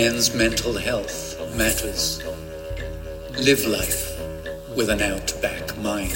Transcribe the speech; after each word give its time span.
Men's 0.00 0.32
mental 0.32 0.74
health 0.74 1.36
matters. 1.56 2.22
Live 3.36 3.66
life 3.66 4.16
with 4.76 4.90
an 4.90 5.02
outback 5.02 5.76
mind. 5.78 6.12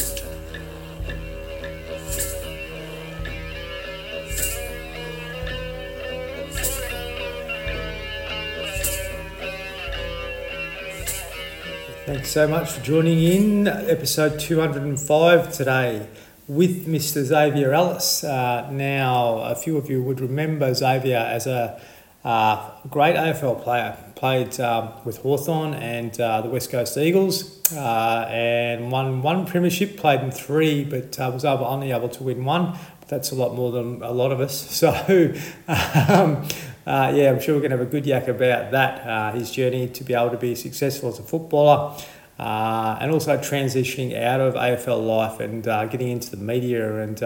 Thanks 12.06 12.30
so 12.30 12.46
much 12.46 12.70
for 12.70 12.84
joining 12.84 13.20
in 13.20 13.66
episode 13.66 14.38
205 14.38 15.52
today 15.52 16.06
with 16.46 16.86
Mr. 16.86 17.24
Xavier 17.24 17.72
Ellis. 17.72 18.22
Uh, 18.22 18.70
now, 18.70 19.38
a 19.38 19.56
few 19.56 19.76
of 19.76 19.90
you 19.90 20.00
would 20.04 20.20
remember 20.20 20.72
Xavier 20.72 21.16
as 21.16 21.48
a 21.48 21.80
uh, 22.24 22.70
great 22.88 23.16
AFL 23.16 23.62
player. 23.62 23.96
Played 24.14 24.60
um, 24.60 24.90
with 25.04 25.18
Hawthorn 25.18 25.74
and 25.74 26.18
uh, 26.20 26.42
the 26.42 26.48
West 26.48 26.70
Coast 26.70 26.96
Eagles 26.96 27.72
uh, 27.72 28.26
and 28.28 28.90
won 28.92 29.22
one 29.22 29.46
premiership, 29.46 29.96
played 29.96 30.20
in 30.20 30.30
three, 30.30 30.84
but 30.84 31.18
uh, 31.18 31.30
was 31.32 31.44
able, 31.44 31.64
only 31.64 31.90
able 31.90 32.08
to 32.08 32.22
win 32.22 32.44
one. 32.44 32.78
But 33.00 33.08
that's 33.08 33.32
a 33.32 33.34
lot 33.34 33.54
more 33.54 33.72
than 33.72 34.02
a 34.02 34.12
lot 34.12 34.32
of 34.32 34.40
us. 34.40 34.52
So, 34.82 34.88
um, 35.68 36.46
uh, 36.84 37.12
yeah, 37.14 37.30
I'm 37.30 37.40
sure 37.40 37.54
we're 37.54 37.60
going 37.60 37.70
to 37.70 37.78
have 37.78 37.86
a 37.86 37.90
good 37.90 38.06
yak 38.06 38.26
about 38.26 38.72
that, 38.72 39.06
uh, 39.06 39.32
his 39.32 39.50
journey 39.50 39.88
to 39.88 40.04
be 40.04 40.14
able 40.14 40.30
to 40.30 40.36
be 40.36 40.54
successful 40.54 41.08
as 41.08 41.18
a 41.18 41.22
footballer. 41.22 41.96
Uh, 42.38 42.98
and 43.00 43.12
also 43.12 43.36
transitioning 43.36 44.20
out 44.20 44.40
of 44.40 44.54
AFL 44.54 45.06
life 45.06 45.38
and 45.38 45.62
getting 45.92 46.08
into 46.08 46.30
the 46.30 46.36
media 46.36 47.00
and 47.02 47.22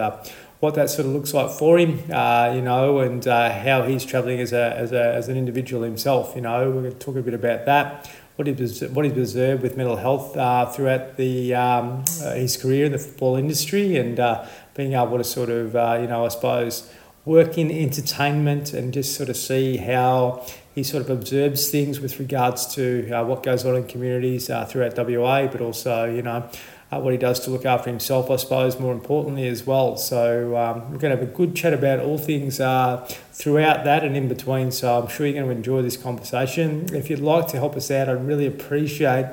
what 0.59 0.75
that 0.75 0.89
sort 0.89 1.05
of 1.05 1.13
looks 1.13 1.33
like 1.33 1.51
for 1.51 1.77
him, 1.77 1.99
uh, 2.11 2.51
you 2.55 2.61
know, 2.61 2.99
and 2.99 3.23
how 3.25 3.83
he's 3.83 4.03
travelling 4.03 4.39
as, 4.39 4.53
a, 4.53 4.75
as, 4.75 4.91
a, 4.91 5.13
as 5.13 5.29
an 5.29 5.37
individual 5.37 5.83
himself, 5.83 6.33
you 6.35 6.41
know. 6.41 6.69
We're 6.71 6.81
going 6.81 6.93
to 6.93 6.99
talk 6.99 7.15
a 7.15 7.21
bit 7.21 7.35
about 7.35 7.65
that, 7.65 8.09
what, 8.37 8.47
he, 8.47 8.53
what 8.87 9.05
he's 9.05 9.17
observed 9.17 9.61
with 9.61 9.77
mental 9.77 9.97
health 9.97 10.33
throughout 10.75 11.17
the, 11.17 11.53
um, 11.53 12.03
his 12.33 12.57
career 12.57 12.85
in 12.85 12.91
the 12.91 12.97
football 12.97 13.35
industry 13.35 13.97
and 13.97 14.15
being 14.73 14.93
able 14.93 15.17
to 15.17 15.23
sort 15.23 15.49
of, 15.49 15.73
you 16.01 16.07
know, 16.07 16.25
I 16.25 16.29
suppose, 16.29 16.91
work 17.27 17.57
in 17.57 17.69
entertainment 17.69 18.73
and 18.73 18.93
just 18.93 19.15
sort 19.15 19.27
of 19.29 19.35
see 19.35 19.77
how 19.77 20.45
he 20.73 20.83
sort 20.83 21.03
of 21.03 21.09
observes 21.09 21.69
things 21.69 21.99
with 21.99 22.19
regards 22.19 22.65
to 22.75 23.11
uh, 23.11 23.23
what 23.23 23.43
goes 23.43 23.65
on 23.65 23.75
in 23.75 23.85
communities 23.85 24.49
uh, 24.49 24.63
throughout 24.63 24.95
WA, 24.95 25.45
but 25.47 25.59
also, 25.59 26.05
you 26.05 26.21
know, 26.21 26.49
uh, 26.91 26.99
what 26.99 27.11
he 27.11 27.17
does 27.17 27.39
to 27.41 27.49
look 27.49 27.65
after 27.65 27.89
himself, 27.89 28.31
I 28.31 28.37
suppose, 28.37 28.79
more 28.79 28.93
importantly 28.93 29.47
as 29.47 29.65
well. 29.65 29.97
So 29.97 30.55
um, 30.55 30.91
we're 30.91 30.99
going 30.99 31.15
to 31.15 31.21
have 31.21 31.21
a 31.21 31.31
good 31.31 31.55
chat 31.55 31.73
about 31.73 31.99
all 31.99 32.17
things 32.17 32.59
uh, 32.59 33.05
throughout 33.31 33.83
that 33.83 34.03
and 34.03 34.15
in 34.15 34.27
between. 34.27 34.71
So 34.71 35.01
I'm 35.01 35.09
sure 35.09 35.25
you're 35.25 35.35
going 35.35 35.47
to 35.47 35.55
enjoy 35.55 35.81
this 35.81 35.97
conversation. 35.97 36.93
If 36.95 37.09
you'd 37.09 37.19
like 37.19 37.47
to 37.47 37.57
help 37.57 37.75
us 37.75 37.91
out, 37.91 38.07
I'd 38.07 38.25
really 38.25 38.47
appreciate 38.47 39.25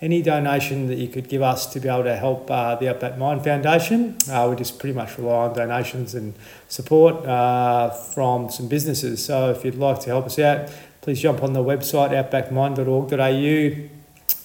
any 0.00 0.22
donation 0.22 0.86
that 0.86 0.96
you 0.96 1.08
could 1.08 1.28
give 1.28 1.42
us 1.42 1.66
to 1.72 1.80
be 1.80 1.88
able 1.88 2.04
to 2.04 2.16
help 2.16 2.50
uh, 2.50 2.76
the 2.76 2.88
Outback 2.88 3.18
Mind 3.18 3.42
Foundation. 3.42 4.16
Uh, 4.30 4.46
we 4.50 4.56
just 4.56 4.78
pretty 4.78 4.94
much 4.94 5.18
rely 5.18 5.48
on 5.48 5.56
donations 5.56 6.14
and 6.14 6.34
support 6.68 7.26
uh, 7.26 7.90
from 7.90 8.50
some 8.50 8.68
businesses. 8.68 9.24
So 9.24 9.50
if 9.50 9.64
you'd 9.64 9.74
like 9.74 10.00
to 10.00 10.06
help 10.06 10.26
us 10.26 10.38
out, 10.38 10.70
please 11.00 11.20
jump 11.20 11.42
on 11.42 11.52
the 11.52 11.64
website 11.64 12.10
outbackmind.org.au. 12.10 13.97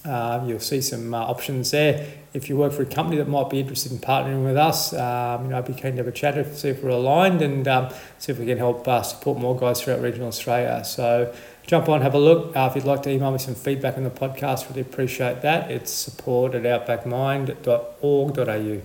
Uh, 0.04 0.44
you'll 0.46 0.60
see 0.60 0.82
some 0.82 1.14
uh, 1.14 1.18
options 1.18 1.70
there. 1.70 2.06
If 2.34 2.50
you 2.50 2.56
work 2.56 2.72
for 2.72 2.82
a 2.82 2.86
company 2.86 3.16
that 3.16 3.28
might 3.28 3.48
be 3.48 3.60
interested 3.60 3.92
in 3.92 3.98
partnering 3.98 4.44
with 4.44 4.56
us, 4.56 4.92
um, 4.92 5.44
you 5.44 5.50
know, 5.50 5.58
I'd 5.58 5.66
be 5.66 5.72
keen 5.72 5.92
to 5.92 5.98
have 5.98 6.08
a 6.08 6.12
chat 6.12 6.34
to 6.34 6.54
see 6.54 6.68
if 6.68 6.82
we're 6.82 6.90
aligned 6.90 7.40
and 7.40 7.66
um, 7.66 7.88
see 8.18 8.32
if 8.32 8.38
we 8.38 8.44
can 8.44 8.58
help 8.58 8.86
uh, 8.86 9.02
support 9.02 9.38
more 9.38 9.56
guys 9.56 9.80
throughout 9.80 10.02
regional 10.02 10.28
Australia. 10.28 10.84
So 10.84 11.34
jump 11.66 11.88
on, 11.88 12.02
have 12.02 12.14
a 12.14 12.18
look. 12.18 12.54
Uh, 12.54 12.66
if 12.68 12.76
you'd 12.76 12.84
like 12.84 13.02
to 13.04 13.10
email 13.10 13.30
me 13.30 13.38
some 13.38 13.54
feedback 13.54 13.96
on 13.96 14.04
the 14.04 14.10
podcast, 14.10 14.68
really 14.68 14.82
appreciate 14.82 15.40
that. 15.42 15.70
It's 15.70 15.90
support 15.90 16.54
at 16.54 16.64
outbackmind.org.au. 16.64 18.80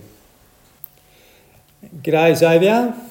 G'day, 2.02 2.36
Xavier. 2.36 3.09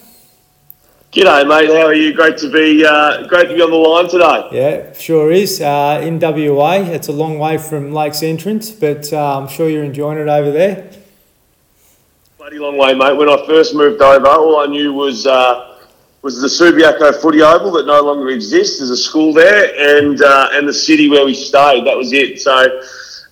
G'day, 1.12 1.47
mate. 1.47 1.72
How 1.72 1.88
are 1.88 1.94
you? 1.96 2.14
Great 2.14 2.38
to 2.38 2.52
be 2.52 2.86
uh, 2.86 3.25
great 3.25 3.47
to 3.47 3.56
be 3.56 3.62
on 3.64 3.72
the 3.72 3.75
line 3.75 4.08
today. 4.08 4.47
Yeah, 4.52 4.94
sure 4.94 5.31
is. 5.31 5.59
Uh, 5.59 6.00
in 6.03 6.20
WA, 6.20 6.74
it's 6.74 7.08
a 7.08 7.12
long 7.12 7.40
way 7.40 7.58
from 7.58 7.92
Lakes 7.92 8.22
Entrance, 8.22 8.70
but 8.70 9.12
uh, 9.12 9.40
I'm 9.40 9.47
sure 9.47 9.68
you're 9.68 9.84
enjoying 9.84 10.20
it 10.20 10.28
over 10.28 10.52
there. 10.52 10.92
Bloody 12.38 12.59
long 12.59 12.78
way, 12.78 12.94
mate. 12.94 13.18
When 13.18 13.28
I 13.28 13.44
first 13.47 13.74
moved 13.74 14.00
over, 14.03 14.28
all 14.28 14.59
I 14.59 14.68
knew 14.68 14.94
was 14.94 15.25
uh, 15.25 15.80
was 16.22 16.40
the 16.40 16.47
Subiaco 16.47 17.20
Footy 17.20 17.41
Oval 17.41 17.72
that 17.72 17.88
no 17.88 18.03
longer 18.03 18.30
exists. 18.30 18.78
There's 18.78 18.91
a 18.91 18.97
school 18.97 19.34
there, 19.34 19.74
and 19.80 20.22
uh, 20.22 20.50
and 20.52 20.68
the 20.68 20.74
city 20.74 21.09
where 21.09 21.26
we 21.26 21.34
stayed. 21.34 21.88
That 21.88 21.97
was 21.97 22.14
it. 22.14 22.40
So 22.40 22.84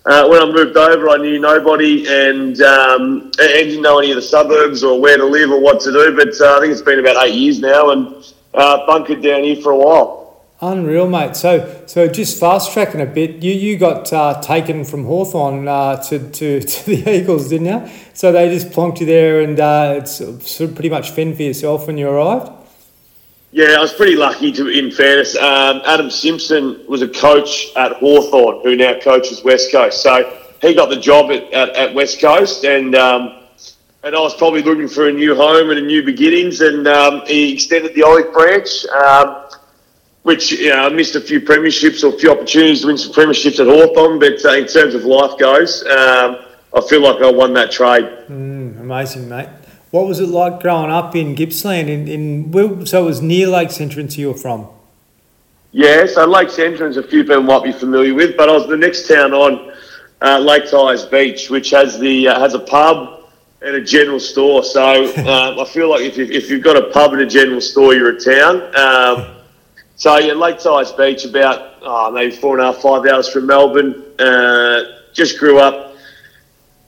uh, 0.06 0.26
when 0.28 0.40
I 0.40 0.46
moved 0.46 0.76
over, 0.76 1.10
I 1.10 1.16
knew 1.16 1.38
nobody 1.38 2.06
and 2.06 2.60
um, 2.62 3.30
and 3.38 3.48
didn't 3.48 3.82
know 3.82 3.98
any 3.98 4.10
of 4.10 4.16
the 4.16 4.22
suburbs 4.22 4.82
or 4.82 5.00
where 5.00 5.16
to 5.16 5.24
live 5.24 5.50
or 5.50 5.60
what 5.60 5.80
to 5.80 5.92
do. 5.92 6.16
But 6.16 6.40
uh, 6.40 6.56
I 6.56 6.60
think 6.60 6.72
it's 6.72 6.82
been 6.82 6.98
about 6.98 7.26
eight 7.26 7.34
years 7.34 7.60
now, 7.60 7.90
and 7.90 8.14
uh, 8.54 8.86
bunkered 8.86 9.22
down 9.22 9.44
here 9.44 9.56
for 9.56 9.72
a 9.72 9.76
while. 9.76 10.18
Unreal, 10.60 11.08
mate. 11.08 11.36
So, 11.36 11.84
so 11.86 12.08
just 12.08 12.40
fast 12.40 12.72
tracking 12.72 13.00
a 13.00 13.06
bit. 13.06 13.44
You 13.44 13.52
you 13.52 13.78
got 13.78 14.12
uh, 14.12 14.40
taken 14.40 14.84
from 14.84 15.04
Hawthorn 15.04 15.68
uh, 15.68 16.02
to, 16.04 16.18
to 16.30 16.60
to 16.62 16.86
the 16.86 17.10
Eagles, 17.10 17.48
didn't 17.48 17.66
you? 17.66 17.90
So 18.12 18.32
they 18.32 18.48
just 18.48 18.70
plonked 18.70 19.00
you 19.00 19.06
there, 19.06 19.40
and 19.40 19.60
uh, 19.60 19.94
it's 19.98 20.56
pretty 20.56 20.90
much 20.90 21.10
fend 21.10 21.36
for 21.36 21.42
yourself 21.42 21.86
when 21.86 21.96
you 21.96 22.08
arrived. 22.08 22.50
Yeah, 23.50 23.76
I 23.78 23.80
was 23.80 23.94
pretty 23.94 24.14
lucky 24.14 24.52
to, 24.52 24.68
in 24.68 24.90
fairness. 24.90 25.34
Um, 25.36 25.80
Adam 25.86 26.10
Simpson 26.10 26.84
was 26.86 27.00
a 27.00 27.08
coach 27.08 27.68
at 27.76 27.92
Hawthorn, 27.92 28.62
who 28.62 28.76
now 28.76 28.98
coaches 29.00 29.42
West 29.42 29.72
Coast. 29.72 30.02
So 30.02 30.38
he 30.60 30.74
got 30.74 30.90
the 30.90 31.00
job 31.00 31.30
at, 31.30 31.50
at, 31.52 31.70
at 31.70 31.94
West 31.94 32.20
Coast, 32.20 32.64
and 32.64 32.94
um, 32.94 33.38
and 34.04 34.14
I 34.14 34.20
was 34.20 34.34
probably 34.34 34.62
looking 34.62 34.86
for 34.86 35.08
a 35.08 35.12
new 35.12 35.34
home 35.34 35.70
and 35.70 35.78
a 35.78 35.82
new 35.82 36.02
beginnings. 36.02 36.60
And 36.60 36.86
um, 36.86 37.22
he 37.26 37.52
extended 37.52 37.94
the 37.94 38.02
olive 38.02 38.32
branch, 38.32 38.84
um, 38.86 39.44
which 40.22 40.52
you 40.52 40.68
know 40.68 40.84
I 40.84 40.88
missed 40.90 41.16
a 41.16 41.20
few 41.20 41.40
premierships 41.40 42.04
or 42.04 42.14
a 42.14 42.18
few 42.18 42.30
opportunities 42.30 42.82
to 42.82 42.88
win 42.88 42.98
some 42.98 43.12
premierships 43.12 43.60
at 43.60 43.66
Hawthorn. 43.66 44.18
But 44.18 44.44
uh, 44.44 44.56
in 44.56 44.66
terms 44.66 44.94
of 44.94 45.04
life 45.04 45.38
goes, 45.38 45.82
um, 45.86 46.36
I 46.74 46.82
feel 46.86 47.02
like 47.02 47.22
I 47.22 47.30
won 47.30 47.54
that 47.54 47.70
trade. 47.70 48.04
Mm, 48.28 48.78
amazing, 48.78 49.26
mate. 49.26 49.48
What 49.90 50.06
was 50.06 50.20
it 50.20 50.28
like 50.28 50.60
growing 50.60 50.90
up 50.90 51.16
in 51.16 51.34
Gippsland? 51.34 51.88
In, 51.88 52.08
in 52.08 52.86
so 52.86 53.02
it 53.02 53.06
was 53.06 53.22
near 53.22 53.46
Lakes 53.46 53.80
Entrance 53.80 54.18
you 54.18 54.28
were 54.28 54.34
from. 54.34 54.68
Yeah, 55.72 56.06
so 56.06 56.26
Lakes 56.26 56.58
Entrance, 56.58 56.96
a 56.96 57.02
few 57.02 57.24
people 57.24 57.42
might 57.42 57.62
be 57.62 57.72
familiar 57.72 58.14
with, 58.14 58.36
but 58.36 58.48
I 58.48 58.52
was 58.52 58.66
the 58.66 58.76
next 58.76 59.06
town 59.06 59.32
on, 59.32 59.72
uh, 60.20 60.38
Lake 60.38 60.68
Tyers 60.70 61.04
Beach, 61.06 61.50
which 61.50 61.70
has 61.70 61.98
the 61.98 62.28
uh, 62.28 62.40
has 62.40 62.54
a 62.54 62.58
pub 62.58 63.24
and 63.62 63.74
a 63.74 63.80
general 63.80 64.20
store. 64.20 64.62
So 64.62 65.04
um, 65.18 65.58
I 65.60 65.64
feel 65.64 65.90
like 65.90 66.02
if, 66.02 66.16
you, 66.16 66.24
if 66.24 66.50
you've 66.50 66.62
got 66.62 66.76
a 66.76 66.90
pub 66.90 67.12
and 67.12 67.22
a 67.22 67.26
general 67.26 67.60
store, 67.60 67.94
you're 67.94 68.16
a 68.16 68.20
town. 68.20 68.74
Um, 68.76 69.36
so 69.96 70.16
yeah, 70.18 70.32
Lake 70.32 70.58
Tyers 70.58 70.92
Beach, 70.92 71.24
about 71.24 71.76
oh, 71.82 72.10
maybe 72.10 72.34
four 72.34 72.58
and 72.58 72.66
a 72.66 72.72
half, 72.72 72.82
five 72.82 73.06
hours 73.06 73.28
from 73.28 73.46
Melbourne. 73.46 74.04
Uh, 74.18 74.82
just 75.12 75.38
grew 75.38 75.58
up 75.58 75.96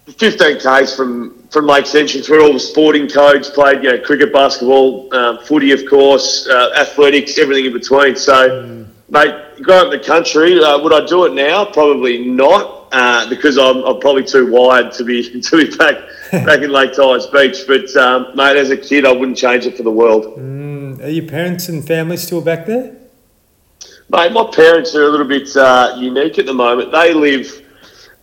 15 0.06 0.60
k's 0.60 0.94
from 0.94 1.39
from 1.50 1.66
Lakes 1.66 1.94
Entrance, 1.94 2.28
where 2.28 2.40
all 2.40 2.52
the 2.52 2.60
sporting 2.60 3.08
codes 3.08 3.50
played, 3.50 3.82
you 3.82 3.90
know, 3.90 4.00
cricket, 4.00 4.32
basketball, 4.32 5.12
um, 5.14 5.38
footy, 5.44 5.72
of 5.72 5.84
course, 5.88 6.46
uh, 6.46 6.72
athletics, 6.78 7.38
everything 7.38 7.66
in 7.66 7.72
between. 7.72 8.14
So, 8.14 8.48
mm. 8.48 8.86
mate, 9.08 9.62
growing 9.62 9.86
up 9.86 9.92
in 9.92 9.98
the 9.98 10.04
country, 10.04 10.62
uh, 10.62 10.80
would 10.80 10.92
I 10.92 11.04
do 11.06 11.24
it 11.24 11.34
now? 11.34 11.64
Probably 11.64 12.24
not, 12.24 12.88
uh, 12.92 13.28
because 13.28 13.58
I'm, 13.58 13.82
I'm, 13.84 13.98
probably 13.98 14.24
too 14.24 14.50
wired 14.50 14.92
to 14.92 15.04
be 15.04 15.40
to 15.42 15.56
be 15.56 15.76
back 15.76 15.96
back 16.32 16.60
in 16.62 16.70
Lake 16.70 16.94
Tyers 16.94 17.26
Beach. 17.26 17.64
But, 17.66 17.94
um, 17.96 18.36
mate, 18.36 18.56
as 18.56 18.70
a 18.70 18.76
kid, 18.76 19.04
I 19.04 19.12
wouldn't 19.12 19.36
change 19.36 19.66
it 19.66 19.76
for 19.76 19.82
the 19.82 19.90
world. 19.90 20.38
Mm. 20.38 21.02
Are 21.02 21.08
your 21.08 21.26
parents 21.26 21.68
and 21.68 21.84
family 21.84 22.16
still 22.16 22.42
back 22.42 22.66
there? 22.66 22.96
Mate, 24.08 24.32
my 24.32 24.48
parents 24.52 24.94
are 24.94 25.04
a 25.04 25.08
little 25.08 25.26
bit 25.26 25.56
uh, 25.56 25.96
unique 25.98 26.38
at 26.38 26.46
the 26.46 26.52
moment. 26.52 26.92
They 26.92 27.14
live 27.14 27.64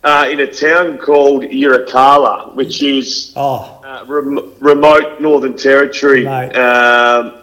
uh, 0.04 0.28
in 0.30 0.40
a 0.40 0.46
town 0.46 0.98
called 0.98 1.42
Yirrkala, 1.42 2.54
which 2.54 2.82
is 2.82 3.32
oh. 3.36 3.80
uh, 3.84 4.04
rem- 4.06 4.54
remote 4.60 5.20
Northern 5.20 5.56
Territory. 5.56 6.26
Um, 6.26 7.34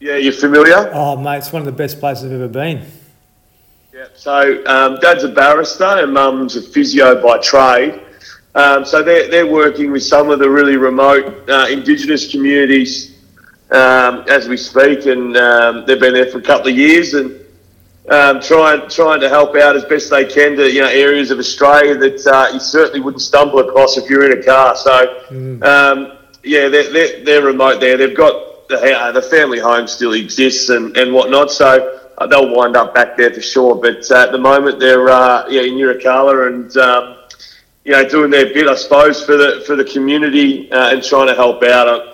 yeah, 0.00 0.16
you're 0.16 0.32
familiar? 0.32 0.90
Oh, 0.92 1.16
mate, 1.16 1.38
it's 1.38 1.52
one 1.52 1.62
of 1.62 1.66
the 1.66 1.72
best 1.72 1.98
places 1.98 2.26
I've 2.26 2.32
ever 2.32 2.48
been. 2.48 2.84
Yeah, 3.92 4.08
so 4.14 4.62
um, 4.66 4.98
dad's 5.00 5.24
a 5.24 5.28
barrister 5.28 5.84
and 5.84 6.12
mum's 6.12 6.56
a 6.56 6.62
physio 6.62 7.22
by 7.22 7.38
trade. 7.38 8.02
Um, 8.54 8.84
so 8.84 9.02
they're, 9.02 9.30
they're 9.30 9.46
working 9.46 9.90
with 9.90 10.02
some 10.02 10.30
of 10.30 10.38
the 10.38 10.50
really 10.50 10.76
remote 10.76 11.48
uh, 11.48 11.66
Indigenous 11.70 12.30
communities 12.30 13.16
um, 13.70 14.24
as 14.28 14.48
we 14.48 14.56
speak, 14.56 15.06
and 15.06 15.36
um, 15.36 15.86
they've 15.86 15.98
been 15.98 16.14
there 16.14 16.30
for 16.30 16.38
a 16.38 16.42
couple 16.42 16.68
of 16.68 16.76
years. 16.76 17.14
And 17.14 17.40
um, 18.08 18.40
trying 18.40 18.88
trying 18.88 19.20
to 19.20 19.28
help 19.28 19.56
out 19.56 19.76
as 19.76 19.84
best 19.86 20.10
they 20.10 20.24
can 20.24 20.56
to 20.56 20.70
you 20.70 20.80
know 20.80 20.88
areas 20.88 21.30
of 21.30 21.38
Australia 21.38 21.96
that 21.96 22.26
uh, 22.26 22.52
you 22.52 22.60
certainly 22.60 23.00
wouldn't 23.00 23.22
stumble 23.22 23.60
across 23.60 23.96
if 23.96 24.10
you're 24.10 24.30
in 24.30 24.38
a 24.38 24.42
car. 24.42 24.76
So 24.76 25.24
mm. 25.30 25.62
um, 25.64 26.18
yeah, 26.42 26.68
they're, 26.68 26.92
they're, 26.92 27.24
they're 27.24 27.42
remote 27.42 27.80
there. 27.80 27.96
They've 27.96 28.16
got 28.16 28.68
the, 28.68 28.76
uh, 28.76 29.12
the 29.12 29.22
family 29.22 29.58
home 29.58 29.86
still 29.86 30.12
exists 30.12 30.68
and, 30.68 30.96
and 30.96 31.12
whatnot. 31.14 31.50
So 31.50 32.00
uh, 32.18 32.26
they'll 32.26 32.54
wind 32.54 32.76
up 32.76 32.94
back 32.94 33.16
there 33.16 33.32
for 33.32 33.40
sure. 33.40 33.74
But 33.74 34.10
uh, 34.10 34.24
at 34.24 34.32
the 34.32 34.38
moment, 34.38 34.80
they're 34.80 35.08
uh, 35.08 35.48
yeah 35.48 35.62
in 35.62 35.74
Yirrkala 35.74 36.48
and 36.48 36.76
um, 36.76 37.16
you 37.84 37.92
know 37.92 38.06
doing 38.06 38.30
their 38.30 38.52
bit, 38.52 38.68
I 38.68 38.74
suppose, 38.74 39.24
for 39.24 39.36
the 39.36 39.64
for 39.66 39.76
the 39.76 39.84
community 39.84 40.70
uh, 40.70 40.90
and 40.92 41.02
trying 41.02 41.28
to 41.28 41.34
help 41.34 41.62
out. 41.62 42.13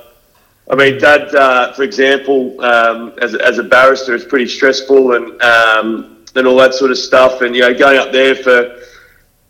I 0.71 0.77
mean, 0.77 0.99
Dad, 0.99 1.35
uh, 1.35 1.73
for 1.73 1.83
example, 1.83 2.61
um, 2.61 3.13
as, 3.21 3.35
as 3.35 3.59
a 3.59 3.65
barrister, 3.65 4.15
it's 4.15 4.25
pretty 4.25 4.47
stressful 4.47 5.15
and 5.15 5.43
um, 5.43 6.25
and 6.37 6.47
all 6.47 6.57
that 6.59 6.75
sort 6.75 6.93
of 6.93 6.99
stuff. 6.99 7.41
And 7.41 7.57
you 7.57 7.63
know, 7.63 7.77
going 7.77 7.99
up 7.99 8.13
there 8.13 8.37
for 8.37 8.81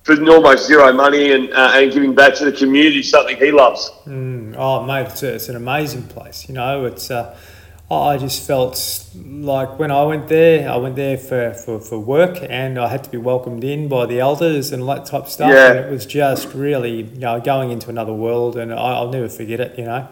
for 0.03 0.15
almost 0.31 0.67
zero 0.67 0.93
money 0.95 1.33
and 1.33 1.53
uh, 1.53 1.73
and 1.75 1.93
giving 1.93 2.15
back 2.15 2.35
to 2.37 2.47
the 2.47 2.53
community 2.53 3.03
something 3.03 3.37
he 3.37 3.53
loves. 3.53 3.91
Mm, 4.07 4.55
oh, 4.57 4.85
mate, 4.85 5.09
it's, 5.09 5.23
a, 5.23 5.35
it's 5.35 5.49
an 5.51 5.57
amazing 5.57 6.05
place. 6.05 6.49
You 6.49 6.55
know, 6.55 6.87
it's. 6.87 7.11
Uh, 7.11 7.37
I 7.93 8.19
just 8.19 8.47
felt 8.47 9.11
like 9.17 9.77
when 9.81 9.91
I 9.91 10.05
went 10.05 10.29
there, 10.29 10.71
I 10.71 10.77
went 10.77 10.95
there 10.95 11.19
for, 11.19 11.53
for, 11.55 11.81
for 11.81 11.99
work 11.99 12.39
and 12.41 12.79
I 12.79 12.87
had 12.87 13.03
to 13.03 13.11
be 13.11 13.17
welcomed 13.17 13.65
in 13.65 13.89
by 13.89 14.07
the 14.07 14.21
elders 14.21 14.71
and 14.71 14.89
that 14.89 15.07
type 15.07 15.25
of 15.25 15.29
stuff. 15.29 15.53
Yeah. 15.53 15.73
And 15.73 15.79
it 15.87 15.91
was 15.91 16.07
just 16.07 16.55
really, 16.55 17.03
you 17.03 17.19
know, 17.19 17.41
going 17.41 17.73
into 17.73 17.91
another 17.91 18.13
world 18.13 18.57
and 18.57 18.73
I, 18.73 19.01
will 19.01 19.11
never 19.11 19.29
forget 19.29 19.59
it, 19.59 19.77
you 19.77 19.87
know. 19.87 20.07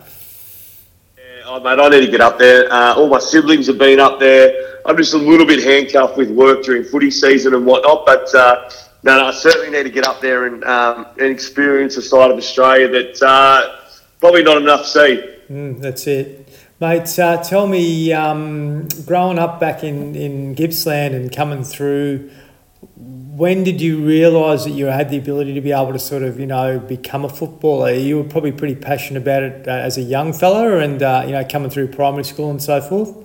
Oh, 1.51 1.59
mate, 1.61 1.81
I 1.81 1.89
need 1.89 2.05
to 2.05 2.11
get 2.11 2.21
up 2.21 2.39
there. 2.39 2.71
Uh, 2.71 2.95
all 2.95 3.09
my 3.09 3.19
siblings 3.19 3.69
have 3.69 3.79
been 3.79 3.99
up 3.99 4.21
there. 4.21 4.83
I'm 4.85 4.99
just 4.99 5.15
a 5.15 5.17
little 5.17 5.47
bit 5.47 5.65
handcuffed 5.65 6.19
with 6.19 6.31
work 6.31 6.63
during 6.63 6.85
footy 6.85 7.11
season 7.11 7.55
and 7.55 7.65
whatnot, 7.65 8.05
but 8.05 8.35
uh, 8.35 8.69
no, 9.03 9.17
no, 9.17 9.27
I 9.29 9.31
certainly 9.31 9.71
need 9.71 9.85
to 9.85 9.91
get 9.91 10.07
up 10.07 10.21
there 10.21 10.45
and, 10.45 10.63
um, 10.65 11.07
and 11.13 11.31
experience 11.31 11.97
a 11.97 12.03
side 12.03 12.31
of 12.31 12.37
Australia 12.37 12.89
that 12.89 13.23
uh, 13.23 13.81
probably 14.21 14.43
not 14.43 14.59
enough 14.59 14.85
see. 14.85 15.25
Mm, 15.49 15.81
that's 15.81 16.07
it. 16.07 16.47
Mate, 16.81 17.19
uh, 17.19 17.43
tell 17.43 17.67
me, 17.67 18.13
um, 18.13 18.87
growing 19.07 19.39
up 19.39 19.59
back 19.59 19.83
in, 19.83 20.15
in 20.15 20.55
Gippsland 20.55 21.15
and 21.15 21.35
coming 21.35 21.65
through, 21.65 22.31
when 23.39 23.63
did 23.63 23.81
you 23.81 24.05
realise 24.05 24.65
that 24.65 24.73
you 24.73 24.87
had 24.87 25.11
the 25.11 25.17
ability 25.17 25.55
to 25.55 25.61
be 25.61 25.71
able 25.71 25.93
to 25.93 25.99
sort 25.99 26.25
of, 26.25 26.41
you 26.41 26.47
know, 26.47 26.81
become 26.81 27.25
a 27.25 27.29
footballer? 27.29 27.93
You 27.93 28.17
were 28.17 28.25
probably 28.25 28.51
pretty 28.51 28.75
passionate 28.75 29.23
about 29.23 29.45
it 29.45 29.69
uh, 29.69 29.71
as 29.71 29.97
a 29.97 30.03
young 30.03 30.33
fella 30.33 30.79
and, 30.79 31.01
uh, 31.01 31.23
you 31.25 31.33
know, 31.33 31.45
coming 31.45 31.71
through 31.71 31.89
primary 31.89 32.25
school 32.25 32.51
and 32.51 32.61
so 32.61 32.81
forth? 32.81 33.17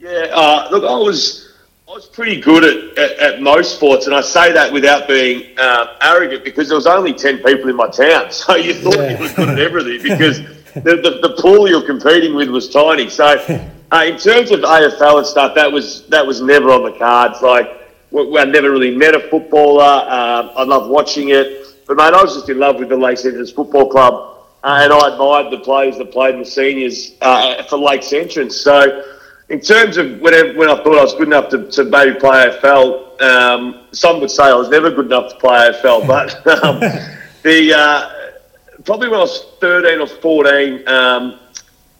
Yeah, 0.00 0.28
uh, 0.32 0.68
look, 0.70 0.84
I 0.84 0.96
was 0.96 1.52
I 1.86 1.92
was 1.92 2.06
pretty 2.06 2.40
good 2.40 2.64
at, 2.64 2.98
at, 2.98 3.18
at, 3.18 3.42
most 3.42 3.76
sports, 3.76 4.06
and 4.06 4.14
I 4.14 4.22
say 4.22 4.52
that 4.52 4.72
without 4.72 5.06
being 5.06 5.56
uh, 5.58 5.96
arrogant 6.00 6.42
because 6.42 6.68
there 6.68 6.76
was 6.76 6.86
only 6.86 7.12
10 7.12 7.38
people 7.42 7.68
in 7.68 7.76
my 7.76 7.88
town, 7.88 8.30
so 8.30 8.56
you 8.56 8.72
thought 8.72 8.96
yeah. 8.96 9.10
you 9.10 9.18
were 9.18 9.32
good 9.34 9.48
at 9.50 9.58
everything 9.58 10.02
because 10.10 10.38
the, 10.74 10.96
the, 10.96 11.18
the, 11.22 11.36
pool 11.38 11.68
you're 11.68 11.86
competing 11.86 12.34
with 12.34 12.48
was 12.48 12.70
tiny. 12.70 13.10
So, 13.10 13.26
uh, 13.92 14.04
in 14.06 14.16
terms 14.16 14.50
of 14.50 14.60
AFL 14.60 15.18
and 15.18 15.26
stuff, 15.26 15.54
that 15.56 15.70
was 15.70 16.06
that 16.06 16.26
was 16.26 16.40
never 16.40 16.70
on 16.70 16.84
the 16.84 16.98
cards. 16.98 17.42
Like, 17.42 17.85
I 18.16 18.44
never 18.44 18.70
really 18.70 18.96
met 18.96 19.14
a 19.14 19.20
footballer. 19.28 19.82
Uh, 19.82 20.52
I 20.56 20.64
loved 20.64 20.90
watching 20.90 21.30
it, 21.30 21.66
but 21.86 21.96
mate, 21.96 22.14
I 22.14 22.22
was 22.22 22.34
just 22.34 22.48
in 22.48 22.58
love 22.58 22.78
with 22.78 22.88
the 22.88 22.96
Lakes 22.96 23.24
Entrance 23.24 23.50
Football 23.50 23.90
Club, 23.90 24.38
uh, 24.64 24.80
and 24.82 24.92
I 24.92 25.12
admired 25.12 25.52
the 25.52 25.58
players 25.58 25.98
that 25.98 26.12
played 26.12 26.34
in 26.34 26.40
the 26.40 26.46
seniors 26.46 27.12
uh, 27.20 27.62
for 27.64 27.78
Lakes 27.78 28.12
Entrance. 28.12 28.56
So, 28.56 29.04
in 29.50 29.60
terms 29.60 29.96
of 29.96 30.18
whenever, 30.20 30.58
when 30.58 30.70
I 30.70 30.76
thought 30.76 30.98
I 30.98 31.02
was 31.02 31.14
good 31.14 31.28
enough 31.28 31.50
to, 31.50 31.70
to 31.70 31.84
maybe 31.84 32.18
play 32.18 32.48
AFL, 32.48 33.20
um, 33.22 33.86
some 33.92 34.20
would 34.20 34.30
say 34.30 34.44
I 34.44 34.54
was 34.54 34.70
never 34.70 34.90
good 34.90 35.06
enough 35.06 35.32
to 35.32 35.38
play 35.38 35.70
AFL, 35.70 36.06
but 36.06 36.46
um, 36.64 36.80
the 37.42 37.74
uh, 37.74 38.10
probably 38.84 39.08
when 39.08 39.18
I 39.18 39.22
was 39.22 39.44
13 39.60 40.00
or 40.00 40.06
14, 40.06 40.88
um, 40.88 41.38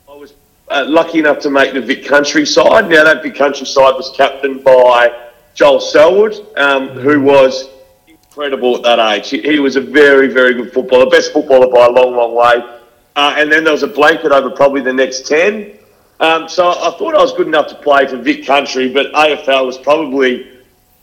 I 0.09 0.15
was 0.15 0.33
uh, 0.69 0.85
lucky 0.89 1.19
enough 1.19 1.41
to 1.41 1.51
make 1.51 1.75
the 1.75 1.81
Vic 1.81 2.07
Country 2.07 2.47
side. 2.47 2.89
Now, 2.89 3.05
that 3.05 3.23
Vic 3.23 3.35
Country 3.35 3.67
side 3.67 3.95
was 3.95 4.11
captained 4.17 4.65
by 4.65 5.26
Joel 5.57 5.81
Selwood, 5.81 6.47
um, 6.59 6.91
who 6.91 7.23
was 7.23 7.71
incredible 8.07 8.77
at 8.77 8.83
that 8.83 8.99
age. 8.99 9.31
He, 9.31 9.41
he, 9.41 9.59
was 9.59 9.77
a 9.77 9.81
very, 9.81 10.29
very 10.29 10.53
good 10.53 10.71
footballer, 10.71 11.09
best 11.09 11.33
footballer 11.33 11.69
by 11.69 11.87
a 11.87 11.91
long, 11.91 12.15
long 12.15 12.35
way. 12.35 12.79
Uh, 13.17 13.35
and 13.39 13.51
then 13.51 13.65
there 13.65 13.73
was 13.73 13.83
a 13.83 13.89
blanket 13.89 14.33
over 14.33 14.51
probably 14.51 14.83
the 14.83 14.93
next 14.93 15.27
10. 15.27 15.79
Um, 16.21 16.47
so 16.47 16.69
I 16.69 16.95
thought 16.99 17.15
I 17.15 17.23
was 17.23 17.33
good 17.33 17.47
enough 17.47 17.69
to 17.69 17.75
play 17.77 18.07
for 18.07 18.19
Vic 18.19 18.47
Country, 18.47 18.93
but 18.93 19.11
AFL 19.15 19.65
was 19.65 19.79
probably 19.79 20.53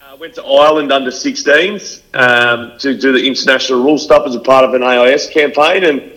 I 0.04 0.14
went 0.16 0.36
to 0.36 0.44
Ireland 0.44 0.92
under 0.92 1.10
16s 1.10 2.04
um, 2.14 2.78
to 2.78 2.96
do 2.96 3.12
the 3.12 3.26
international 3.28 3.84
rule 3.84 3.98
stuff 3.98 4.28
as 4.28 4.36
a 4.36 4.40
part 4.40 4.66
of 4.66 4.76
an 4.76 4.84
AIS 4.84 5.30
campaign. 5.30 5.84
And 5.84 6.12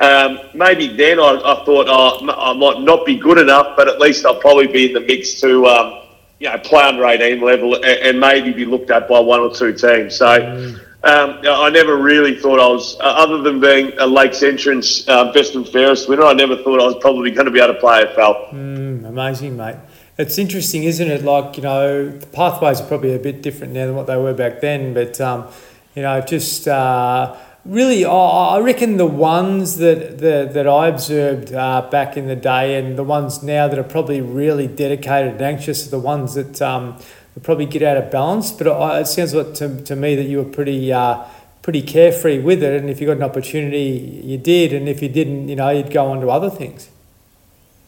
um, 0.00 0.50
maybe 0.52 0.94
then 0.94 1.18
I, 1.18 1.40
I, 1.42 1.64
thought 1.64 1.86
oh, 1.88 2.28
I 2.28 2.52
might 2.52 2.82
not 2.82 3.06
be 3.06 3.16
good 3.16 3.38
enough, 3.38 3.74
but 3.78 3.88
at 3.88 3.98
least 3.98 4.26
I'll 4.26 4.38
probably 4.38 4.66
be 4.66 4.88
in 4.88 4.92
the 4.92 5.00
mix 5.00 5.40
to 5.40 5.64
um, 5.66 6.07
you 6.38 6.48
know, 6.48 6.58
play 6.58 6.82
under 6.82 7.04
18 7.04 7.40
level 7.40 7.74
and, 7.74 7.84
and, 7.84 8.20
maybe 8.20 8.52
be 8.52 8.64
looked 8.64 8.90
at 8.90 9.08
by 9.08 9.18
one 9.18 9.40
or 9.40 9.52
two 9.52 9.72
teams. 9.72 10.16
So 10.16 10.78
um, 11.04 11.40
I 11.44 11.70
never 11.70 11.96
really 11.96 12.36
thought 12.36 12.60
I 12.60 12.66
was, 12.68 12.98
uh, 13.00 13.04
other 13.04 13.38
than 13.42 13.60
being 13.60 13.92
a 13.98 14.06
Lakes 14.06 14.42
entrance 14.42 15.06
uh, 15.08 15.32
best 15.32 15.54
and 15.54 15.68
fairest 15.68 16.08
winner, 16.08 16.24
I 16.24 16.32
never 16.32 16.56
thought 16.56 16.80
I 16.80 16.86
was 16.86 16.96
probably 17.00 17.30
going 17.30 17.46
to 17.46 17.52
be 17.52 17.60
able 17.60 17.74
to 17.74 17.80
play 17.80 18.04
AFL. 18.04 18.52
Mm, 18.52 19.08
amazing, 19.08 19.56
mate. 19.56 19.76
It's 20.16 20.38
interesting, 20.38 20.82
isn't 20.84 21.08
it? 21.08 21.22
Like, 21.22 21.56
you 21.56 21.62
know, 21.62 22.10
the 22.10 22.26
pathways 22.26 22.80
are 22.80 22.86
probably 22.86 23.14
a 23.14 23.18
bit 23.20 23.42
different 23.42 23.72
now 23.72 23.86
than 23.86 23.94
what 23.94 24.08
they 24.08 24.16
were 24.16 24.34
back 24.34 24.60
then, 24.60 24.92
but, 24.92 25.20
um, 25.20 25.46
you 25.94 26.02
know, 26.02 26.20
just 26.20 26.66
uh, 26.66 27.36
really, 27.68 28.04
I 28.04 28.58
reckon 28.58 28.96
the 28.96 29.06
ones 29.06 29.76
that, 29.76 30.18
that, 30.18 30.54
that 30.54 30.66
I 30.66 30.88
observed 30.88 31.52
uh, 31.52 31.88
back 31.90 32.16
in 32.16 32.26
the 32.26 32.36
day 32.36 32.78
and 32.78 32.98
the 32.98 33.04
ones 33.04 33.42
now 33.42 33.68
that 33.68 33.78
are 33.78 33.84
probably 33.84 34.20
really 34.20 34.66
dedicated 34.66 35.34
and 35.34 35.42
anxious 35.42 35.86
are 35.86 35.90
the 35.90 35.98
ones 35.98 36.34
that, 36.34 36.60
um, 36.60 36.98
probably 37.44 37.66
get 37.66 37.82
out 37.84 37.96
of 37.96 38.10
balance. 38.10 38.50
But 38.50 38.66
it 39.00 39.06
sounds 39.06 39.32
like 39.32 39.54
to, 39.54 39.82
to 39.84 39.94
me 39.94 40.16
that 40.16 40.24
you 40.24 40.38
were 40.38 40.50
pretty. 40.50 40.92
Uh, 40.92 41.24
pretty 41.60 41.82
carefree 41.82 42.38
with 42.38 42.62
it, 42.62 42.80
and 42.80 42.88
if 42.88 42.98
you 42.98 43.06
got 43.06 43.18
an 43.18 43.22
opportunity, 43.22 44.22
you 44.24 44.38
did, 44.38 44.72
and 44.72 44.88
if 44.88 45.02
you 45.02 45.08
didn't, 45.10 45.50
you 45.50 45.56
know, 45.56 45.68
you'd 45.68 45.90
go 45.90 46.06
on 46.06 46.18
to 46.18 46.30
other 46.30 46.48
things. 46.48 46.88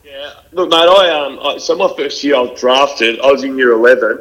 Yeah, 0.04 0.32
look, 0.52 0.68
mate. 0.68 0.76
I 0.76 1.08
um, 1.08 1.38
I, 1.42 1.56
so 1.56 1.74
my 1.76 1.90
first 1.96 2.22
year 2.22 2.36
I 2.36 2.40
was 2.40 2.60
drafted. 2.60 3.18
I 3.20 3.32
was 3.32 3.42
in 3.42 3.56
year 3.56 3.72
eleven 3.72 4.20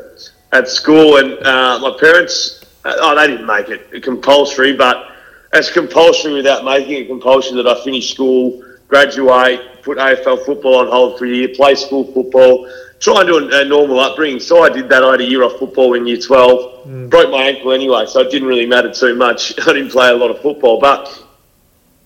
at 0.53 0.69
school, 0.69 1.17
and 1.17 1.33
uh, 1.45 1.77
my 1.81 1.93
parents, 1.99 2.63
uh, 2.85 2.93
oh, 3.01 3.15
they 3.15 3.27
didn't 3.27 3.47
make 3.47 3.67
it 3.67 4.01
compulsory, 4.01 4.77
but 4.77 5.08
it's 5.53 5.71
compulsory 5.71 6.33
without 6.33 6.63
making 6.63 7.03
it 7.03 7.07
compulsory 7.07 7.61
that 7.61 7.67
I 7.67 7.83
finish 7.83 8.11
school, 8.11 8.63
graduate, 8.87 9.83
put 9.83 9.97
AFL 9.97 10.45
football 10.45 10.77
on 10.77 10.87
hold 10.87 11.17
for 11.17 11.25
a 11.25 11.29
year, 11.29 11.49
play 11.55 11.75
school 11.75 12.11
football, 12.13 12.69
try 12.99 13.21
and 13.21 13.27
do 13.27 13.37
a, 13.37 13.61
a 13.61 13.65
normal 13.65 13.99
upbringing. 13.99 14.39
So 14.39 14.63
I 14.63 14.69
did 14.69 14.89
that. 14.89 15.03
I 15.03 15.11
had 15.11 15.21
a 15.21 15.25
year 15.25 15.43
off 15.43 15.57
football 15.57 15.93
in 15.95 16.05
year 16.05 16.19
twelve. 16.19 16.85
Mm. 16.87 17.09
Broke 17.09 17.31
my 17.31 17.43
ankle 17.43 17.71
anyway, 17.71 18.05
so 18.05 18.19
it 18.21 18.31
didn't 18.31 18.47
really 18.47 18.65
matter 18.65 18.91
too 18.93 19.15
much. 19.15 19.57
I 19.67 19.73
didn't 19.73 19.91
play 19.91 20.09
a 20.09 20.15
lot 20.15 20.31
of 20.31 20.41
football, 20.41 20.79
but 20.79 21.25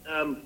um, 0.07 0.43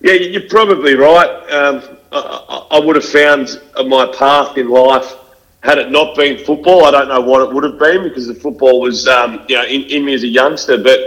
yeah, 0.00 0.14
you're 0.14 0.48
probably 0.48 0.94
right. 0.94 1.28
Um, 1.50 1.82
I, 2.12 2.66
I 2.72 2.80
would 2.80 2.96
have 2.96 3.04
found 3.04 3.60
my 3.86 4.06
path 4.16 4.56
in 4.56 4.68
life 4.68 5.14
had 5.62 5.78
it 5.78 5.90
not 5.90 6.16
been 6.16 6.42
football. 6.44 6.86
I 6.86 6.90
don't 6.90 7.08
know 7.08 7.20
what 7.20 7.42
it 7.42 7.54
would 7.54 7.64
have 7.64 7.78
been 7.78 8.02
because 8.02 8.26
the 8.26 8.34
football 8.34 8.80
was, 8.80 9.06
um, 9.06 9.44
you 9.48 9.56
know, 9.56 9.64
in, 9.64 9.82
in, 9.82 10.04
me 10.04 10.14
as 10.14 10.22
a 10.22 10.26
youngster. 10.26 10.82
But 10.82 10.98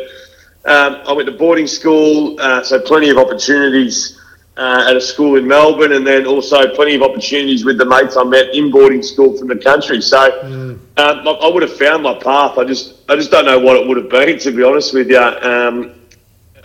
um, 0.66 1.02
I 1.06 1.14
went 1.14 1.28
to 1.28 1.36
boarding 1.36 1.68
school, 1.68 2.40
uh, 2.40 2.64
so 2.64 2.80
plenty 2.80 3.10
of 3.10 3.18
opportunities 3.18 4.20
uh, 4.56 4.86
at 4.88 4.96
a 4.96 5.02
school 5.02 5.36
in 5.38 5.48
Melbourne, 5.48 5.94
and 5.94 6.06
then 6.06 6.26
also 6.26 6.74
plenty 6.76 6.96
of 6.96 7.02
opportunities 7.02 7.66
with 7.66 7.78
the 7.78 7.86
mates 7.86 8.16
I 8.16 8.24
met 8.24 8.54
in 8.54 8.72
boarding 8.72 9.04
school 9.04 9.38
from 9.38 9.48
the 9.48 9.58
country. 9.58 10.00
So 10.02 10.18
mm. 10.18 10.80
um, 10.98 11.28
I 11.28 11.50
would 11.50 11.64
have 11.64 11.76
found 11.78 12.04
my 12.04 12.14
path. 12.14 12.58
I 12.58 12.64
just, 12.64 12.96
I 13.10 13.16
just 13.16 13.32
don't 13.32 13.46
know 13.46 13.60
what 13.60 13.78
it 13.78 13.88
would 13.88 13.98
have 13.98 14.10
been, 14.10 14.40
to 14.40 14.52
be 14.52 14.64
honest 14.64 14.94
with 14.94 15.10
you. 15.10 15.20
Um, 15.20 15.96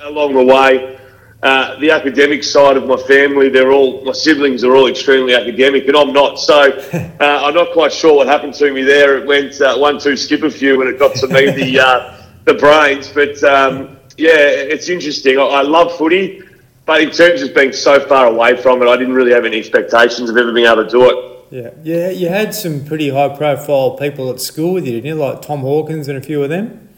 along 0.01 0.35
the 0.35 0.45
way, 0.45 0.99
uh, 1.43 1.79
the 1.79 1.91
academic 1.91 2.43
side 2.45 2.77
of 2.77 2.87
my 2.87 2.97
family, 2.97 3.49
they're 3.49 3.73
all 3.73 4.05
my 4.05 4.13
siblings 4.13 4.65
are 4.65 4.75
all 4.75 4.89
extremely 4.89 5.35
academic, 5.35 5.87
and 5.87 5.97
I'm 5.97 6.13
not. 6.13 6.39
So 6.39 6.55
uh, 6.93 7.11
I'm 7.21 7.55
not 7.55 7.73
quite 7.73 7.93
sure 7.93 8.17
what 8.17 8.27
happened 8.27 8.55
to 8.55 8.73
me 8.73 8.83
there. 8.83 9.19
It 9.19 9.27
went 9.27 9.61
uh, 9.61 9.77
one 9.77 10.01
two 10.01 10.17
skip 10.17 10.43
a 10.43 10.51
few 10.51 10.79
when 10.79 10.89
it 10.89 10.99
got 10.99 11.15
to 11.17 11.29
me 11.29 11.51
the 11.51 11.81
uh, 11.81 12.18
the 12.49 12.55
brains. 12.55 13.09
But 13.09 13.43
um, 13.45 13.97
yeah, 14.17 14.33
it's 14.35 14.89
interesting. 14.89 15.39
I, 15.39 15.43
I, 15.43 15.63
love 15.63 15.97
footy, 15.97 16.43
but 16.87 17.01
in 17.01 17.11
terms 17.11 17.43
of 17.43 17.55
being 17.55 17.73
so 17.73 18.01
far 18.01 18.27
away 18.27 18.61
from 18.61 18.83
it, 18.83 18.89
I 18.89 18.97
didn't 18.97 19.15
really 19.15 19.33
have 19.33 19.45
any 19.45 19.59
expectations 19.59 20.29
of 20.29 20.37
ever 20.37 20.53
being 20.53 20.67
able 20.67 20.85
to 20.85 20.91
do 20.91 21.09
it. 21.09 21.29
Yeah, 21.51 21.71
yeah, 21.83 22.11
you 22.11 22.29
had 22.29 22.55
some 22.55 22.85
pretty 22.85 23.09
high 23.09 23.35
profile 23.35 23.93
people 23.93 24.29
at 24.31 24.41
school 24.41 24.75
with 24.75 24.87
you, 24.87 24.93
didn't 24.93 25.07
you? 25.07 25.15
Like 25.15 25.41
Tom 25.41 25.61
Hawkins 25.61 26.09
and 26.09 26.19
a 26.19 26.21
few 26.21 26.43
of 26.43 26.51
them. 26.51 26.89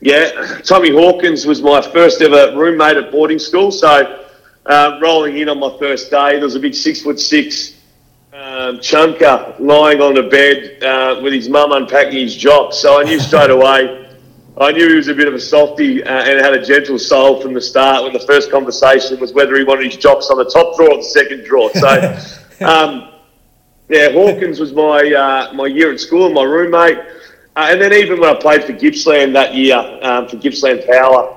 Yeah, 0.00 0.60
Tommy 0.62 0.90
Hawkins 0.90 1.46
was 1.46 1.62
my 1.62 1.80
first 1.80 2.20
ever 2.20 2.56
roommate 2.56 2.96
at 2.96 3.10
boarding 3.10 3.38
school. 3.38 3.72
So, 3.72 4.24
uh, 4.66 4.98
rolling 5.02 5.38
in 5.38 5.48
on 5.48 5.58
my 5.58 5.74
first 5.78 6.10
day, 6.10 6.32
there 6.32 6.44
was 6.44 6.54
a 6.54 6.60
big 6.60 6.74
six 6.74 7.02
foot 7.02 7.18
six 7.18 7.74
um, 8.32 8.78
chunker 8.78 9.58
lying 9.58 10.00
on 10.00 10.14
the 10.14 10.24
bed 10.24 10.82
uh, 10.84 11.20
with 11.22 11.32
his 11.32 11.48
mum 11.48 11.72
unpacking 11.72 12.20
his 12.20 12.36
jocks. 12.36 12.76
So 12.76 13.00
I 13.00 13.04
knew 13.04 13.18
straight 13.18 13.50
away. 13.58 14.05
I 14.58 14.72
knew 14.72 14.88
he 14.88 14.96
was 14.96 15.08
a 15.08 15.14
bit 15.14 15.28
of 15.28 15.34
a 15.34 15.40
softy 15.40 16.02
uh, 16.02 16.22
and 16.22 16.40
had 16.40 16.54
a 16.54 16.64
gentle 16.64 16.98
soul 16.98 17.42
from 17.42 17.52
the 17.52 17.60
start. 17.60 18.04
When 18.04 18.12
the 18.12 18.26
first 18.26 18.50
conversation 18.50 19.20
was 19.20 19.32
whether 19.32 19.56
he 19.56 19.64
wanted 19.64 19.92
his 19.92 19.96
jocks 19.96 20.30
on 20.30 20.38
the 20.38 20.46
top 20.46 20.76
draw 20.76 20.92
or 20.92 20.96
the 20.96 21.02
second 21.02 21.44
draw, 21.44 21.68
So. 21.70 22.18
Um, 22.58 23.10
yeah, 23.88 24.10
Hawkins 24.12 24.58
was 24.58 24.72
my 24.72 25.12
uh, 25.12 25.52
my 25.52 25.66
year 25.66 25.92
at 25.92 26.00
school, 26.00 26.30
my 26.30 26.42
roommate, 26.42 26.98
uh, 27.54 27.68
and 27.70 27.80
then 27.80 27.92
even 27.92 28.18
when 28.18 28.34
I 28.34 28.40
played 28.40 28.64
for 28.64 28.72
Gippsland 28.72 29.34
that 29.34 29.54
year 29.54 29.76
um, 30.02 30.26
for 30.26 30.36
Gippsland 30.36 30.84
Power, 30.86 31.36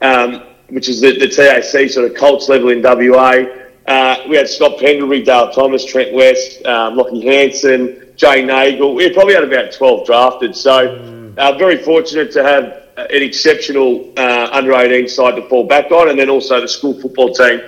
um, 0.00 0.44
which 0.68 0.88
is 0.88 1.00
the, 1.00 1.18
the 1.18 1.26
TAC 1.26 1.90
sort 1.90 2.08
of 2.08 2.16
Colts 2.16 2.48
level 2.48 2.68
in 2.68 2.82
WA. 2.82 3.46
Uh, 3.86 4.16
we 4.28 4.36
had 4.36 4.48
Scott 4.48 4.78
Pendlebury, 4.78 5.22
Dale 5.22 5.50
Thomas, 5.50 5.84
Trent 5.84 6.12
West, 6.12 6.64
um, 6.66 6.98
Lachie 6.98 7.24
Hansen, 7.24 8.12
Jay 8.16 8.44
Nagle. 8.44 8.94
We 8.94 9.10
probably 9.12 9.34
had 9.34 9.44
about 9.44 9.72
12 9.72 10.06
drafted. 10.06 10.54
So, 10.54 10.98
uh, 11.38 11.56
very 11.56 11.82
fortunate 11.82 12.30
to 12.32 12.42
have 12.42 12.64
an 12.96 13.22
exceptional 13.22 14.12
uh, 14.16 14.50
under 14.52 14.74
18 14.74 15.08
side 15.08 15.36
to 15.36 15.48
fall 15.48 15.66
back 15.66 15.90
on, 15.92 16.08
and 16.08 16.18
then 16.18 16.28
also 16.28 16.60
the 16.60 16.68
school 16.68 17.00
football 17.00 17.32
team. 17.32 17.60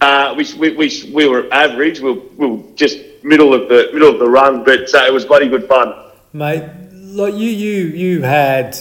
Uh, 0.00 0.34
we, 0.36 0.46
we, 0.54 0.76
we, 0.76 1.12
we 1.12 1.28
were 1.28 1.46
average. 1.52 2.00
We 2.00 2.12
were, 2.12 2.20
we 2.36 2.46
were 2.46 2.62
just 2.74 2.98
middle 3.22 3.52
of 3.52 3.68
the 3.68 3.90
middle 3.92 4.08
of 4.08 4.18
the 4.18 4.28
run, 4.28 4.64
but 4.64 4.92
uh, 4.94 5.04
it 5.06 5.12
was 5.12 5.26
bloody 5.26 5.48
good 5.48 5.68
fun. 5.68 5.94
Mate, 6.32 6.70
like 6.92 7.34
you, 7.34 7.50
you, 7.50 7.86
you 7.88 8.22
had 8.22 8.78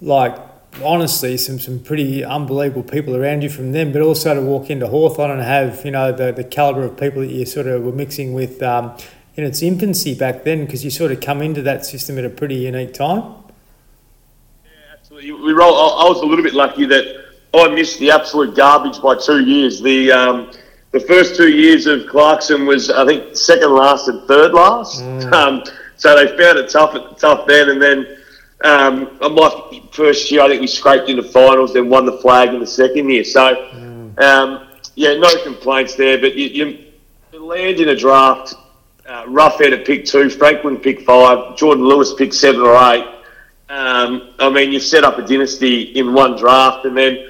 like 0.00 0.36
honestly 0.82 1.36
some, 1.36 1.58
some 1.58 1.78
pretty 1.80 2.24
unbelievable 2.24 2.82
people 2.82 3.14
around 3.14 3.42
you 3.42 3.48
from 3.48 3.72
them, 3.72 3.92
but 3.92 4.02
also 4.02 4.34
to 4.34 4.42
walk 4.42 4.70
into 4.70 4.88
Hawthorn 4.88 5.30
and 5.30 5.40
have 5.40 5.84
you 5.84 5.92
know 5.92 6.10
the, 6.10 6.32
the 6.32 6.44
caliber 6.44 6.84
of 6.84 6.96
people 6.96 7.20
that 7.20 7.30
you 7.30 7.46
sort 7.46 7.68
of 7.68 7.82
were 7.84 7.92
mixing 7.92 8.32
with 8.32 8.60
um, 8.62 8.96
in 9.36 9.44
its 9.44 9.62
infancy 9.62 10.16
back 10.16 10.42
then, 10.42 10.64
because 10.64 10.84
you 10.84 10.90
sort 10.90 11.12
of 11.12 11.20
come 11.20 11.40
into 11.40 11.62
that 11.62 11.86
system 11.86 12.18
at 12.18 12.24
a 12.24 12.30
pretty 12.30 12.56
unique 12.56 12.92
time. 12.92 13.34
We 15.18 15.52
roll. 15.52 15.74
I 15.74 16.08
was 16.08 16.20
a 16.20 16.24
little 16.24 16.44
bit 16.44 16.54
lucky 16.54 16.86
that 16.86 17.24
I 17.52 17.66
missed 17.74 17.98
the 17.98 18.12
absolute 18.12 18.54
garbage 18.54 19.02
by 19.02 19.16
two 19.16 19.40
years. 19.40 19.80
The 19.80 20.12
um, 20.12 20.52
the 20.92 21.00
first 21.00 21.34
two 21.34 21.50
years 21.50 21.86
of 21.86 22.06
Clarkson 22.06 22.66
was 22.66 22.88
I 22.88 23.04
think 23.04 23.36
second 23.36 23.72
last 23.72 24.06
and 24.06 24.22
third 24.28 24.52
last. 24.52 25.02
Mm. 25.02 25.32
Um, 25.32 25.64
so 25.96 26.14
they 26.14 26.28
found 26.38 26.58
it 26.58 26.70
tough 26.70 27.18
tough 27.18 27.48
then, 27.48 27.70
and 27.70 27.82
then 27.82 28.18
um, 28.62 29.18
my 29.20 29.82
first 29.90 30.30
year, 30.30 30.42
I 30.42 30.48
think 30.50 30.60
we 30.60 30.68
scraped 30.68 31.08
into 31.08 31.24
finals, 31.24 31.74
then 31.74 31.88
won 31.88 32.06
the 32.06 32.18
flag 32.18 32.54
in 32.54 32.60
the 32.60 32.66
second 32.66 33.10
year. 33.10 33.24
So, 33.24 33.56
mm. 33.56 34.20
um, 34.20 34.68
yeah, 34.94 35.14
no 35.14 35.42
complaints 35.42 35.96
there. 35.96 36.18
But 36.18 36.36
you, 36.36 36.46
you 36.46 37.40
land 37.44 37.80
in 37.80 37.88
a 37.88 37.96
draft, 37.96 38.54
uh, 39.04 39.24
Roughead 39.24 39.72
at 39.72 39.84
pick 39.84 40.04
two, 40.04 40.30
Franklin 40.30 40.76
pick 40.76 41.00
five, 41.00 41.56
Jordan 41.56 41.84
Lewis 41.84 42.14
pick 42.14 42.32
seven 42.32 42.60
or 42.60 42.76
eight. 42.92 43.17
Um, 43.70 44.30
I 44.38 44.48
mean, 44.50 44.72
you 44.72 44.80
set 44.80 45.04
up 45.04 45.18
a 45.18 45.22
dynasty 45.22 45.82
in 45.82 46.14
one 46.14 46.36
draft, 46.36 46.86
and 46.86 46.96
then 46.96 47.28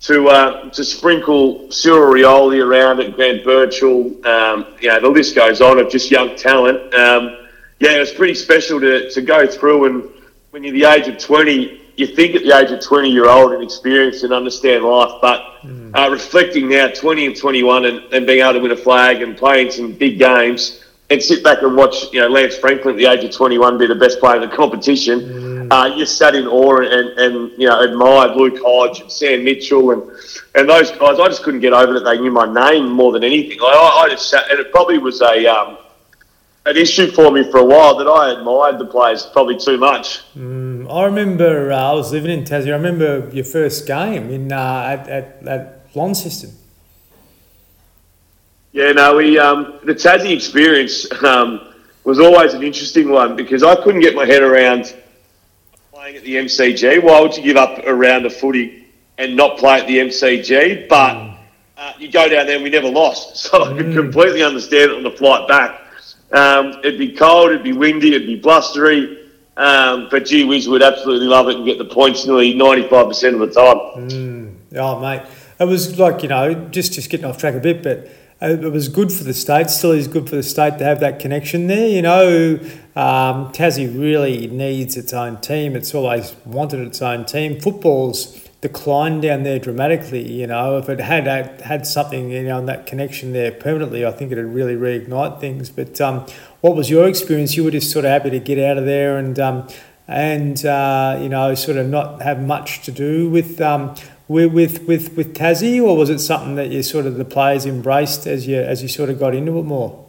to 0.00 0.28
uh, 0.28 0.70
to 0.70 0.84
sprinkle 0.84 1.70
Cyril 1.70 2.12
Rioli 2.12 2.64
around 2.64 3.00
at 3.00 3.14
Grant 3.14 3.44
Birchall, 3.44 4.24
um, 4.26 4.66
you 4.80 4.88
know, 4.88 5.00
the 5.00 5.08
list 5.08 5.34
goes 5.34 5.60
on 5.60 5.78
of 5.78 5.90
just 5.90 6.10
young 6.10 6.36
talent. 6.36 6.94
Um, 6.94 7.36
yeah, 7.78 7.96
it 7.96 8.00
was 8.00 8.12
pretty 8.12 8.34
special 8.34 8.78
to, 8.80 9.10
to 9.10 9.22
go 9.22 9.46
through 9.46 9.86
and 9.86 10.10
when 10.50 10.64
you're 10.64 10.72
the 10.72 10.84
age 10.84 11.08
of 11.08 11.18
20, 11.18 11.80
you 11.96 12.06
think 12.06 12.34
at 12.34 12.42
the 12.42 12.56
age 12.56 12.70
of 12.70 12.80
20 12.80 13.10
you're 13.10 13.28
old 13.28 13.52
and 13.52 13.62
experienced 13.62 14.24
and 14.24 14.32
understand 14.32 14.84
life, 14.84 15.12
but 15.22 15.42
mm. 15.62 15.94
uh, 15.94 16.10
reflecting 16.10 16.68
now 16.68 16.88
20 16.88 17.26
and 17.26 17.36
21 17.36 17.84
and, 17.84 17.98
and 18.12 18.26
being 18.26 18.40
able 18.40 18.54
to 18.54 18.58
win 18.60 18.70
a 18.72 18.76
flag 18.76 19.22
and 19.22 19.36
playing 19.36 19.70
some 19.70 19.92
big 19.92 20.18
games 20.18 20.84
and 21.10 21.22
sit 21.22 21.42
back 21.42 21.62
and 21.62 21.76
watch, 21.76 22.12
you 22.12 22.20
know, 22.20 22.28
Lance 22.28 22.56
Franklin 22.56 22.94
at 22.94 22.98
the 22.98 23.06
age 23.06 23.24
of 23.24 23.32
21 23.32 23.78
be 23.78 23.86
the 23.86 23.94
best 23.94 24.20
player 24.20 24.42
in 24.42 24.48
the 24.48 24.56
competition. 24.56 25.20
Mm. 25.20 25.49
Uh, 25.70 25.94
you 25.96 26.04
sat 26.04 26.34
in 26.34 26.46
awe 26.46 26.78
and, 26.78 27.18
and, 27.18 27.52
you 27.56 27.68
know, 27.68 27.80
admired 27.80 28.36
Luke 28.36 28.60
Hodge 28.60 29.00
and 29.00 29.10
Sam 29.10 29.44
Mitchell 29.44 29.92
and, 29.92 30.02
and 30.56 30.68
those 30.68 30.90
guys. 30.90 31.20
I 31.20 31.28
just 31.28 31.44
couldn't 31.44 31.60
get 31.60 31.72
over 31.72 31.92
that 31.92 32.04
they 32.04 32.18
knew 32.18 32.32
my 32.32 32.52
name 32.52 32.90
more 32.90 33.12
than 33.12 33.22
anything. 33.22 33.58
I, 33.60 34.04
I 34.04 34.08
just 34.08 34.28
sat, 34.28 34.50
and 34.50 34.58
it 34.58 34.72
probably 34.72 34.98
was 34.98 35.20
a, 35.20 35.46
um, 35.46 35.78
an 36.66 36.76
issue 36.76 37.10
for 37.12 37.30
me 37.30 37.48
for 37.50 37.58
a 37.58 37.64
while 37.64 37.96
that 37.96 38.08
I 38.08 38.32
admired 38.32 38.78
the 38.78 38.84
players 38.86 39.26
probably 39.26 39.58
too 39.58 39.78
much. 39.78 40.20
Mm, 40.36 40.92
I 40.92 41.04
remember 41.04 41.72
uh, 41.72 41.76
I 41.76 41.92
was 41.92 42.10
living 42.10 42.30
in 42.30 42.44
Tassie. 42.44 42.66
I 42.66 42.70
remember 42.70 43.28
your 43.32 43.44
first 43.44 43.86
game 43.86 44.28
in 44.30 44.52
uh, 44.52 44.84
at, 44.86 45.08
at, 45.08 45.46
at 45.46 45.86
Launceston. 45.94 46.50
Yeah, 48.72 48.92
no, 48.92 49.16
we 49.16 49.38
um, 49.38 49.80
the 49.84 49.94
Tassie 49.94 50.34
experience 50.34 51.10
um, 51.24 51.74
was 52.04 52.20
always 52.20 52.54
an 52.54 52.62
interesting 52.62 53.10
one 53.10 53.36
because 53.36 53.62
I 53.62 53.74
couldn't 53.76 54.00
get 54.00 54.14
my 54.14 54.26
head 54.26 54.42
around 54.42 54.94
playing 56.10 56.16
at 56.16 56.24
the 56.24 56.36
MCG. 56.36 57.02
Why 57.02 57.20
would 57.20 57.36
you 57.36 57.42
give 57.42 57.56
up 57.56 57.84
a 57.86 57.94
round 57.94 58.26
of 58.26 58.34
footy 58.34 58.86
and 59.18 59.36
not 59.36 59.58
play 59.58 59.80
at 59.80 59.86
the 59.86 59.98
MCG? 59.98 60.88
But 60.88 61.14
mm. 61.14 61.36
uh, 61.76 61.92
you 61.98 62.10
go 62.10 62.28
down 62.28 62.46
there 62.46 62.56
and 62.56 62.64
we 62.64 62.70
never 62.70 62.88
lost, 62.88 63.36
so 63.44 63.64
I 63.64 63.76
could 63.76 63.86
mm. 63.86 63.94
completely 63.94 64.42
understand 64.42 64.90
it 64.90 64.96
on 64.96 65.02
the 65.02 65.10
flight 65.10 65.48
back. 65.48 65.80
Um, 66.32 66.78
it'd 66.84 66.98
be 66.98 67.12
cold, 67.12 67.50
it'd 67.50 67.64
be 67.64 67.72
windy, 67.72 68.14
it'd 68.14 68.26
be 68.26 68.38
blustery. 68.38 69.18
Um, 69.56 70.08
but 70.10 70.24
gee 70.24 70.44
whiz, 70.44 70.68
would 70.68 70.82
absolutely 70.82 71.26
love 71.26 71.48
it 71.48 71.56
and 71.56 71.66
get 71.66 71.76
the 71.76 71.84
points 71.84 72.24
nearly 72.24 72.54
95% 72.54 73.34
of 73.34 73.40
the 73.40 73.60
time. 73.60 74.08
Mm. 74.08 74.54
Oh, 74.76 75.00
mate. 75.00 75.22
It 75.58 75.64
was 75.64 75.98
like, 75.98 76.22
you 76.22 76.30
know, 76.30 76.54
just, 76.70 76.94
just 76.94 77.10
getting 77.10 77.26
off 77.26 77.36
track 77.36 77.54
a 77.54 77.60
bit, 77.60 77.82
but 77.82 78.08
it 78.42 78.72
was 78.72 78.88
good 78.88 79.12
for 79.12 79.24
the 79.24 79.34
state, 79.34 79.68
still 79.68 79.92
is 79.92 80.08
good 80.08 80.28
for 80.28 80.36
the 80.36 80.42
state 80.42 80.78
to 80.78 80.84
have 80.84 81.00
that 81.00 81.18
connection 81.18 81.66
there. 81.66 81.88
You 81.88 82.02
know, 82.02 82.58
um, 82.96 83.52
Tassie 83.52 83.86
really 83.86 84.46
needs 84.46 84.96
its 84.96 85.12
own 85.12 85.40
team. 85.40 85.76
It's 85.76 85.94
always 85.94 86.34
wanted 86.46 86.80
its 86.80 87.02
own 87.02 87.26
team. 87.26 87.60
Football's 87.60 88.48
declined 88.60 89.22
down 89.22 89.42
there 89.42 89.58
dramatically. 89.58 90.26
You 90.30 90.46
know, 90.46 90.78
if 90.78 90.88
it 90.88 91.00
had 91.00 91.26
had 91.60 91.86
something 91.86 92.30
you 92.30 92.44
know 92.44 92.64
that 92.64 92.86
connection 92.86 93.32
there 93.32 93.52
permanently, 93.52 94.06
I 94.06 94.10
think 94.10 94.32
it'd 94.32 94.46
really 94.46 94.74
reignite 94.74 95.40
things. 95.40 95.68
But 95.68 96.00
um, 96.00 96.26
what 96.62 96.76
was 96.76 96.88
your 96.88 97.08
experience? 97.08 97.56
You 97.56 97.64
were 97.64 97.70
just 97.70 97.90
sort 97.90 98.04
of 98.04 98.10
happy 98.10 98.30
to 98.30 98.40
get 98.40 98.58
out 98.58 98.78
of 98.78 98.86
there 98.86 99.18
and 99.18 99.38
um, 99.38 99.68
and 100.08 100.64
uh, 100.64 101.18
you 101.20 101.28
know 101.28 101.54
sort 101.54 101.76
of 101.76 101.88
not 101.88 102.22
have 102.22 102.42
much 102.42 102.82
to 102.82 102.92
do 102.92 103.28
with. 103.28 103.60
Um, 103.60 103.94
with, 104.30 104.52
with, 104.52 104.86
with, 104.86 105.16
with 105.16 105.34
Tassie, 105.34 105.82
or 105.82 105.96
was 105.96 106.08
it 106.08 106.20
something 106.20 106.54
that 106.54 106.70
you 106.70 106.84
sort 106.84 107.04
of 107.04 107.16
the 107.16 107.24
players 107.24 107.66
embraced 107.66 108.28
as 108.28 108.46
you 108.46 108.60
as 108.60 108.80
you 108.80 108.86
sort 108.86 109.10
of 109.10 109.18
got 109.18 109.34
into 109.34 109.58
it 109.58 109.64
more? 109.64 110.06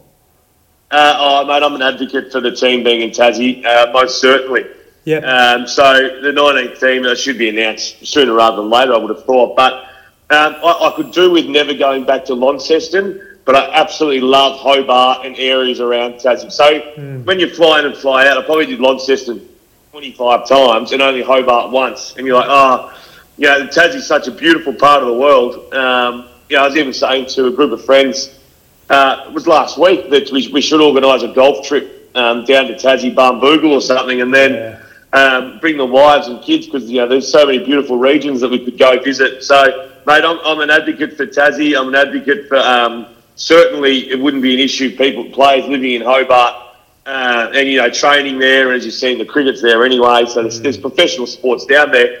Uh, 0.92 1.16
oh, 1.18 1.44
mate, 1.44 1.60
I'm 1.60 1.74
an 1.74 1.82
advocate 1.82 2.30
for 2.30 2.40
the 2.40 2.52
team 2.52 2.84
being 2.84 3.00
in 3.00 3.10
Tassie, 3.10 3.64
uh, 3.64 3.90
most 3.92 4.20
certainly. 4.20 4.64
Yeah. 5.04 5.16
Um, 5.16 5.66
so 5.66 6.20
the 6.22 6.30
19th 6.30 6.78
team 6.78 7.04
uh, 7.04 7.16
should 7.16 7.36
be 7.36 7.48
announced 7.48 8.06
sooner 8.06 8.32
rather 8.32 8.58
than 8.58 8.70
later, 8.70 8.94
I 8.94 8.98
would 8.98 9.10
have 9.10 9.24
thought. 9.24 9.56
But 9.56 9.72
um, 10.30 10.54
I, 10.62 10.92
I, 10.92 10.92
could 10.94 11.10
do 11.10 11.32
with 11.32 11.46
never 11.46 11.74
going 11.74 12.04
back 12.04 12.24
to 12.26 12.34
Launceston, 12.34 13.20
but 13.44 13.56
I 13.56 13.72
absolutely 13.72 14.20
love 14.20 14.56
Hobart 14.60 15.26
and 15.26 15.36
areas 15.36 15.80
around 15.80 16.14
Tassie. 16.14 16.52
So 16.52 16.80
mm. 16.96 17.24
when 17.24 17.40
you 17.40 17.52
fly 17.52 17.80
in 17.80 17.86
and 17.86 17.96
fly 17.96 18.28
out, 18.28 18.38
I 18.38 18.42
probably 18.44 18.66
did 18.66 18.78
Launceston 18.78 19.48
25 19.90 20.46
times 20.46 20.92
and 20.92 21.02
only 21.02 21.22
Hobart 21.22 21.72
once. 21.72 22.14
And 22.16 22.24
you're 22.24 22.36
like, 22.36 22.48
oh, 22.48 22.96
you 23.42 23.48
know, 23.48 23.66
Tassie's 23.66 24.06
such 24.06 24.28
a 24.28 24.30
beautiful 24.30 24.72
part 24.72 25.02
of 25.02 25.08
the 25.08 25.14
world. 25.14 25.74
Um, 25.74 26.28
you 26.48 26.56
know, 26.56 26.62
I 26.62 26.66
was 26.66 26.76
even 26.76 26.92
saying 26.92 27.26
to 27.30 27.48
a 27.48 27.50
group 27.50 27.72
of 27.72 27.84
friends, 27.84 28.38
uh, 28.88 29.24
it 29.26 29.32
was 29.32 29.46
last 29.46 29.78
week 29.78 30.10
that 30.10 30.30
we, 30.30 30.48
we 30.52 30.60
should 30.60 30.80
organise 30.80 31.22
a 31.22 31.28
golf 31.28 31.66
trip 31.66 32.10
um, 32.14 32.44
down 32.44 32.66
to 32.68 32.74
Tassie, 32.74 33.14
Barnbougle 33.14 33.72
or 33.72 33.80
something, 33.80 34.22
and 34.22 34.32
then. 34.32 34.52
Yeah 34.52 34.78
um, 35.12 35.58
bring 35.60 35.76
the 35.76 35.86
wives 35.86 36.28
and 36.28 36.42
kids 36.42 36.66
because 36.66 36.90
you 36.90 36.98
know 36.98 37.08
there's 37.08 37.30
so 37.30 37.44
many 37.44 37.58
beautiful 37.58 37.98
regions 37.98 38.40
that 38.40 38.50
we 38.50 38.64
could 38.64 38.78
go 38.78 38.98
visit. 39.00 39.44
So, 39.44 39.90
mate, 40.06 40.24
I'm, 40.24 40.38
I'm 40.44 40.60
an 40.60 40.70
advocate 40.70 41.16
for 41.16 41.26
Tassie. 41.26 41.78
I'm 41.78 41.88
an 41.88 41.94
advocate 41.94 42.48
for 42.48 42.56
um, 42.56 43.06
certainly 43.34 44.10
it 44.10 44.18
wouldn't 44.18 44.42
be 44.42 44.54
an 44.54 44.60
issue. 44.60 44.96
People 44.96 45.24
players 45.24 45.66
living 45.66 45.92
in 45.92 46.02
Hobart. 46.02 46.68
Uh, 47.04 47.50
and 47.52 47.68
you 47.68 47.78
know, 47.78 47.90
training 47.90 48.38
there, 48.38 48.72
as 48.72 48.84
you've 48.84 48.94
seen, 48.94 49.18
the 49.18 49.24
cricket's 49.24 49.60
there 49.60 49.84
anyway. 49.84 50.24
So 50.24 50.42
there's, 50.42 50.60
there's 50.60 50.78
professional 50.78 51.26
sports 51.26 51.66
down 51.66 51.90
there. 51.90 52.16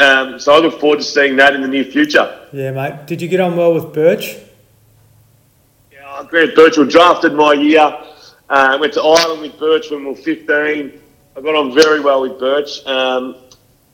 Um, 0.00 0.38
so 0.38 0.54
I 0.54 0.58
look 0.58 0.78
forward 0.80 0.98
to 0.98 1.04
seeing 1.04 1.36
that 1.36 1.54
in 1.54 1.62
the 1.62 1.68
near 1.68 1.84
future. 1.84 2.46
Yeah, 2.52 2.70
mate. 2.70 3.06
Did 3.06 3.20
you 3.20 3.28
get 3.28 3.40
on 3.40 3.56
well 3.56 3.74
with 3.74 3.92
Birch? 3.92 4.36
Yeah, 5.90 6.24
Grant 6.28 6.54
Birchall 6.54 6.88
drafted 6.88 7.32
my 7.32 7.54
year. 7.54 7.98
Uh, 8.48 8.78
went 8.80 8.92
to 8.94 9.02
Ireland 9.02 9.42
with 9.42 9.58
Birch 9.58 9.90
when 9.90 10.04
we 10.04 10.10
were 10.10 10.16
15. 10.16 11.00
I 11.36 11.40
got 11.40 11.54
on 11.54 11.74
very 11.74 12.00
well 12.00 12.22
with 12.22 12.38
Birch. 12.38 12.86
Um, 12.86 13.36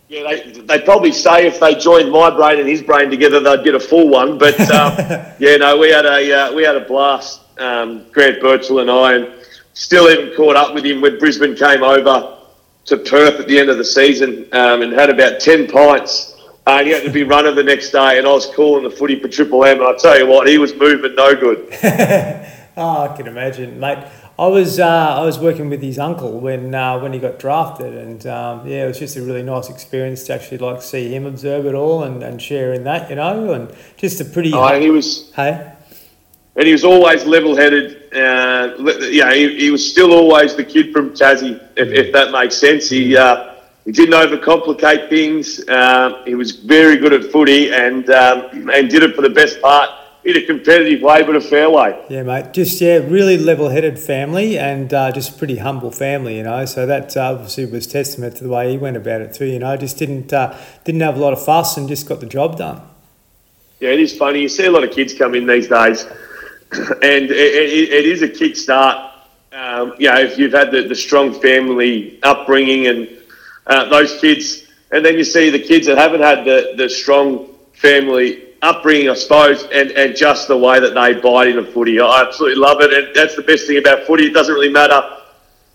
yeah, 0.09 0.23
they, 0.23 0.61
they 0.61 0.81
probably 0.81 1.11
say 1.11 1.47
if 1.47 1.59
they 1.59 1.75
joined 1.75 2.13
my 2.13 2.31
brain 2.31 2.61
and 2.61 2.69
his 2.69 2.83
brain 2.83 3.09
together, 3.11 3.41
they'd 3.41 3.65
get 3.65 3.75
a 3.75 3.81
full 3.81 4.09
one. 4.09 4.37
But 4.37 4.61
um, 4.71 4.97
yeah, 5.39 5.57
no, 5.57 5.79
we 5.79 5.91
had 5.91 6.05
a 6.05 6.33
uh, 6.33 6.55
we 6.55 6.63
had 6.63 6.77
a 6.77 6.81
blast. 6.81 7.41
Um, 7.59 8.07
Grant 8.13 8.43
Birchall 8.43 8.81
and 8.81 8.91
I, 8.91 9.15
and 9.15 9.33
still 9.73 10.11
even 10.11 10.37
caught 10.37 10.57
up 10.57 10.75
with 10.75 10.85
him 10.85 11.01
when 11.01 11.19
Brisbane 11.19 11.57
came 11.57 11.83
over 11.83 12.39
to 12.87 12.97
Perth 12.97 13.41
at 13.41 13.49
the 13.49 13.59
end 13.59 13.71
of 13.71 13.79
the 13.79 13.85
season 13.85 14.47
um, 14.53 14.83
and 14.83 14.93
had 14.93 15.11
about 15.11 15.41
ten 15.41 15.67
pints. 15.67 16.33
Uh, 16.67 16.83
he 16.83 16.91
had 16.91 17.03
to 17.03 17.11
be 17.11 17.25
runner 17.25 17.53
the 17.53 17.63
next 17.63 17.91
day, 17.91 18.19
and 18.19 18.27
I 18.27 18.33
was 18.33 18.47
calling 18.47 18.85
the 18.85 18.91
footy 18.91 19.21
for 19.21 19.29
Triple 19.29 19.65
M. 19.65 19.81
And 19.81 19.87
I 19.87 19.95
tell 19.97 20.19
you 20.19 20.27
what, 20.27 20.49
he 20.49 20.57
was 20.57 20.75
moving 20.75 21.15
no 21.15 21.35
good. 21.35 21.69
oh, 22.77 23.01
I 23.03 23.17
can 23.17 23.27
imagine, 23.27 23.79
mate. 23.79 23.99
I 24.37 24.49
was 24.49 24.81
uh, 24.81 25.17
I 25.17 25.21
was 25.21 25.39
working 25.39 25.71
with 25.71 25.81
his 25.81 25.97
uncle 25.97 26.41
when 26.41 26.75
uh, 26.75 26.99
when 26.99 27.13
he 27.13 27.21
got 27.21 27.39
drafted, 27.39 27.95
and 27.95 28.27
um, 28.27 28.67
yeah, 28.67 28.85
it 28.85 28.89
was 28.89 28.99
just 28.99 29.17
a 29.17 29.23
really 29.23 29.45
nice 29.45 29.71
experience 29.71 30.25
to 30.25 30.35
actually 30.35 30.59
like 30.59 30.83
see 30.83 31.15
him 31.15 31.25
observe 31.25 31.67
it 31.67 31.75
all 31.75 32.03
and, 32.03 32.21
and 32.23 32.43
share 32.43 32.73
in 32.73 32.83
that, 32.85 33.11
you 33.11 33.17
know, 33.17 33.53
and 33.53 33.73
just 33.97 34.21
a 34.21 34.25
pretty. 34.25 34.53
Oh, 34.53 34.67
and 34.67 34.83
he 34.83 34.91
was. 34.91 35.31
Hey. 35.35 35.74
And 36.57 36.67
he 36.67 36.73
was 36.73 36.85
always 36.85 37.25
level-headed. 37.25 38.13
uh, 38.13 38.77
know, 38.79 39.33
he, 39.33 39.59
he, 39.59 39.71
was 39.71 39.89
still 39.89 40.13
always 40.13 40.55
the 40.55 40.65
kid 40.65 40.93
from 40.93 41.11
Tassie, 41.11 41.61
if, 41.77 41.89
if 41.89 42.13
that 42.13 42.31
makes 42.31 42.57
sense. 42.57 42.89
He 42.89 43.17
uh, 43.17 43.55
he 43.85 43.93
didn't 43.93 44.15
overcomplicate 44.15 45.09
things. 45.09 45.61
Uh, 45.69 46.23
he 46.25 46.35
was 46.35 46.53
very 46.53 46.97
good 46.97 47.13
at 47.13 47.31
footy 47.31 47.73
and 47.73 48.09
um, 48.09 48.71
and 48.71 48.89
did 48.89 49.03
it 49.03 49.15
for 49.15 49.23
the 49.23 49.31
best 49.31 49.61
part 49.61 49.91
in 50.25 50.37
a 50.39 50.43
competitive 50.43 51.03
way, 51.03 51.23
but 51.23 51.37
a 51.37 51.41
fair 51.41 51.69
way. 51.69 52.03
Yeah, 52.09 52.23
mate. 52.23 52.53
Just 52.55 52.81
yeah, 52.81 52.97
really 52.97 53.37
level-headed 53.37 53.99
family 53.99 54.59
and 54.59 54.93
uh, 54.93 55.13
just 55.13 55.35
a 55.35 55.39
pretty 55.39 55.59
humble 55.59 55.91
family, 55.91 56.39
you 56.39 56.45
know. 56.45 56.65
So 56.65 56.87
that 56.87 57.17
uh, 57.17 57.33
obviously 57.33 57.67
was 57.67 57.87
testament 57.87 58.37
to 58.37 58.45
the 58.45 58.49
way 58.49 58.73
he 58.73 58.79
went 58.79 58.97
about 58.97 59.21
it 59.21 59.35
too. 59.35 59.45
You 59.45 59.59
know, 59.59 59.77
just 59.77 59.99
didn't 59.99 60.33
uh, 60.33 60.59
didn't 60.85 61.03
have 61.03 61.17
a 61.17 61.21
lot 61.21 61.33
of 61.33 61.45
fuss 61.45 61.77
and 61.77 61.89
just 61.89 62.09
got 62.09 62.21
the 62.21 62.27
job 62.27 62.57
done. 62.57 62.81
Yeah, 63.81 63.91
it 63.91 64.01
is 64.01 64.17
funny. 64.17 64.41
You 64.41 64.49
see 64.49 64.65
a 64.65 64.71
lot 64.71 64.85
of 64.85 64.93
kids 64.93 65.13
come 65.13 65.35
in 65.35 65.47
these 65.47 65.69
days, 65.69 66.07
and 66.73 67.31
it, 67.31 67.31
it, 67.31 67.93
it 67.93 68.07
is 68.07 68.23
a 68.23 68.29
kick 68.29 68.57
start. 68.57 69.13
Um, 69.53 69.95
you 69.99 70.09
know, 70.09 70.19
if 70.19 70.37
you've 70.39 70.53
had 70.53 70.71
the, 70.71 70.83
the 70.83 70.95
strong 70.95 71.33
family 71.41 72.19
upbringing 72.23 72.89
and 72.89 73.09
uh, 73.67 73.89
those 73.89 74.19
kids, 74.21 74.67
and 74.91 75.05
then 75.05 75.17
you 75.17 75.25
see 75.25 75.51
the 75.51 75.61
kids 75.61 75.87
that 75.87 75.97
haven't 75.97 76.23
had 76.23 76.45
the, 76.45 76.75
the 76.77 76.89
strong 76.89 77.49
family 77.73 78.45
upbringing, 78.63 79.11
I 79.11 79.15
suppose, 79.15 79.63
and, 79.65 79.91
and 79.93 80.17
just 80.17 80.49
the 80.49 80.57
way 80.57 80.81
that 80.81 80.95
they 80.95 81.21
bite 81.21 81.49
into 81.49 81.65
footy. 81.65 82.01
I 82.01 82.23
absolutely 82.23 82.61
love 82.61 82.81
it, 82.81 82.93
and 82.93 83.15
that's 83.15 83.37
the 83.37 83.43
best 83.43 83.67
thing 83.67 83.79
about 83.79 84.07
footy. 84.07 84.25
It 84.27 84.35
doesn't 84.35 84.55
really 84.55 84.73
matter 84.73 85.01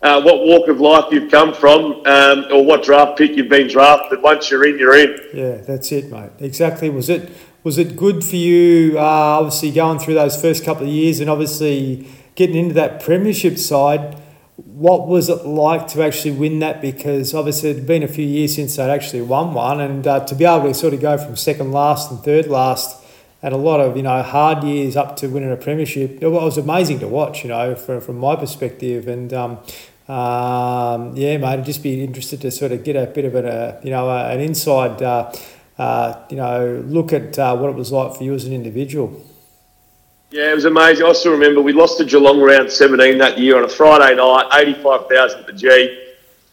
uh, 0.01 0.21
what 0.21 0.45
walk 0.45 0.67
of 0.67 0.79
life 0.79 1.05
you've 1.11 1.29
come 1.29 1.53
from 1.53 2.01
um, 2.05 2.45
or 2.51 2.63
what 2.63 2.83
draft 2.83 3.17
pick 3.17 3.35
you've 3.35 3.49
been 3.49 3.67
drafted. 3.67 4.21
Once 4.21 4.49
you're 4.49 4.65
in, 4.65 4.79
you're 4.79 4.97
in. 4.97 5.19
Yeah, 5.33 5.57
that's 5.57 5.91
it, 5.91 6.09
mate. 6.09 6.31
Exactly. 6.39 6.89
Was 6.89 7.09
it 7.09 7.29
was 7.63 7.77
it 7.77 7.95
good 7.95 8.23
for 8.23 8.35
you? 8.35 8.97
Uh, 8.97 9.01
obviously, 9.01 9.71
going 9.71 9.99
through 9.99 10.15
those 10.15 10.39
first 10.39 10.63
couple 10.63 10.83
of 10.83 10.89
years, 10.89 11.19
and 11.19 11.29
obviously 11.29 12.07
getting 12.35 12.55
into 12.55 12.73
that 12.73 13.01
premiership 13.01 13.57
side 13.57 14.15
what 14.65 15.07
was 15.07 15.29
it 15.29 15.45
like 15.45 15.87
to 15.89 16.03
actually 16.03 16.31
win 16.31 16.59
that? 16.59 16.81
Because 16.81 17.33
obviously 17.33 17.69
it'd 17.69 17.87
been 17.87 18.03
a 18.03 18.07
few 18.07 18.25
years 18.25 18.55
since 18.55 18.75
they'd 18.75 18.89
actually 18.89 19.21
won 19.21 19.53
one, 19.53 19.79
and 19.79 20.05
uh, 20.05 20.25
to 20.25 20.35
be 20.35 20.45
able 20.45 20.67
to 20.67 20.73
sort 20.73 20.93
of 20.93 21.01
go 21.01 21.17
from 21.17 21.35
second 21.35 21.71
last 21.71 22.11
and 22.11 22.19
third 22.21 22.47
last 22.47 23.03
and 23.41 23.53
a 23.53 23.57
lot 23.57 23.79
of 23.79 23.95
you 23.95 24.03
know 24.03 24.21
hard 24.21 24.63
years 24.63 24.97
up 24.97 25.15
to 25.17 25.27
winning 25.27 25.51
a 25.51 25.55
premiership, 25.55 26.21
it 26.21 26.27
was 26.27 26.57
amazing 26.57 26.99
to 26.99 27.07
watch. 27.07 27.43
You 27.43 27.49
know, 27.49 27.75
from 27.75 28.01
from 28.01 28.19
my 28.19 28.35
perspective, 28.35 29.07
and 29.07 29.33
um, 29.33 29.51
um, 30.07 31.15
yeah, 31.15 31.37
mate, 31.37 31.43
I'd 31.43 31.65
just 31.65 31.83
be 31.83 32.03
interested 32.03 32.41
to 32.41 32.51
sort 32.51 32.71
of 32.71 32.83
get 32.83 32.95
a 32.95 33.05
bit 33.05 33.25
of 33.25 33.35
a 33.35 33.79
you 33.83 33.91
know 33.91 34.09
an 34.09 34.39
inside. 34.39 35.01
Uh, 35.01 35.31
uh, 35.79 36.25
you 36.29 36.35
know, 36.35 36.83
look 36.85 37.13
at 37.13 37.39
uh, 37.39 37.55
what 37.55 37.69
it 37.69 37.75
was 37.75 37.89
like 37.89 38.15
for 38.17 38.23
you 38.23 38.33
as 38.33 38.43
an 38.43 38.51
individual. 38.51 39.25
Yeah, 40.29 40.51
it 40.51 40.55
was 40.55 40.65
amazing. 40.65 41.05
I 41.05 41.13
still 41.13 41.31
remember 41.31 41.61
we 41.61 41.71
lost 41.71 41.97
to 41.99 42.05
Geelong 42.05 42.41
round 42.41 42.69
17 42.69 43.17
that 43.17 43.39
year 43.39 43.57
on 43.57 43.63
a 43.63 43.69
Friday 43.69 44.15
night, 44.15 44.47
85,000 44.53 45.39
at 45.39 45.47
the 45.47 45.53
G. 45.53 46.05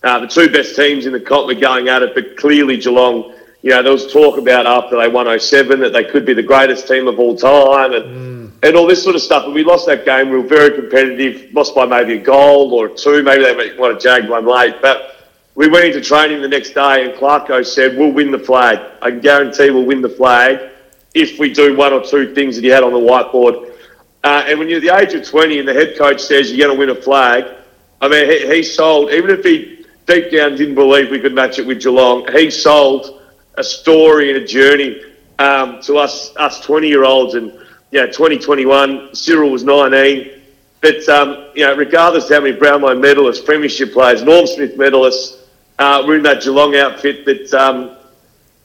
Uh, 0.02 0.20
the 0.20 0.28
two 0.28 0.48
best 0.48 0.76
teams 0.76 1.06
in 1.06 1.12
the 1.12 1.20
comp 1.20 1.48
were 1.48 1.54
going 1.54 1.88
at 1.88 2.02
it, 2.02 2.14
but 2.14 2.36
clearly 2.36 2.76
Geelong, 2.76 3.34
you 3.62 3.70
know, 3.70 3.82
there 3.82 3.92
was 3.92 4.10
talk 4.12 4.38
about 4.38 4.64
after 4.64 4.96
they 4.96 5.08
won 5.08 5.26
07 5.38 5.80
that 5.80 5.92
they 5.92 6.04
could 6.04 6.24
be 6.24 6.32
the 6.32 6.42
greatest 6.42 6.86
team 6.86 7.08
of 7.08 7.18
all 7.18 7.36
time 7.36 7.92
and, 7.92 8.04
mm. 8.04 8.50
and 8.62 8.76
all 8.76 8.86
this 8.86 9.02
sort 9.02 9.16
of 9.16 9.22
stuff. 9.22 9.44
But 9.44 9.54
we 9.54 9.64
lost 9.64 9.86
that 9.86 10.04
game. 10.04 10.30
We 10.30 10.38
were 10.38 10.46
very 10.46 10.80
competitive, 10.80 11.52
lost 11.52 11.74
by 11.74 11.84
maybe 11.84 12.14
a 12.14 12.22
goal 12.22 12.72
or 12.72 12.88
two. 12.88 13.24
Maybe 13.24 13.42
they 13.42 13.76
might 13.76 13.90
have 13.90 14.00
jagged 14.00 14.28
one 14.28 14.46
late. 14.46 14.76
But 14.80 15.15
we 15.56 15.68
went 15.68 15.86
into 15.86 16.02
training 16.02 16.42
the 16.42 16.48
next 16.48 16.74
day 16.74 17.06
and 17.06 17.14
Clarko 17.14 17.64
said, 17.64 17.96
we'll 17.96 18.12
win 18.12 18.30
the 18.30 18.38
flag. 18.38 18.78
I 19.00 19.10
can 19.10 19.20
guarantee 19.20 19.70
we'll 19.70 19.86
win 19.86 20.02
the 20.02 20.08
flag 20.08 20.70
if 21.14 21.38
we 21.38 21.50
do 21.52 21.74
one 21.74 21.94
or 21.94 22.04
two 22.04 22.34
things 22.34 22.56
that 22.56 22.62
he 22.62 22.68
had 22.68 22.84
on 22.84 22.92
the 22.92 22.98
whiteboard. 22.98 23.72
Uh, 24.22 24.44
and 24.46 24.58
when 24.58 24.68
you're 24.68 24.80
the 24.80 24.94
age 24.94 25.14
of 25.14 25.26
20 25.26 25.58
and 25.58 25.66
the 25.66 25.72
head 25.72 25.96
coach 25.96 26.20
says 26.20 26.52
you're 26.52 26.66
going 26.66 26.76
to 26.76 26.78
win 26.78 26.94
a 26.94 27.00
flag, 27.00 27.44
I 28.02 28.08
mean, 28.08 28.28
he, 28.28 28.56
he 28.56 28.62
sold, 28.62 29.10
even 29.10 29.30
if 29.30 29.42
he 29.42 29.86
deep 30.04 30.30
down 30.30 30.56
didn't 30.56 30.74
believe 30.74 31.10
we 31.10 31.20
could 31.20 31.34
match 31.34 31.58
it 31.58 31.66
with 31.66 31.82
Geelong, 31.82 32.30
he 32.32 32.50
sold 32.50 33.22
a 33.54 33.64
story 33.64 34.34
and 34.34 34.42
a 34.42 34.46
journey 34.46 35.02
um, 35.38 35.80
to 35.82 35.96
us 35.96 36.36
us 36.36 36.60
20 36.60 36.86
year 36.86 37.04
olds. 37.04 37.34
And, 37.34 37.50
yeah, 37.92 38.04
2021, 38.04 39.14
Cyril 39.14 39.50
was 39.50 39.64
19. 39.64 40.32
But, 40.82 41.08
um, 41.08 41.46
you 41.54 41.64
know, 41.64 41.74
regardless 41.74 42.24
of 42.24 42.30
how 42.36 42.40
many 42.42 42.54
Brownlow 42.54 43.00
medalists, 43.00 43.42
Premiership 43.42 43.94
players, 43.94 44.22
Norm 44.22 44.46
Smith 44.46 44.76
medalists 44.76 45.35
uh, 45.78 46.02
were 46.06 46.16
in 46.16 46.22
that 46.22 46.42
Geelong 46.42 46.76
outfit, 46.76 47.24
that, 47.24 47.52
um, 47.54 47.96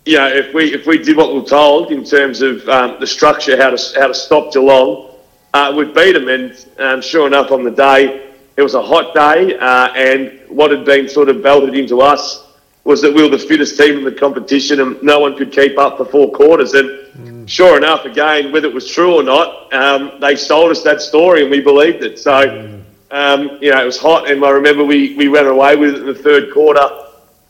you 0.05 0.17
know, 0.17 0.27
if 0.27 0.53
we 0.53 0.73
if 0.73 0.85
we 0.87 0.97
did 0.97 1.17
what 1.17 1.33
we 1.33 1.39
were 1.39 1.45
told 1.45 1.91
in 1.91 2.03
terms 2.03 2.41
of 2.41 2.67
um, 2.69 2.99
the 2.99 3.07
structure, 3.07 3.57
how 3.57 3.69
to 3.69 3.99
how 3.99 4.07
to 4.07 4.13
stop 4.13 4.53
Geelong, 4.53 5.15
uh, 5.53 5.73
we 5.75 5.85
beat 5.85 6.13
them. 6.13 6.27
And 6.27 6.65
um, 6.79 7.01
sure 7.01 7.27
enough, 7.27 7.51
on 7.51 7.63
the 7.63 7.71
day, 7.71 8.31
it 8.57 8.61
was 8.61 8.73
a 8.73 8.81
hot 8.81 9.13
day, 9.13 9.57
uh, 9.57 9.93
and 9.93 10.39
what 10.49 10.71
had 10.71 10.85
been 10.85 11.07
sort 11.07 11.29
of 11.29 11.43
belted 11.43 11.75
into 11.75 12.01
us 12.01 12.47
was 12.83 13.01
that 13.01 13.13
we 13.13 13.21
were 13.21 13.29
the 13.29 13.37
fittest 13.37 13.77
team 13.77 13.99
in 13.99 14.03
the 14.03 14.11
competition, 14.11 14.79
and 14.79 15.01
no 15.03 15.19
one 15.19 15.37
could 15.37 15.51
keep 15.51 15.77
up 15.77 15.97
for 15.97 16.05
four 16.05 16.31
quarters. 16.31 16.73
And 16.73 16.89
mm. 16.89 17.47
sure 17.47 17.77
enough, 17.77 18.05
again, 18.05 18.51
whether 18.51 18.67
it 18.67 18.73
was 18.73 18.89
true 18.89 19.15
or 19.15 19.23
not, 19.23 19.71
um, 19.71 20.19
they 20.19 20.35
sold 20.35 20.71
us 20.71 20.81
that 20.83 21.01
story, 21.01 21.43
and 21.43 21.51
we 21.51 21.59
believed 21.61 22.03
it. 22.03 22.17
So. 22.17 22.31
Mm. 22.31 22.80
Um, 23.11 23.57
you 23.61 23.71
know, 23.71 23.81
it 23.81 23.85
was 23.85 23.99
hot, 23.99 24.31
and 24.31 24.43
I 24.43 24.49
remember 24.49 24.85
we, 24.85 25.15
we 25.15 25.27
went 25.27 25.47
away 25.47 25.75
with 25.75 25.95
it 25.95 25.99
in 25.99 26.05
the 26.05 26.15
third 26.15 26.53
quarter 26.53 26.87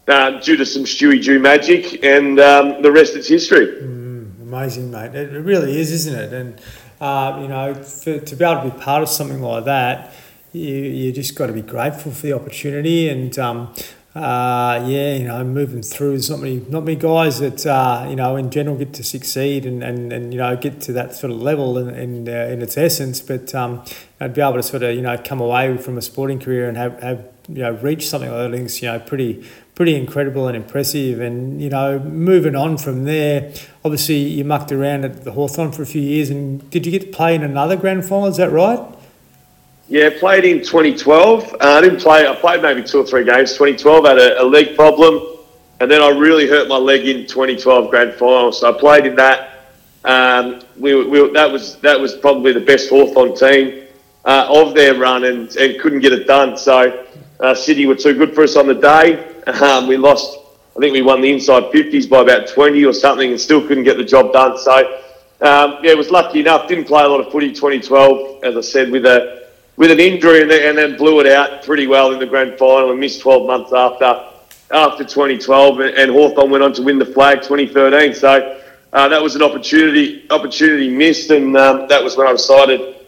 uh, 0.07 0.39
due 0.39 0.57
to 0.57 0.65
some 0.65 0.83
Stewie 0.83 1.23
Dew 1.23 1.39
magic, 1.39 2.03
and 2.03 2.39
um, 2.39 2.81
the 2.81 2.91
rest 2.91 3.15
is 3.15 3.27
history. 3.27 3.67
Mm, 3.67 4.41
amazing, 4.41 4.89
mate. 4.89 5.13
It 5.13 5.31
really 5.31 5.79
is, 5.79 5.91
isn't 5.91 6.15
it? 6.15 6.33
And 6.33 6.61
uh, 6.99 7.39
you 7.41 7.47
know, 7.47 7.75
for, 7.75 8.19
to 8.19 8.35
be 8.35 8.43
able 8.43 8.63
to 8.63 8.75
be 8.75 8.81
part 8.83 9.03
of 9.03 9.09
something 9.09 9.41
like 9.41 9.65
that, 9.65 10.13
you 10.51 10.67
you 10.67 11.11
just 11.11 11.35
got 11.35 11.47
to 11.47 11.53
be 11.53 11.61
grateful 11.61 12.11
for 12.11 12.23
the 12.23 12.33
opportunity 12.33 13.09
and. 13.09 13.37
Um, 13.37 13.73
uh, 14.13 14.83
yeah, 14.87 15.13
you 15.13 15.23
know, 15.23 15.41
moving 15.45 15.81
through. 15.81 16.09
There's 16.09 16.29
not 16.29 16.39
many, 16.39 16.59
not 16.67 16.83
many 16.83 16.97
guys 16.97 17.39
that 17.39 17.65
uh, 17.65 18.07
you 18.09 18.17
know 18.17 18.35
in 18.35 18.51
general 18.51 18.75
get 18.75 18.93
to 18.95 19.03
succeed 19.03 19.65
and, 19.65 19.81
and, 19.81 20.11
and 20.11 20.33
you 20.33 20.39
know 20.39 20.57
get 20.57 20.81
to 20.81 20.93
that 20.93 21.15
sort 21.15 21.31
of 21.31 21.41
level 21.41 21.77
in 21.77 21.89
in, 21.95 22.27
uh, 22.27 22.47
in 22.51 22.61
its 22.61 22.77
essence. 22.77 23.21
But 23.21 23.55
um, 23.55 23.85
I'd 24.21 24.33
be 24.33 24.41
able 24.41 24.53
to 24.53 24.63
sort 24.63 24.83
of 24.83 24.95
you 24.95 25.01
know 25.01 25.17
come 25.17 25.41
away 25.41 25.75
from 25.77 25.97
a 25.97 26.01
sporting 26.01 26.39
career 26.39 26.69
and 26.69 26.77
have, 26.77 27.01
have 27.01 27.27
you 27.49 27.63
know 27.63 27.71
reach 27.71 28.07
something 28.07 28.31
like 28.31 28.51
that. 28.51 28.57
I 28.57 28.63
you 28.63 28.87
know 28.87 28.99
pretty 28.99 29.43
pretty 29.81 29.95
incredible 29.95 30.47
and 30.47 30.55
impressive. 30.55 31.19
And, 31.19 31.59
you 31.59 31.69
know, 31.69 31.97
moving 31.97 32.55
on 32.55 32.77
from 32.77 33.05
there, 33.05 33.51
obviously 33.83 34.17
you 34.17 34.43
mucked 34.43 34.71
around 34.71 35.05
at 35.05 35.23
the 35.23 35.31
Hawthorn 35.31 35.71
for 35.71 35.81
a 35.81 35.87
few 35.87 36.03
years. 36.03 36.29
And 36.29 36.69
did 36.69 36.85
you 36.85 36.91
get 36.91 37.01
to 37.01 37.07
play 37.07 37.33
in 37.33 37.41
another 37.41 37.75
grand 37.75 38.05
final? 38.05 38.27
Is 38.27 38.37
that 38.37 38.51
right? 38.51 38.79
Yeah, 39.87 40.11
played 40.19 40.45
in 40.45 40.59
2012. 40.59 41.53
Uh, 41.53 41.57
I 41.61 41.81
didn't 41.81 41.99
play, 41.99 42.27
I 42.27 42.35
played 42.35 42.61
maybe 42.61 42.83
two 42.83 42.99
or 42.99 43.05
three 43.07 43.25
games. 43.25 43.53
2012, 43.53 44.05
had 44.05 44.19
a, 44.19 44.43
a 44.43 44.45
leg 44.45 44.75
problem. 44.75 45.37
And 45.79 45.89
then 45.89 46.01
I 46.01 46.09
really 46.09 46.47
hurt 46.47 46.67
my 46.67 46.77
leg 46.77 47.07
in 47.07 47.25
2012 47.25 47.89
grand 47.89 48.13
final. 48.13 48.51
So 48.51 48.71
I 48.71 48.79
played 48.79 49.07
in 49.07 49.15
that. 49.15 49.47
Um, 50.03 50.61
we, 50.77 51.03
we, 51.05 51.31
that 51.33 51.51
was 51.51 51.77
that 51.77 51.99
was 51.99 52.15
probably 52.15 52.53
the 52.53 52.59
best 52.59 52.89
Hawthorn 52.89 53.35
team 53.35 53.87
uh, 54.25 54.47
of 54.49 54.75
their 54.75 54.95
run 54.95 55.23
and, 55.25 55.55
and 55.55 55.79
couldn't 55.81 55.99
get 55.99 56.13
it 56.13 56.27
done. 56.27 56.57
So 56.57 57.07
uh, 57.39 57.55
Sydney 57.55 57.85
were 57.85 57.95
too 57.95 58.13
good 58.13 58.35
for 58.35 58.43
us 58.43 58.55
on 58.55 58.67
the 58.67 58.75
day. 58.75 59.27
Um, 59.47 59.87
we 59.87 59.97
lost, 59.97 60.37
I 60.77 60.79
think 60.79 60.93
we 60.93 61.01
won 61.01 61.19
the 61.19 61.31
inside 61.31 61.63
50s 61.73 62.07
by 62.07 62.21
about 62.21 62.47
20 62.47 62.85
or 62.85 62.93
something 62.93 63.31
and 63.31 63.41
still 63.41 63.67
couldn't 63.67 63.85
get 63.85 63.97
the 63.97 64.03
job 64.03 64.31
done. 64.33 64.55
So, 64.55 65.01
um, 65.41 65.79
yeah, 65.81 65.95
was 65.95 66.11
lucky 66.11 66.41
enough. 66.41 66.67
Didn't 66.67 66.85
play 66.85 67.03
a 67.03 67.07
lot 67.07 67.25
of 67.25 67.31
footy 67.31 67.51
2012, 67.51 68.43
as 68.43 68.55
I 68.55 68.61
said, 68.61 68.91
with 68.91 69.07
a 69.07 69.47
with 69.77 69.89
an 69.89 69.99
injury 69.99 70.43
and 70.43 70.51
then, 70.51 70.69
and 70.69 70.77
then 70.77 70.95
blew 70.95 71.21
it 71.21 71.27
out 71.27 71.63
pretty 71.63 71.87
well 71.87 72.11
in 72.11 72.19
the 72.19 72.25
grand 72.27 72.59
final 72.59 72.91
and 72.91 72.99
missed 72.99 73.21
12 73.21 73.47
months 73.47 73.73
after 73.73 74.29
after 74.69 75.03
2012. 75.03 75.79
And, 75.79 75.97
and 75.97 76.11
Hawthorn 76.11 76.51
went 76.51 76.63
on 76.63 76.71
to 76.73 76.83
win 76.83 76.99
the 76.99 77.05
flag 77.05 77.41
2013. 77.41 78.13
So 78.13 78.61
uh, 78.93 79.07
that 79.07 79.21
was 79.21 79.35
an 79.35 79.41
opportunity 79.41 80.27
opportunity 80.29 80.89
missed, 80.89 81.31
and 81.31 81.57
um, 81.57 81.87
that 81.87 82.03
was 82.03 82.15
when 82.15 82.27
I 82.27 82.33
decided. 82.33 83.00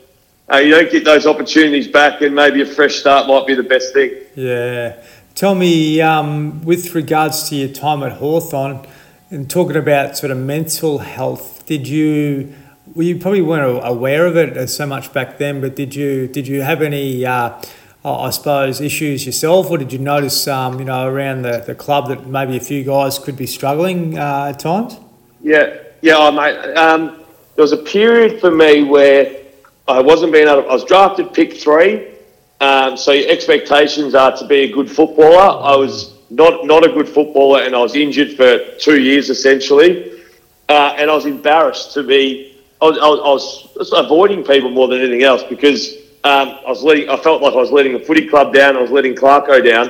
Uh, 0.54 0.58
you 0.58 0.70
don't 0.70 0.92
get 0.92 1.04
those 1.04 1.26
opportunities 1.26 1.88
back, 1.88 2.22
and 2.22 2.36
maybe 2.36 2.62
a 2.62 2.66
fresh 2.66 2.96
start 2.98 3.28
might 3.28 3.48
be 3.48 3.56
the 3.56 3.64
best 3.64 3.94
thing. 3.94 4.14
Yeah, 4.36 5.02
Tell 5.36 5.56
me, 5.56 6.00
um, 6.00 6.64
with 6.64 6.94
regards 6.94 7.50
to 7.50 7.56
your 7.56 7.70
time 7.70 8.04
at 8.04 8.12
Hawthorn 8.12 8.86
and 9.32 9.50
talking 9.50 9.76
about 9.76 10.16
sort 10.16 10.32
of 10.32 10.38
mental 10.38 11.00
health, 11.00 11.66
did 11.66 11.88
you, 11.88 12.54
well, 12.94 13.04
you 13.04 13.18
probably 13.18 13.42
weren't 13.42 13.84
aware 13.84 14.28
of 14.28 14.38
it 14.38 14.56
as 14.56 14.76
so 14.76 14.86
much 14.86 15.12
back 15.12 15.40
then, 15.40 15.60
but 15.60 15.76
did 15.76 15.96
you, 15.96 16.28
did 16.28 16.48
you 16.48 16.62
have 16.62 16.84
any, 16.84 17.26
uh, 17.26 17.60
I 18.06 18.30
suppose, 18.30 18.80
issues 18.80 19.26
yourself, 19.26 19.72
or 19.72 19.80
did 19.80 19.92
you 19.92 19.98
notice, 19.98 20.48
um, 20.48 20.78
you 20.78 20.86
know, 20.86 21.08
around 21.08 21.42
the, 21.42 21.64
the 21.66 21.74
club 21.74 22.10
that 22.10 22.28
maybe 22.28 22.56
a 22.56 22.60
few 22.60 22.84
guys 22.84 23.18
could 23.18 23.36
be 23.36 23.48
struggling 23.48 24.20
uh, 24.20 24.50
at 24.50 24.60
times? 24.60 25.00
Yeah, 25.42 25.80
yeah, 26.02 26.14
oh, 26.16 26.32
mate. 26.32 26.76
Um, 26.76 27.24
there 27.56 27.64
was 27.64 27.72
a 27.72 27.78
period 27.78 28.40
for 28.40 28.52
me 28.52 28.84
where 28.84 29.43
I 29.88 30.02
wasn't 30.02 30.32
being 30.32 30.48
able. 30.48 30.64
To, 30.64 30.68
I 30.70 30.74
was 30.74 30.86
drafted 30.86 31.34
pick 31.34 31.54
three, 31.54 32.08
um, 32.62 32.96
so 32.96 33.12
your 33.12 33.30
expectations 33.30 34.16
are 34.16 34.36
to 34.38 34.48
be 34.48 34.62
a 34.62 34.72
good 34.72 34.90
footballer. 34.90 35.62
I 35.64 35.76
was 35.76 36.14
not 36.30 36.66
not 36.66 36.86
a 36.86 36.90
good 36.90 37.10
footballer, 37.10 37.64
and 37.64 37.76
I 37.76 37.80
was 37.80 37.96
injured 37.96 38.38
for 38.38 38.60
two 38.80 39.02
years 39.02 39.30
essentially, 39.30 40.20
uh, 40.70 40.96
and 40.98 41.10
I 41.12 41.16
was 41.16 41.26
embarrassed 41.26 41.94
to 41.94 42.04
be. 42.04 42.50
I 42.82 42.86
was, 42.86 42.98
I 42.98 43.78
was, 43.78 43.92
avoiding 43.94 44.44
people 44.44 44.70
more 44.70 44.90
than 44.90 45.00
anything 45.00 45.24
else 45.24 45.42
because 45.42 45.94
um, 46.26 46.60
I 46.66 46.70
was 46.70 46.84
letting, 46.84 47.10
I 47.10 47.16
felt 47.16 47.42
like 47.42 47.54
I 47.54 47.58
was 47.58 47.72
letting 47.72 47.94
the 47.94 48.00
footy 48.00 48.28
club 48.28 48.54
down. 48.54 48.76
I 48.76 48.82
was 48.82 48.92
letting 48.92 49.16
Clarko 49.16 49.64
down. 49.64 49.90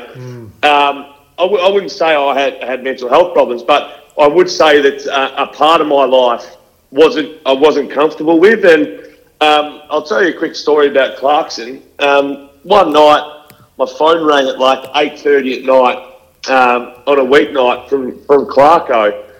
Um, 0.61 1.13
I 1.39 1.43
w- 1.43 1.59
I 1.61 1.69
wouldn't 1.71 1.91
say 1.91 2.15
I 2.15 2.39
had 2.39 2.63
had 2.63 2.83
mental 2.83 3.09
health 3.09 3.33
problems, 3.33 3.63
but 3.63 4.11
I 4.19 4.27
would 4.27 4.49
say 4.49 4.79
that 4.81 5.07
uh, 5.07 5.33
a 5.37 5.47
part 5.47 5.81
of 5.81 5.87
my 5.87 6.05
life 6.05 6.55
wasn't 6.91 7.39
I 7.45 7.53
wasn't 7.53 7.89
comfortable 7.91 8.39
with. 8.39 8.63
And 8.63 9.12
um, 9.43 9.81
I'll 9.89 10.03
tell 10.03 10.23
you 10.23 10.33
a 10.35 10.37
quick 10.37 10.55
story 10.55 10.87
about 10.89 11.17
Clarkson. 11.17 11.83
Um, 11.99 12.49
one 12.63 12.93
night, 12.93 13.23
my 13.77 13.85
phone 13.85 14.25
rang 14.25 14.47
at 14.47 14.57
like 14.57 14.89
eight 14.95 15.19
thirty 15.19 15.59
at 15.59 15.65
night 15.65 15.97
um, 16.49 16.81
on 17.05 17.19
a 17.19 17.25
weeknight 17.35 17.89
from 17.89 18.23
from 18.25 18.45
Clarko. 18.45 19.31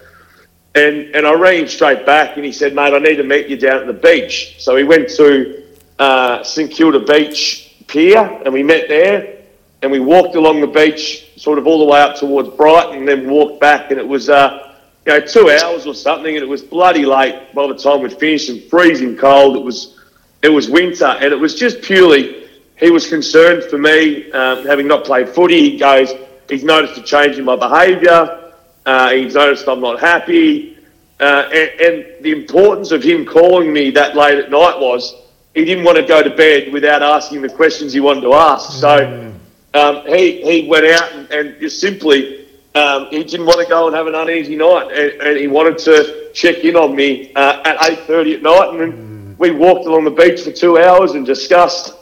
And, 0.76 1.16
and 1.16 1.28
I 1.28 1.34
rang 1.34 1.68
straight 1.68 2.04
back 2.04 2.36
and 2.36 2.44
he 2.44 2.52
said, 2.52 2.74
mate, 2.74 2.96
I 2.96 2.98
need 2.98 3.18
to 3.18 3.24
meet 3.24 3.48
you 3.48 3.58
down 3.58 3.82
at 3.82 3.86
the 3.86 3.94
beach. 3.94 4.56
So 4.58 4.76
he 4.76 4.84
went 4.84 5.08
to 5.12 5.64
uh, 6.00 6.44
St 6.44 6.72
Kilda 6.72 7.00
Beach 7.00 7.76
Pier 7.86 8.42
and 8.44 8.52
we 8.52 8.64
met 8.64 8.88
there 8.88 9.44
and 9.84 9.92
we 9.92 10.00
walked 10.00 10.36
along 10.36 10.62
the 10.62 10.68
beach 10.68 11.32
sort 11.38 11.60
of 11.60 11.68
all 11.68 11.78
the 11.78 11.86
way 11.86 12.02
up 12.02 12.16
towards 12.16 12.50
Brighton 12.50 12.98
and 12.98 13.08
then 13.08 13.30
walked 13.30 13.62
back 13.62 13.92
and 13.92 14.00
it 14.00 14.08
was, 14.08 14.30
uh, 14.30 14.63
you 15.06 15.14
know, 15.14 15.26
two 15.26 15.50
hours 15.50 15.86
or 15.86 15.94
something 15.94 16.36
and 16.36 16.44
it 16.44 16.48
was 16.48 16.62
bloody 16.62 17.06
late 17.06 17.54
by 17.54 17.68
the 17.68 17.76
time 17.76 18.02
we'd 18.02 18.18
finished 18.18 18.50
and 18.50 18.64
freezing 18.64 19.18
cold. 19.18 19.58
It 19.58 19.64
was, 19.64 20.00
it 20.42 20.50
was 20.50 20.70
winter 20.70 21.06
and 21.06 21.34
it 21.34 21.40
was 21.40 21.56
just 21.56 21.82
purely, 21.82 22.48
he 22.78 22.90
was 22.90 23.08
concerned 23.08 23.64
for 23.70 23.78
me, 23.78 24.32
um, 24.32 24.66
having 24.66 24.88
not 24.88 25.04
played 25.04 25.30
footy. 25.30 25.72
He 25.72 25.78
goes, 25.78 26.12
he's 26.50 26.64
noticed 26.64 26.98
a 26.98 27.04
change 27.04 27.38
in 27.38 27.46
my 27.46 27.56
behaviour. 27.56 28.54
Uh, 28.86 29.12
he's 29.12 29.36
noticed 29.36 29.68
I'm 29.68 29.82
not 29.82 30.00
happy. 30.00 30.78
Uh, 31.20 31.50
and, 31.54 31.82
and 31.82 32.24
the 32.24 32.32
importance 32.32 32.92
of 32.92 33.04
him 33.04 33.26
calling 33.26 33.72
me 33.72 33.92
that 33.92 34.16
late 34.16 34.38
at 34.38 34.50
night 34.50 34.80
was 34.80 35.16
he 35.54 35.64
didn't 35.66 35.84
want 35.84 35.98
to 35.98 36.04
go 36.04 36.24
to 36.24 36.30
bed 36.36 36.72
without 36.74 37.04
asking 37.04 37.42
the 37.42 37.50
questions 37.50 37.94
he 37.94 38.00
wanted 38.00 38.22
to 38.22 38.34
ask. 38.34 38.80
So 38.80 39.34
um, 39.74 40.06
he, 40.08 40.42
he 40.42 40.68
went 40.68 40.86
out 40.86 41.12
and, 41.14 41.32
and 41.32 41.60
just 41.60 41.80
simply 41.80 42.43
um, 42.76 43.08
he 43.12 43.24
didn't 43.24 43.46
want 43.46 43.60
to 43.60 43.68
go 43.68 43.88
and 43.88 43.96
have 43.96 44.08
an 44.08 44.16
uneasy 44.16 44.56
night, 44.56 44.92
and, 44.92 45.22
and 45.22 45.38
he 45.38 45.48
wanted 45.48 45.78
to 45.80 46.32
check 46.34 46.58
in 46.64 46.76
on 46.76 46.96
me 46.96 47.32
uh, 47.36 47.62
at 47.66 47.90
eight 47.90 48.00
thirty 48.00 48.34
at 48.36 48.42
night, 48.42 48.70
and 48.70 48.80
then 48.80 49.36
we 49.38 49.52
walked 49.52 49.86
along 49.86 50.06
the 50.06 50.12
beach 50.12 50.42
for 50.42 50.52
two 50.52 50.80
hours 50.80 51.12
and 51.12 51.26
discussed, 51.26 51.96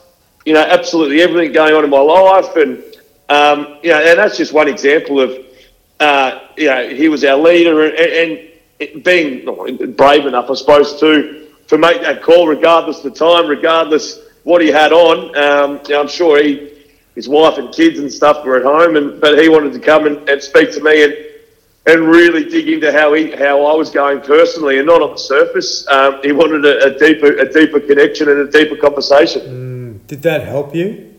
you 0.45 0.53
know, 0.53 0.62
absolutely 0.62 1.21
everything 1.21 1.51
going 1.51 1.73
on 1.73 1.84
in 1.84 1.89
my 1.89 1.99
life, 1.99 2.55
and 2.55 2.84
um, 3.29 3.77
you 3.84 3.89
know, 3.89 3.99
and 3.99 4.17
that's 4.17 4.38
just 4.38 4.53
one 4.53 4.67
example 4.67 5.19
of, 5.19 5.45
uh, 5.99 6.39
you 6.57 6.67
know, 6.67 6.89
he 6.89 7.10
was 7.10 7.23
our 7.23 7.38
leader, 7.38 7.86
and, 7.86 8.49
and 8.79 9.03
being 9.03 9.45
brave 9.93 10.25
enough, 10.25 10.49
I 10.49 10.53
suppose, 10.55 10.99
to 10.99 11.47
to 11.67 11.77
make 11.77 12.01
that 12.01 12.21
call 12.21 12.47
regardless 12.47 13.03
of 13.03 13.13
the 13.13 13.19
time, 13.19 13.47
regardless 13.47 14.19
what 14.43 14.62
he 14.62 14.69
had 14.69 14.91
on. 14.91 15.36
Um, 15.38 15.79
you 15.88 15.93
know, 15.93 16.01
I'm 16.01 16.07
sure 16.07 16.41
he 16.43 16.70
his 17.15 17.28
wife 17.28 17.58
and 17.58 17.74
kids 17.74 18.00
and 18.00 18.12
stuff 18.12 18.45
were 18.45 18.58
at 18.58 18.63
home, 18.63 18.95
and 18.95 19.19
but 19.19 19.38
he 19.38 19.50
wanted 19.50 19.74
to 19.74 19.80
come 19.80 20.06
and, 20.06 20.28
and 20.30 20.41
speak 20.41 20.71
to 20.71 20.82
me 20.82 21.04
and 21.04 21.15
and 21.88 22.08
really 22.08 22.45
dig 22.45 22.69
into 22.69 22.91
how 22.91 23.13
he 23.13 23.32
how 23.32 23.65
I 23.65 23.76
was 23.76 23.89
going 23.89 24.21
personally, 24.21 24.78
and 24.78 24.88
not 24.88 25.02
on 25.02 25.12
the 25.12 25.17
surface. 25.17 25.88
Um, 25.88 26.21
he 26.24 26.32
wanted 26.32 26.65
a, 26.65 26.93
a 26.93 27.00
deeper 27.00 27.28
a 27.38 27.52
deeper 27.52 27.80
connection 27.80 28.30
and 28.30 28.39
a 28.47 28.52
deeper 28.52 28.76
conversation. 28.76 29.41
Mm, 29.41 30.08
did 30.08 30.21
that 30.24 30.43
help 30.43 30.76
you? 30.76 31.13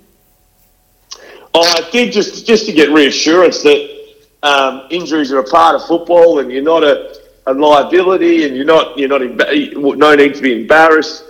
Oh, 1.54 1.62
I 1.62 1.90
did 1.90 2.12
just 2.12 2.46
just 2.46 2.66
to 2.66 2.72
get 2.72 2.90
reassurance 2.90 3.62
that 3.62 3.90
um, 4.42 4.86
injuries 4.90 5.32
are 5.32 5.40
a 5.40 5.44
part 5.44 5.74
of 5.74 5.86
football, 5.86 6.38
and 6.38 6.50
you're 6.50 6.62
not 6.62 6.82
a, 6.82 7.20
a 7.46 7.52
liability, 7.52 8.46
and 8.46 8.56
you're 8.56 8.64
not 8.64 8.98
you're 8.98 9.08
not 9.08 9.20
emba- 9.20 9.96
no 9.96 10.14
need 10.14 10.34
to 10.34 10.42
be 10.42 10.62
embarrassed. 10.62 11.24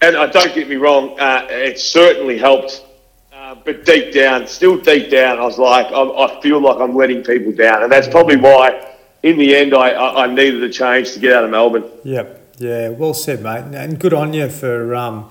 And 0.00 0.16
uh, 0.16 0.26
don't 0.26 0.54
get 0.54 0.68
me 0.68 0.76
wrong, 0.76 1.18
uh, 1.18 1.46
it 1.50 1.78
certainly 1.80 2.38
helped 2.38 2.84
uh, 3.48 3.54
but 3.64 3.84
deep 3.84 4.12
down, 4.12 4.46
still 4.46 4.76
deep 4.76 5.10
down, 5.10 5.38
I 5.38 5.42
was 5.42 5.58
like, 5.58 5.86
I, 5.86 6.02
I 6.02 6.40
feel 6.42 6.60
like 6.60 6.78
I'm 6.78 6.94
letting 6.94 7.22
people 7.22 7.52
down, 7.52 7.82
and 7.82 7.90
that's 7.90 8.08
probably 8.08 8.36
why, 8.36 8.94
in 9.22 9.38
the 9.38 9.56
end, 9.56 9.74
I, 9.74 9.90
I, 9.90 10.24
I 10.24 10.26
needed 10.26 10.62
a 10.62 10.68
change 10.68 11.12
to 11.12 11.18
get 11.18 11.32
out 11.32 11.44
of 11.44 11.50
Melbourne. 11.50 11.84
Yep. 12.04 12.56
Yeah. 12.58 12.88
Well 12.90 13.14
said, 13.14 13.42
mate. 13.42 13.74
And 13.74 13.98
good 13.98 14.12
on 14.12 14.34
you 14.34 14.48
for 14.48 14.94
um, 14.94 15.30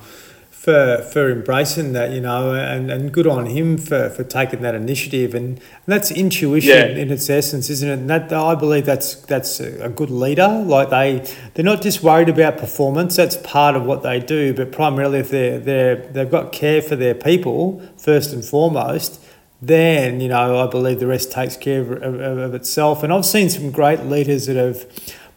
for 0.67 1.01
for 1.13 1.31
embracing 1.31 1.93
that, 1.93 2.11
you 2.11 2.19
know, 2.19 2.53
and, 2.53 2.91
and 2.91 3.13
good 3.13 3.25
on 3.25 3.45
him 3.45 3.77
for, 3.77 4.09
for 4.09 4.25
taking 4.25 4.61
that 4.63 4.75
initiative. 4.75 5.33
And, 5.33 5.45
and 5.59 5.87
that's 5.93 6.11
intuition 6.11 6.71
Yeah. 6.75 7.01
in 7.03 7.09
its 7.09 7.29
essence, 7.29 7.69
isn't 7.69 7.87
it? 7.89 7.99
And 7.99 8.09
that 8.09 8.33
I 8.33 8.53
believe 8.53 8.85
that's 8.85 9.15
that's 9.33 9.61
a 9.61 9.87
good 9.87 10.09
leader. 10.09 10.49
Like 10.65 10.89
they 10.89 11.23
they're 11.53 11.63
not 11.73 11.81
just 11.81 12.03
worried 12.03 12.27
about 12.27 12.57
performance. 12.57 13.15
That's 13.15 13.37
part 13.37 13.77
of 13.77 13.85
what 13.85 14.03
they 14.03 14.19
do, 14.19 14.53
but 14.53 14.73
primarily 14.73 15.19
if 15.19 15.29
they're 15.29 15.57
they're 15.57 15.95
they've 15.95 16.29
got 16.29 16.51
care 16.51 16.81
for 16.81 16.97
their 16.97 17.15
people 17.15 17.81
first 17.97 18.33
and 18.33 18.43
foremost. 18.43 19.23
Then 19.61 20.19
you 20.19 20.27
know 20.27 20.59
I 20.63 20.67
believe 20.69 20.99
the 20.99 21.07
rest 21.07 21.31
takes 21.31 21.55
care 21.55 21.79
of, 21.81 21.91
of, 22.03 22.37
of 22.37 22.53
itself. 22.53 23.03
And 23.03 23.13
I've 23.13 23.25
seen 23.25 23.49
some 23.49 23.71
great 23.71 24.01
leaders 24.03 24.47
that 24.47 24.57
have 24.57 24.85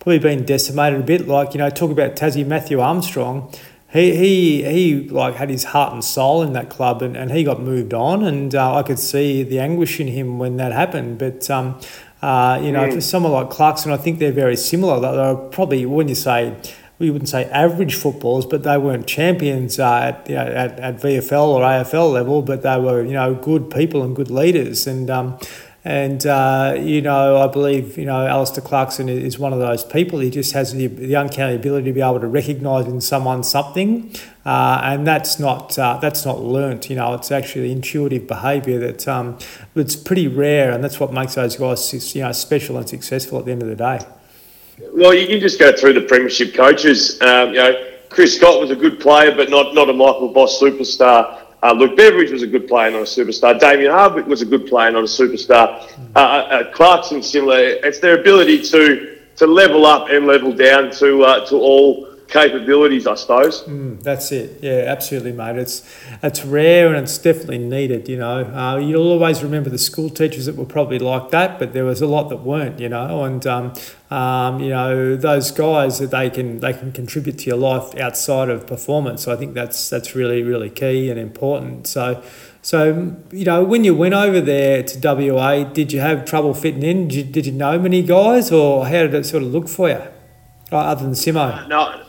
probably 0.00 0.18
been 0.18 0.44
decimated 0.44 0.98
a 1.00 1.04
bit. 1.04 1.28
Like 1.28 1.54
you 1.54 1.58
know, 1.58 1.70
talk 1.70 1.92
about 1.92 2.16
Tassie 2.16 2.44
Matthew 2.44 2.80
Armstrong. 2.80 3.52
He 3.92 4.14
he 4.16 4.62
he 4.64 5.08
like 5.08 5.34
had 5.34 5.50
his 5.50 5.64
heart 5.64 5.92
and 5.92 6.04
soul 6.04 6.42
in 6.42 6.52
that 6.52 6.68
club, 6.70 7.02
and, 7.02 7.16
and 7.16 7.30
he 7.32 7.42
got 7.42 7.60
moved 7.60 7.92
on, 7.92 8.22
and 8.24 8.54
uh, 8.54 8.76
I 8.76 8.82
could 8.84 8.98
see 9.00 9.42
the 9.42 9.58
anguish 9.58 9.98
in 9.98 10.06
him 10.08 10.38
when 10.38 10.56
that 10.58 10.70
happened. 10.72 11.18
But 11.18 11.50
um, 11.50 11.80
uh, 12.22 12.60
you 12.62 12.70
know, 12.70 12.82
for 12.92 13.00
someone 13.00 13.32
like 13.32 13.50
Clarkson, 13.50 13.90
I 13.90 13.96
think 13.96 14.18
they're 14.20 14.30
very 14.30 14.56
similar. 14.56 15.00
They- 15.00 15.16
They're 15.16 15.34
probably 15.34 15.86
when 15.86 16.06
you 16.08 16.14
say 16.14 16.54
we 17.00 17.10
wouldn't 17.10 17.30
say 17.30 17.46
average 17.46 17.94
footballers, 17.94 18.44
but 18.46 18.62
they 18.62 18.76
weren't 18.76 19.06
champions 19.06 19.80
uh, 19.80 20.12
at, 20.14 20.28
you 20.28 20.34
know, 20.36 20.42
at 20.42 20.78
at 20.78 20.96
VFL 21.00 21.48
or 21.48 21.62
AFL 21.62 22.12
level, 22.12 22.42
but 22.42 22.62
they 22.62 22.78
were 22.78 23.02
you 23.04 23.14
know 23.14 23.34
good 23.34 23.70
people 23.70 24.02
and 24.04 24.14
good 24.14 24.30
leaders, 24.30 24.86
and 24.86 25.10
um, 25.10 25.36
and 25.84 26.26
uh, 26.26 26.76
you 26.78 27.00
know 27.00 27.38
I 27.38 27.46
believe 27.46 27.96
you 27.96 28.04
know 28.04 28.26
Alastair 28.26 28.62
Clarkson 28.62 29.08
is 29.08 29.38
one 29.38 29.52
of 29.52 29.58
those 29.58 29.84
people. 29.84 30.18
He 30.18 30.30
just 30.30 30.52
has 30.52 30.72
the, 30.72 30.86
the 30.88 31.14
uncanny 31.14 31.56
ability 31.56 31.86
to 31.86 31.92
be 31.92 32.02
able 32.02 32.20
to 32.20 32.26
recognise 32.26 32.86
in 32.86 33.00
someone 33.00 33.42
something, 33.42 34.14
uh, 34.44 34.80
and 34.84 35.06
that's 35.06 35.38
not 35.38 35.78
uh, 35.78 35.98
that's 36.00 36.26
not 36.26 36.40
learnt. 36.40 36.90
You 36.90 36.96
know, 36.96 37.14
it's 37.14 37.30
actually 37.30 37.72
intuitive 37.72 38.26
behaviour 38.26 38.78
that 38.78 39.08
um, 39.08 39.38
it's 39.74 39.96
pretty 39.96 40.28
rare, 40.28 40.70
and 40.70 40.84
that's 40.84 41.00
what 41.00 41.12
makes 41.12 41.34
those 41.34 41.56
guys 41.56 42.14
you 42.14 42.22
know 42.22 42.32
special 42.32 42.76
and 42.76 42.88
successful 42.88 43.38
at 43.38 43.46
the 43.46 43.52
end 43.52 43.62
of 43.62 43.68
the 43.68 43.76
day. 43.76 44.00
Well, 44.92 45.14
you 45.14 45.26
can 45.26 45.40
just 45.40 45.58
go 45.58 45.72
through 45.72 45.94
the 45.94 46.02
premiership 46.02 46.54
coaches. 46.54 47.20
Um, 47.22 47.50
you 47.50 47.56
know, 47.56 47.90
Chris 48.10 48.36
Scott 48.36 48.60
was 48.60 48.70
a 48.70 48.76
good 48.76 49.00
player, 49.00 49.34
but 49.34 49.48
not 49.48 49.74
not 49.74 49.88
a 49.88 49.94
Michael 49.94 50.32
Voss 50.32 50.60
superstar. 50.60 51.38
Uh, 51.62 51.72
Luke 51.72 51.96
Beveridge 51.96 52.30
was 52.30 52.42
a 52.42 52.46
good 52.46 52.66
player, 52.66 52.90
not 52.90 53.00
a 53.00 53.04
superstar. 53.04 53.58
Damien 53.58 53.90
Hardwick 53.92 54.26
was 54.26 54.40
a 54.40 54.46
good 54.46 54.66
player, 54.66 54.90
not 54.90 55.02
a 55.02 55.06
superstar. 55.06 55.86
Uh, 56.16 56.18
uh, 56.18 56.72
Clarkson 56.72 57.22
similar. 57.22 57.58
It's 57.58 58.00
their 58.00 58.20
ability 58.20 58.62
to 58.62 59.18
to 59.36 59.46
level 59.46 59.86
up 59.86 60.10
and 60.10 60.26
level 60.26 60.52
down 60.52 60.90
to 60.90 61.22
uh, 61.24 61.46
to 61.46 61.56
all 61.56 62.09
capabilities, 62.30 63.06
I 63.06 63.14
suppose. 63.14 63.62
Mm, 63.64 64.02
that's 64.02 64.32
it. 64.32 64.60
Yeah, 64.62 64.84
absolutely, 64.86 65.32
mate. 65.32 65.56
It's 65.56 65.82
it's 66.22 66.44
rare 66.44 66.88
and 66.88 67.04
it's 67.04 67.18
definitely 67.18 67.58
needed. 67.58 68.08
You 68.08 68.18
know, 68.18 68.44
uh, 68.44 68.78
you'll 68.78 69.10
always 69.10 69.42
remember 69.42 69.70
the 69.70 69.78
school 69.78 70.08
teachers 70.08 70.46
that 70.46 70.56
were 70.56 70.64
probably 70.64 70.98
like 70.98 71.30
that, 71.30 71.58
but 71.58 71.72
there 71.72 71.84
was 71.84 72.00
a 72.00 72.06
lot 72.06 72.28
that 72.30 72.38
weren't. 72.38 72.78
You 72.78 72.88
know, 72.88 73.24
and 73.24 73.46
um, 73.46 73.72
um, 74.10 74.60
you 74.60 74.70
know 74.70 75.16
those 75.16 75.50
guys 75.50 75.98
that 75.98 76.10
they 76.10 76.30
can 76.30 76.60
they 76.60 76.72
can 76.72 76.92
contribute 76.92 77.38
to 77.38 77.46
your 77.46 77.58
life 77.58 77.94
outside 77.98 78.48
of 78.48 78.66
performance. 78.66 79.28
I 79.28 79.36
think 79.36 79.54
that's 79.54 79.90
that's 79.90 80.14
really 80.14 80.42
really 80.42 80.70
key 80.70 81.10
and 81.10 81.18
important. 81.18 81.86
So. 81.86 82.22
So, 82.62 83.16
you 83.32 83.46
know, 83.46 83.64
when 83.64 83.84
you 83.84 83.94
went 83.94 84.12
over 84.12 84.38
there 84.38 84.82
to 84.82 85.32
WA, 85.32 85.64
did 85.64 85.94
you 85.94 86.00
have 86.00 86.26
trouble 86.26 86.52
fitting 86.52 86.82
in? 86.82 87.08
Did 87.08 87.14
you, 87.14 87.24
did 87.24 87.46
you 87.46 87.52
know 87.52 87.78
many 87.78 88.02
guys, 88.02 88.52
or 88.52 88.84
how 88.84 89.00
did 89.00 89.14
it 89.14 89.24
sort 89.24 89.42
of 89.42 89.48
look 89.48 89.66
for 89.66 89.88
you, 89.88 90.02
uh, 90.70 90.76
other 90.76 91.04
than 91.04 91.12
Simo? 91.12 91.66
No, 91.68 92.04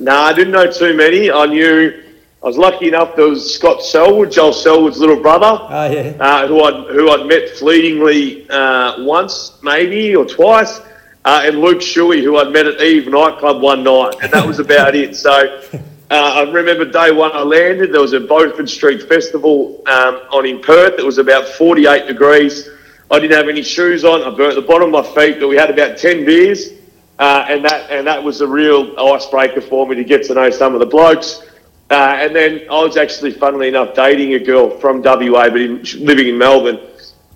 no, 0.00 0.16
I 0.16 0.32
didn't 0.32 0.52
know 0.52 0.70
too 0.70 0.94
many. 0.94 1.30
I 1.30 1.46
knew 1.46 2.02
I 2.42 2.46
was 2.46 2.56
lucky 2.56 2.88
enough. 2.88 3.14
There 3.14 3.28
was 3.28 3.54
Scott 3.54 3.84
Selwood, 3.84 4.32
Joel 4.32 4.52
Selwood's 4.52 4.98
little 4.98 5.20
brother. 5.20 5.58
Oh, 5.60 5.90
yeah. 5.90 6.16
uh, 6.18 6.46
who 6.48 6.62
I'd 6.64 6.90
who 6.90 7.10
I'd 7.10 7.26
met 7.26 7.50
fleetingly 7.50 8.48
uh, 8.50 9.04
once, 9.04 9.58
maybe 9.62 10.16
or 10.16 10.24
twice, 10.24 10.80
uh, 11.24 11.42
and 11.44 11.60
Luke 11.60 11.78
Shuey, 11.78 12.22
who 12.22 12.38
I'd 12.38 12.52
met 12.52 12.66
at 12.66 12.80
Eve 12.80 13.08
nightclub 13.08 13.62
one 13.62 13.84
night, 13.84 14.16
and 14.22 14.32
that 14.32 14.44
was 14.44 14.58
about 14.58 14.96
it. 14.96 15.14
So 15.14 15.30
uh, 15.72 15.78
I 16.10 16.42
remember 16.50 16.84
day 16.84 17.12
one 17.12 17.30
I 17.32 17.42
landed. 17.42 17.92
There 17.92 18.00
was 18.00 18.12
a 18.12 18.20
Beaufort 18.20 18.68
Street 18.68 19.04
Festival 19.04 19.80
um, 19.86 20.16
on 20.32 20.44
in 20.44 20.60
Perth. 20.60 20.98
It 20.98 21.04
was 21.04 21.18
about 21.18 21.46
48 21.46 22.08
degrees. 22.08 22.68
I 23.08 23.20
didn't 23.20 23.36
have 23.36 23.48
any 23.48 23.62
shoes 23.62 24.04
on. 24.04 24.22
I 24.22 24.34
burnt 24.34 24.56
the 24.56 24.62
bottom 24.62 24.92
of 24.94 25.04
my 25.04 25.14
feet, 25.14 25.38
but 25.38 25.46
we 25.46 25.56
had 25.56 25.70
about 25.70 25.96
10 25.96 26.24
beers. 26.24 26.70
Uh, 27.18 27.46
and 27.48 27.64
that 27.64 27.90
and 27.90 28.06
that 28.06 28.22
was 28.22 28.40
a 28.40 28.46
real 28.46 28.98
icebreaker 28.98 29.60
for 29.60 29.86
me 29.86 29.94
to 29.94 30.04
get 30.04 30.24
to 30.24 30.34
know 30.34 30.50
some 30.50 30.74
of 30.74 30.80
the 30.80 30.86
blokes. 30.86 31.42
Uh, 31.90 32.16
and 32.18 32.34
then 32.34 32.62
I 32.70 32.82
was 32.82 32.96
actually, 32.96 33.32
funnily 33.32 33.68
enough, 33.68 33.94
dating 33.94 34.32
a 34.32 34.38
girl 34.38 34.70
from 34.70 35.02
WA, 35.02 35.50
but 35.50 35.60
in, 35.60 35.82
living 35.98 36.28
in 36.28 36.38
Melbourne. 36.38 36.80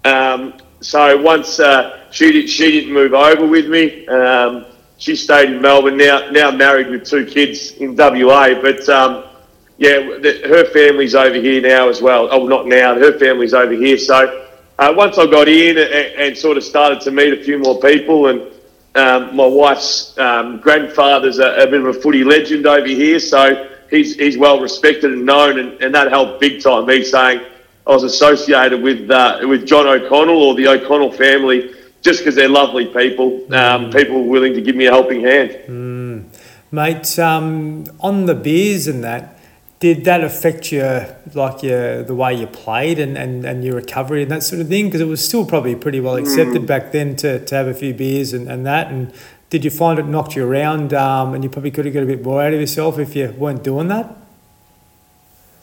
Um, 0.05 0.55
so 0.81 1.21
once 1.21 1.61
uh, 1.61 2.11
she 2.11 2.33
did, 2.33 2.49
she 2.49 2.71
didn't 2.71 2.93
move 2.95 3.13
over 3.13 3.47
with 3.47 3.69
me, 3.69 4.07
um, 4.07 4.65
she 4.99 5.15
stayed 5.15 5.51
in 5.51 5.61
Melbourne. 5.61 5.99
Now 5.99 6.31
now 6.31 6.51
married 6.51 6.89
with 6.89 7.05
two 7.05 7.27
kids 7.27 7.73
in 7.73 7.97
WA. 7.97 8.55
But 8.61 8.89
um, 8.89 9.25
yeah, 9.77 9.99
the, 9.99 10.41
her 10.49 10.65
family's 10.67 11.15
over 11.15 11.35
here 11.35 11.61
now 11.61 11.89
as 11.89 12.01
well. 12.01 12.29
Oh, 12.31 12.47
not 12.47 12.67
now. 12.67 12.95
Her 12.95 13.19
family's 13.19 13.53
over 13.53 13.75
here. 13.75 13.99
So 13.99 14.49
uh, 14.79 14.95
once 14.97 15.19
I 15.19 15.27
got 15.27 15.49
in 15.49 15.77
and, 15.77 15.89
and, 15.89 16.37
sort 16.37 16.57
of 16.57 16.65
started 16.65 17.01
to 17.03 17.11
meet 17.11 17.33
a 17.33 17.43
few 17.43 17.59
more 17.59 17.79
people, 17.81 18.29
and 18.29 18.41
um, 18.97 19.37
my 19.37 19.47
wife's 19.47 20.17
um, 20.19 20.59
grandfather's 20.59 21.39
a, 21.39 21.55
a, 21.63 21.67
bit 21.67 21.81
of 21.81 21.87
a 21.87 21.93
footy 21.93 22.25
legend 22.25 22.67
over 22.67 22.87
here, 22.87 23.19
so 23.19 23.71
he's 23.91 24.17
he's 24.17 24.39
well 24.39 24.61
respected 24.61 25.13
and 25.13 25.25
known, 25.25 25.59
and, 25.59 25.83
and 25.83 25.95
that 25.95 26.11
helped 26.11 26.41
big 26.41 26.63
time. 26.63 26.87
Me 26.87 27.05
saying 27.05 27.41
I 27.87 27.91
was 27.91 28.03
associated 28.03 28.83
with 28.83 29.11
uh, 29.11 29.41
with 29.43 29.67
John 29.67 29.87
O'Connell 29.87 30.43
or 30.43 30.55
the 30.55 30.69
O'Connell 30.69 31.13
family 31.13 31.73
just 32.03 32.21
because 32.21 32.35
they're 32.37 32.49
lovely 32.49 32.87
people, 32.87 33.35
um, 33.55 33.91
mm. 33.91 33.93
people 33.93 34.25
willing 34.25 34.55
to 34.55 34.61
give 34.61 34.77
me 34.77 34.87
a 34.87 34.91
helping 34.91 35.23
hand. 35.23 35.51
Mm. 35.67 36.25
Mate, 36.71 37.19
um, 37.19 37.85
on 38.01 38.27
the 38.27 38.35
beers 38.35 38.87
and 38.87 39.03
that, 39.03 39.36
did 39.79 40.05
that 40.05 40.25
affect 40.25 40.73
your 40.73 41.17
like 41.35 41.63
your 41.63 42.03
the 42.03 42.15
way 42.15 42.35
you 42.35 42.47
played 42.47 42.99
and, 42.99 43.17
and, 43.19 43.45
and 43.45 43.63
your 43.63 43.77
recovery 43.77 44.23
and 44.23 44.31
that 44.31 44.43
sort 44.43 44.61
of 44.61 44.69
thing? 44.69 44.87
Because 44.87 45.01
it 45.01 45.07
was 45.07 45.23
still 45.23 45.45
probably 45.45 45.75
pretty 45.75 46.01
well 46.01 46.17
accepted 46.17 46.63
mm. 46.63 46.67
back 46.67 46.93
then 46.93 47.17
to, 47.17 47.45
to 47.45 47.55
have 47.55 47.67
a 47.67 47.75
few 47.75 47.93
beers 47.93 48.33
and, 48.33 48.49
and 48.51 48.65
that. 48.65 48.91
And 48.91 49.13
did 49.51 49.65
you 49.65 49.71
find 49.71 49.99
it 49.99 50.07
knocked 50.07 50.35
you 50.35 50.47
around 50.47 50.95
um, 50.95 51.35
and 51.35 51.45
you 51.45 51.51
probably 51.51 51.71
could 51.71 51.85
have 51.85 51.95
got 51.95 52.03
a 52.03 52.07
bit 52.07 52.23
more 52.23 52.43
out 52.43 52.55
of 52.55 52.61
yourself 52.61 52.99
if 52.99 53.15
you 53.15 53.35
weren't 53.37 53.63
doing 53.63 53.89
that? 53.89 54.17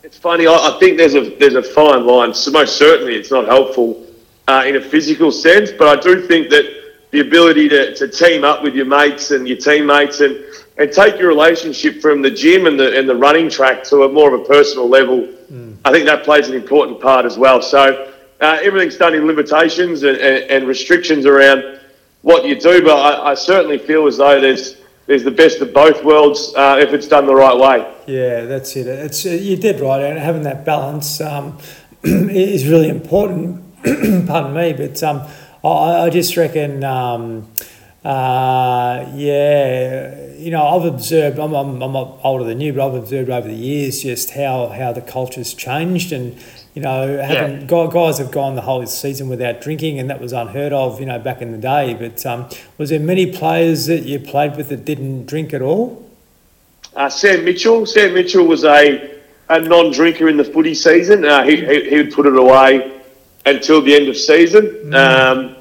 It's 0.04 0.18
funny. 0.18 0.46
I, 0.46 0.54
I 0.54 0.78
think 0.80 0.98
there's 0.98 1.16
a 1.16 1.36
there's 1.38 1.56
a 1.56 1.64
fine 1.64 2.06
line. 2.06 2.34
So 2.34 2.52
most 2.52 2.78
certainly, 2.78 3.16
it's 3.16 3.32
not 3.32 3.46
helpful 3.46 4.06
uh, 4.48 4.64
in 4.68 4.76
a 4.76 4.82
physical 4.82 5.32
sense, 5.32 5.72
but 5.72 5.88
I 5.88 6.00
do 6.00 6.28
think 6.28 6.50
that 6.50 6.83
the 7.14 7.20
ability 7.20 7.70
to, 7.70 7.94
to 7.94 8.08
team 8.08 8.44
up 8.44 8.64
with 8.64 8.74
your 8.74 8.88
mates 8.88 9.30
and 9.30 9.48
your 9.48 9.58
teammates 9.58 10.20
and, 10.20 10.44
and 10.80 10.92
take 10.92 11.20
your 11.20 11.28
relationship 11.28 12.02
from 12.02 12.24
the 12.24 12.32
gym 12.32 12.66
and 12.66 12.78
the 12.80 12.98
and 12.98 13.08
the 13.08 13.16
running 13.16 13.48
track 13.48 13.84
to 13.84 14.04
a 14.04 14.10
more 14.10 14.34
of 14.34 14.42
a 14.42 14.44
personal 14.46 14.90
level. 14.90 15.28
Mm. 15.52 15.78
I 15.86 15.92
think 15.92 16.08
that 16.08 16.24
plays 16.24 16.50
an 16.50 16.56
important 16.56 17.00
part 17.00 17.26
as 17.26 17.38
well. 17.38 17.62
So 17.62 18.12
uh, 18.42 18.58
everything's 18.64 18.98
done 18.98 19.14
in 19.14 19.28
limitations 19.28 20.02
and, 20.02 20.18
and, 20.18 20.44
and, 20.50 20.68
restrictions 20.68 21.28
around 21.28 21.80
what 22.24 22.46
you 22.46 22.60
do, 22.60 22.84
but 22.84 22.98
I, 22.98 23.32
I, 23.32 23.34
certainly 23.36 23.78
feel 23.78 24.08
as 24.08 24.18
though 24.18 24.42
there's 24.42 24.78
there's 25.06 25.24
the 25.24 25.32
best 25.32 25.60
of 25.60 25.72
both 25.72 26.04
worlds 26.04 26.52
uh, 26.56 26.78
if 26.82 26.94
it's 26.94 27.08
done 27.08 27.28
the 27.28 27.36
right 27.36 27.56
way. 27.56 27.94
Yeah, 28.08 28.46
that's 28.46 28.76
it. 28.76 28.88
It's 28.88 29.24
uh, 29.24 29.30
you 29.30 29.56
did 29.56 29.80
right, 29.80 30.02
and 30.02 30.18
having 30.18 30.42
that 30.44 30.66
balance 30.66 31.22
um, 31.22 31.60
is 32.04 32.68
really 32.68 32.90
important. 32.90 33.60
pardon 34.26 34.56
me, 34.56 34.74
but 34.74 35.04
um, 35.04 35.28
I, 35.64 36.06
I, 36.06 36.10
just 36.10 36.36
reckon, 36.36 36.84
um, 36.84 37.48
uh, 38.04 39.10
yeah, 39.16 40.34
you 40.34 40.52
know, 40.52 40.68
I've 40.68 40.86
observed. 40.86 41.40
I'm, 41.40 41.54
I'm, 41.54 41.82
I'm 41.82 41.96
older 41.96 42.44
than 42.44 42.60
you, 42.60 42.74
but 42.74 42.86
I've 42.86 42.96
observed 42.96 43.30
over 43.30 43.48
the 43.48 43.54
years 43.54 44.04
just 44.04 44.32
how 44.32 44.68
how 44.68 44.92
the 44.92 45.02
culture's 45.02 45.54
changed, 45.54 46.12
and 46.12 46.38
you 46.74 46.82
know, 46.82 47.18
having 47.18 47.62
yeah. 47.62 47.88
guys 47.88 48.18
have 48.18 48.32
gone 48.32 48.56
the 48.56 48.62
whole 48.62 48.86
season 48.86 49.30
without 49.30 49.62
drinking, 49.62 50.00
and 50.00 50.10
that 50.10 50.20
was 50.20 50.34
unheard 50.34 50.74
of, 50.74 51.00
you 51.00 51.06
know, 51.06 51.18
back 51.18 51.42
in 51.42 51.54
the 51.54 51.58
day. 51.58 51.94
But 51.94 52.26
um, 52.26 52.50
was 52.78 52.90
there 52.90 53.00
many 53.00 53.32
players 53.32 53.86
that 53.86 54.04
you 54.04 54.20
played 54.20 54.58
with 54.58 54.68
that 54.70 54.84
didn't 54.84 55.28
drink 55.28 55.54
at 55.54 55.62
all? 55.62 56.10
Uh, 56.96 57.10
Sam 57.10 57.46
Mitchell. 57.46 57.86
Sam 57.86 58.14
Mitchell 58.14 58.46
was 58.46 58.66
a 58.66 59.22
a 59.50 59.60
non-drinker 59.62 60.28
in 60.28 60.36
the 60.38 60.44
footy 60.44 60.74
season. 60.74 61.24
Uh, 61.26 61.44
he, 61.44 61.58
he, 61.58 61.90
he 61.90 61.98
would 61.98 62.14
put 62.14 62.26
it 62.26 62.36
away 62.36 62.93
until 63.46 63.82
the 63.82 63.94
end 63.94 64.08
of 64.08 64.18
season, 64.18 64.66
mm. 64.68 64.96
um, 64.96 65.56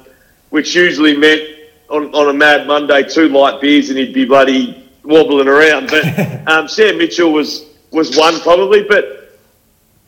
which 0.49 0.75
usually 0.75 1.17
meant 1.17 1.41
on, 1.89 2.13
on 2.13 2.29
a 2.29 2.33
mad 2.33 2.67
Monday 2.67 3.03
two 3.03 3.27
light 3.29 3.61
beers 3.61 3.89
and 3.89 3.97
he'd 3.97 4.13
be 4.13 4.25
bloody 4.25 4.89
wobbling 5.03 5.47
around. 5.47 5.89
But 5.89 6.47
um, 6.47 6.67
Sam 6.67 6.97
Mitchell 6.97 7.31
was 7.31 7.69
was 7.91 8.17
one 8.17 8.39
probably, 8.39 8.83
but 8.83 9.37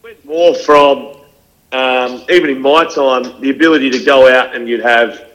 went 0.02 0.24
more 0.26 0.56
from 0.56 1.18
um, 1.72 2.24
even 2.30 2.50
in 2.50 2.62
my 2.62 2.86
time 2.86 3.40
the 3.42 3.50
ability 3.50 3.90
to 3.92 4.04
go 4.04 4.34
out 4.34 4.56
and 4.56 4.68
you'd 4.68 4.82
have 4.82 5.26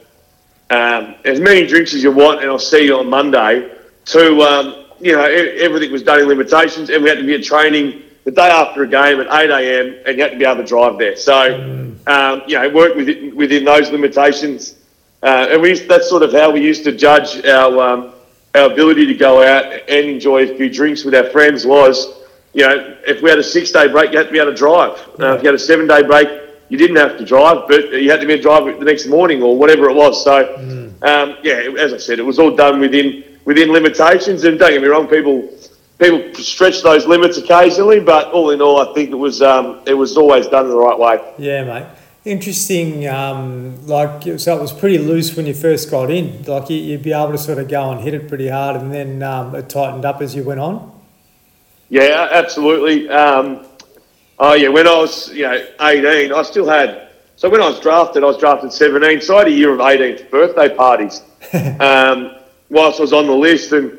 um, 0.69 1.15
as 1.25 1.39
many 1.39 1.67
drinks 1.67 1.93
as 1.93 2.01
you 2.01 2.11
want, 2.11 2.41
and 2.41 2.49
I'll 2.49 2.57
see 2.57 2.85
you 2.85 2.97
on 2.97 3.09
Monday. 3.09 3.77
To 4.05 4.41
um, 4.41 4.85
you 4.99 5.13
know 5.13 5.23
everything 5.23 5.91
was 5.91 6.03
done 6.03 6.19
in 6.19 6.27
limitations, 6.27 6.89
and 6.89 7.03
we 7.03 7.09
had 7.09 7.17
to 7.19 7.25
be 7.25 7.35
at 7.35 7.43
training 7.43 8.03
the 8.23 8.31
day 8.31 8.49
after 8.49 8.83
a 8.83 8.87
game 8.87 9.19
at 9.19 9.27
8 9.27 9.49
a.m. 9.49 10.03
and 10.05 10.17
you 10.17 10.23
had 10.23 10.31
to 10.31 10.37
be 10.37 10.45
able 10.45 10.61
to 10.61 10.67
drive 10.67 10.97
there. 10.97 11.15
So, 11.15 11.33
mm. 11.33 12.07
um, 12.07 12.43
you 12.47 12.59
know, 12.59 12.69
work 12.69 12.95
within, 12.95 13.35
within 13.35 13.65
those 13.65 13.89
limitations. 13.89 14.75
Uh, 15.23 15.47
and 15.51 15.61
we, 15.61 15.77
that's 15.79 16.09
sort 16.09 16.23
of 16.23 16.31
how 16.31 16.51
we 16.51 16.61
used 16.61 16.83
to 16.83 16.91
judge 16.91 17.43
our, 17.45 17.79
um, 17.81 18.13
our 18.55 18.71
ability 18.71 19.05
to 19.07 19.15
go 19.15 19.43
out 19.43 19.65
and 19.65 20.05
enjoy 20.07 20.43
a 20.43 20.57
few 20.57 20.69
drinks 20.69 21.03
with 21.03 21.15
our 21.15 21.29
friends 21.31 21.65
was, 21.65 22.21
you 22.53 22.67
know, 22.67 22.97
if 23.07 23.21
we 23.21 23.29
had 23.29 23.39
a 23.39 23.43
six 23.43 23.71
day 23.71 23.87
break, 23.87 24.11
you 24.11 24.17
had 24.17 24.27
to 24.27 24.31
be 24.31 24.39
able 24.39 24.51
to 24.51 24.57
drive. 24.57 24.91
Uh, 25.19 25.35
if 25.35 25.41
you 25.41 25.47
had 25.47 25.55
a 25.55 25.59
seven 25.59 25.87
day 25.87 26.03
break, 26.03 26.27
you 26.69 26.77
didn't 26.77 26.97
have 26.97 27.17
to 27.17 27.25
drive, 27.25 27.67
but 27.67 27.91
you 27.91 28.09
had 28.09 28.21
to 28.21 28.27
be 28.27 28.33
able 28.33 28.43
to 28.43 28.65
drive 28.65 28.79
the 28.79 28.85
next 28.85 29.07
morning 29.07 29.41
or 29.41 29.57
whatever 29.57 29.89
it 29.89 29.95
was. 29.95 30.23
So, 30.23 30.55
mm. 30.57 31.03
um, 31.03 31.37
yeah, 31.43 31.69
as 31.79 31.93
I 31.93 31.97
said, 31.97 32.19
it 32.19 32.25
was 32.25 32.39
all 32.39 32.55
done 32.55 32.79
within 32.79 33.23
within 33.45 33.71
limitations. 33.71 34.43
And 34.43 34.59
don't 34.59 34.71
get 34.71 34.81
me 34.81 34.87
wrong, 34.87 35.07
people 35.07 35.49
people 36.01 36.33
stretch 36.33 36.81
those 36.81 37.05
limits 37.05 37.37
occasionally, 37.37 37.99
but 37.99 38.31
all 38.31 38.49
in 38.49 38.61
all, 38.61 38.81
I 38.81 38.93
think 38.93 39.11
it 39.11 39.15
was 39.15 39.41
um, 39.41 39.81
it 39.85 39.93
was 39.93 40.17
always 40.17 40.47
done 40.47 40.67
the 40.67 40.75
right 40.75 40.97
way. 40.97 41.33
Yeah, 41.37 41.63
mate. 41.63 41.85
Interesting. 42.25 43.07
Um, 43.07 43.85
like 43.87 44.23
so, 44.39 44.57
it 44.57 44.61
was 44.61 44.73
pretty 44.73 44.97
loose 44.97 45.35
when 45.35 45.45
you 45.45 45.53
first 45.53 45.89
got 45.89 46.09
in. 46.11 46.43
Like 46.43 46.69
you, 46.69 46.91
would 46.91 47.03
be 47.03 47.13
able 47.13 47.31
to 47.31 47.37
sort 47.37 47.59
of 47.59 47.67
go 47.67 47.91
and 47.91 48.01
hit 48.01 48.13
it 48.13 48.27
pretty 48.27 48.49
hard, 48.49 48.81
and 48.81 48.91
then 48.91 49.23
um, 49.23 49.55
it 49.55 49.69
tightened 49.69 50.05
up 50.05 50.21
as 50.21 50.35
you 50.35 50.43
went 50.43 50.59
on. 50.59 50.99
Yeah, 51.89 52.27
absolutely. 52.31 53.09
Um, 53.09 53.65
oh 54.39 54.53
yeah, 54.53 54.69
when 54.69 54.87
I 54.87 54.97
was 54.97 55.31
you 55.33 55.43
know 55.43 55.65
eighteen, 55.81 56.33
I 56.33 56.41
still 56.41 56.67
had. 56.67 57.09
So 57.35 57.49
when 57.49 57.61
I 57.61 57.69
was 57.69 57.79
drafted, 57.79 58.23
I 58.23 58.27
was 58.27 58.37
drafted 58.37 58.73
seventeen. 58.73 59.21
So 59.21 59.35
I 59.35 59.39
had 59.39 59.47
a 59.47 59.51
year 59.51 59.73
of 59.73 59.79
18th 59.79 60.29
birthday 60.29 60.75
parties. 60.75 61.21
um, 61.79 62.35
whilst 62.69 62.99
I 62.99 63.01
was 63.01 63.13
on 63.13 63.25
the 63.25 63.33
list, 63.33 63.71
and 63.71 63.97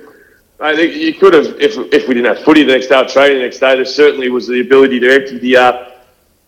I 0.63 0.77
think 0.77 0.95
you 0.95 1.13
could 1.15 1.35
have, 1.35 1.61
if, 1.61 1.77
if 1.93 2.07
we 2.07 2.15
didn't 2.15 2.37
have 2.37 2.45
footy 2.45 2.63
the 2.63 2.73
next 2.73 2.87
day, 2.87 3.05
training 3.09 3.39
the 3.39 3.45
next 3.45 3.59
day, 3.59 3.75
there 3.75 3.85
certainly 3.85 4.29
was 4.31 4.47
the 4.47 4.61
ability 4.61 5.01
to 5.01 5.13
empty 5.13 5.39
the 5.39 5.57
uh, 5.57 5.91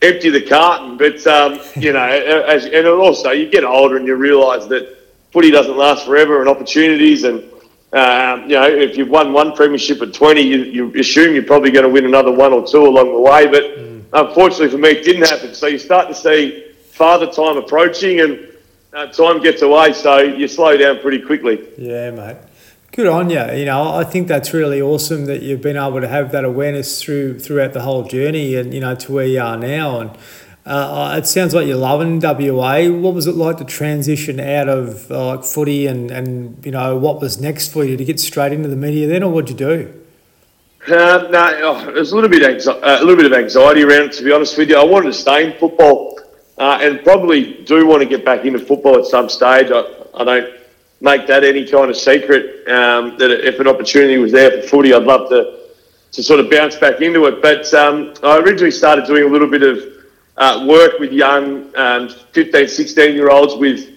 empty 0.01 0.29
the 0.29 0.41
carton. 0.41 0.97
But 0.97 1.25
um, 1.27 1.59
you 1.75 1.91
know, 1.91 2.03
as, 2.03 2.65
and 2.65 2.87
also 2.87 3.31
you 3.31 3.49
get 3.49 3.65
older 3.65 3.97
and 3.97 4.07
you 4.07 4.15
realise 4.15 4.65
that 4.67 4.97
footy 5.31 5.51
doesn't 5.51 5.75
last 5.75 6.05
forever, 6.05 6.39
and 6.39 6.49
opportunities, 6.49 7.25
and 7.25 7.43
um, 7.91 8.43
you 8.43 8.55
know, 8.55 8.67
if 8.67 8.97
you've 8.97 9.09
won 9.09 9.33
one 9.33 9.53
premiership 9.53 10.01
at 10.01 10.13
twenty, 10.13 10.41
you, 10.41 10.63
you 10.63 10.99
assume 10.99 11.33
you're 11.33 11.43
probably 11.43 11.71
going 11.71 11.85
to 11.85 11.91
win 11.91 12.05
another 12.05 12.31
one 12.31 12.53
or 12.53 12.65
two 12.65 12.85
along 12.85 13.11
the 13.11 13.19
way. 13.19 13.47
But 13.47 13.63
mm. 13.63 14.03
unfortunately 14.13 14.69
for 14.69 14.77
me, 14.77 14.89
it 14.89 15.03
didn't 15.03 15.27
happen. 15.27 15.53
So 15.53 15.67
you 15.67 15.77
start 15.77 16.07
to 16.07 16.15
see 16.15 16.71
father 16.91 17.27
time 17.27 17.57
approaching, 17.57 18.21
and 18.21 18.47
uh, 18.93 19.07
time 19.07 19.41
gets 19.41 19.61
away, 19.61 19.91
so 19.91 20.19
you 20.19 20.47
slow 20.47 20.77
down 20.77 20.99
pretty 20.99 21.19
quickly. 21.19 21.67
Yeah, 21.77 22.11
mate. 22.11 22.37
Good 22.95 23.07
on 23.07 23.29
you. 23.29 23.43
You 23.51 23.65
know, 23.65 23.93
I 23.93 24.05
think 24.05 24.29
that's 24.29 24.53
really 24.53 24.81
awesome 24.81 25.25
that 25.25 25.41
you've 25.41 25.59
been 25.59 25.75
able 25.75 25.99
to 25.99 26.07
have 26.07 26.31
that 26.31 26.45
awareness 26.45 27.01
through 27.01 27.39
throughout 27.39 27.73
the 27.73 27.81
whole 27.81 28.03
journey, 28.05 28.55
and 28.55 28.73
you 28.73 28.79
know 28.79 28.95
to 28.95 29.11
where 29.11 29.25
you 29.25 29.41
are 29.41 29.57
now. 29.57 29.99
And 29.99 30.11
uh, 30.65 31.15
it 31.17 31.27
sounds 31.27 31.53
like 31.53 31.67
you're 31.67 31.75
loving 31.75 32.21
WA. 32.21 32.87
What 32.87 33.13
was 33.13 33.27
it 33.27 33.35
like 33.35 33.57
to 33.57 33.65
transition 33.65 34.39
out 34.39 34.69
of 34.69 35.11
uh, 35.11 35.41
footy, 35.41 35.87
and 35.87 36.09
and 36.09 36.65
you 36.65 36.71
know 36.71 36.95
what 36.95 37.19
was 37.19 37.37
next 37.37 37.73
for 37.73 37.83
you 37.83 37.97
to 37.97 38.05
get 38.05 38.17
straight 38.17 38.53
into 38.53 38.69
the 38.69 38.77
media 38.77 39.09
then, 39.09 39.23
or 39.23 39.31
what'd 39.33 39.49
you 39.49 39.57
do? 39.57 40.03
Uh, 40.87 41.27
no, 41.31 41.49
oh, 41.63 41.91
there's 41.91 42.13
a 42.13 42.15
little 42.15 42.29
bit 42.29 42.43
anxi- 42.43 42.81
uh, 42.81 42.99
a 43.01 43.03
little 43.03 43.17
bit 43.17 43.25
of 43.25 43.33
anxiety 43.33 43.83
around. 43.83 44.03
It, 44.03 44.13
to 44.13 44.23
be 44.23 44.31
honest 44.31 44.57
with 44.57 44.69
you, 44.69 44.77
I 44.77 44.85
wanted 44.85 45.07
to 45.07 45.13
stay 45.13 45.51
in 45.51 45.59
football, 45.59 46.17
uh, 46.57 46.79
and 46.81 47.03
probably 47.03 47.61
do 47.65 47.85
want 47.85 48.03
to 48.03 48.07
get 48.07 48.23
back 48.23 48.45
into 48.45 48.59
football 48.59 48.97
at 48.97 49.05
some 49.05 49.27
stage. 49.27 49.69
I, 49.69 49.83
I 50.13 50.23
don't 50.23 50.64
make 51.01 51.27
that 51.27 51.43
any 51.43 51.65
kind 51.67 51.89
of 51.89 51.97
secret. 51.97 52.67
Um, 52.67 53.17
that 53.17 53.31
if 53.31 53.59
an 53.59 53.67
opportunity 53.67 54.17
was 54.17 54.31
there 54.31 54.61
for 54.61 54.67
footy, 54.67 54.93
I'd 54.93 55.03
love 55.03 55.29
to 55.29 55.59
to 56.13 56.23
sort 56.23 56.39
of 56.39 56.49
bounce 56.49 56.77
back 56.77 57.01
into 57.01 57.25
it. 57.25 57.41
But 57.41 57.71
um, 57.73 58.13
I 58.23 58.37
originally 58.37 58.71
started 58.71 59.05
doing 59.05 59.23
a 59.23 59.27
little 59.27 59.49
bit 59.49 59.63
of 59.63 59.83
uh, 60.37 60.65
work 60.67 60.99
with 60.99 61.11
young 61.11 61.75
um, 61.75 62.09
15, 62.31 62.67
16 62.67 63.15
year 63.15 63.29
olds 63.29 63.55
with 63.55 63.91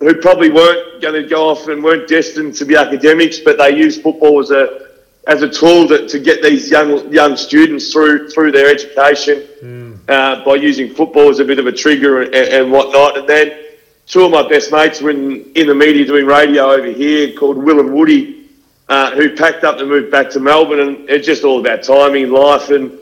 who 0.00 0.14
probably 0.20 0.50
weren't 0.50 1.00
going 1.00 1.20
to 1.20 1.28
go 1.28 1.48
off 1.48 1.68
and 1.68 1.82
weren't 1.82 2.08
destined 2.08 2.54
to 2.56 2.64
be 2.64 2.74
academics, 2.74 3.38
but 3.38 3.56
they 3.56 3.76
used 3.76 4.02
football 4.02 4.40
as 4.40 4.50
a 4.50 4.88
as 5.28 5.42
a 5.42 5.48
tool 5.48 5.86
to, 5.86 6.08
to 6.08 6.18
get 6.18 6.42
these 6.42 6.68
young 6.68 7.12
young 7.12 7.36
students 7.36 7.92
through 7.92 8.28
through 8.30 8.50
their 8.50 8.68
education 8.68 9.46
mm. 9.62 9.98
uh, 10.08 10.44
by 10.44 10.56
using 10.56 10.92
football 10.92 11.28
as 11.28 11.38
a 11.38 11.44
bit 11.44 11.60
of 11.60 11.66
a 11.66 11.72
trigger 11.72 12.22
and, 12.22 12.34
and 12.34 12.72
whatnot. 12.72 13.16
And 13.16 13.28
then 13.28 13.61
two 14.06 14.24
of 14.24 14.30
my 14.30 14.48
best 14.48 14.72
mates 14.72 15.00
were 15.00 15.10
in, 15.10 15.52
in 15.54 15.66
the 15.66 15.74
media 15.74 16.04
doing 16.04 16.26
radio 16.26 16.70
over 16.70 16.86
here 16.86 17.32
called 17.32 17.56
Will 17.56 17.80
and 17.80 17.94
Woody, 17.94 18.48
uh, 18.88 19.12
who 19.12 19.34
packed 19.36 19.64
up 19.64 19.78
and 19.78 19.88
moved 19.88 20.10
back 20.10 20.30
to 20.30 20.40
Melbourne. 20.40 20.80
And 20.80 21.10
it's 21.10 21.26
just 21.26 21.44
all 21.44 21.60
about 21.60 21.82
timing 21.82 22.24
in 22.24 22.32
life. 22.32 22.70
And 22.70 22.98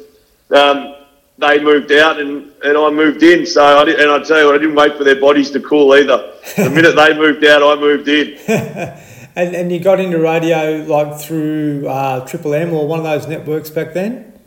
um, 0.50 0.94
they 1.38 1.62
moved 1.62 1.90
out 1.92 2.20
and, 2.20 2.50
and 2.62 2.76
I 2.76 2.90
moved 2.90 3.22
in. 3.22 3.46
So 3.46 3.64
I 3.64 3.84
did, 3.84 3.98
and 3.98 4.10
I 4.10 4.22
tell 4.22 4.40
you 4.40 4.46
what, 4.46 4.54
I 4.56 4.58
didn't 4.58 4.74
wait 4.74 4.96
for 4.96 5.04
their 5.04 5.20
bodies 5.20 5.50
to 5.52 5.60
cool 5.60 5.94
either. 5.94 6.34
The 6.56 6.70
minute 6.74 6.94
they 6.96 7.16
moved 7.16 7.44
out, 7.44 7.62
I 7.62 7.80
moved 7.80 8.08
in. 8.08 8.38
and, 9.36 9.54
and 9.56 9.72
you 9.72 9.80
got 9.80 10.00
into 10.00 10.18
radio 10.18 10.84
like 10.86 11.18
through 11.18 11.88
uh, 11.88 12.26
Triple 12.26 12.54
M 12.54 12.72
or 12.72 12.86
one 12.86 12.98
of 12.98 13.04
those 13.04 13.26
networks 13.26 13.70
back 13.70 13.94
then? 13.94 14.38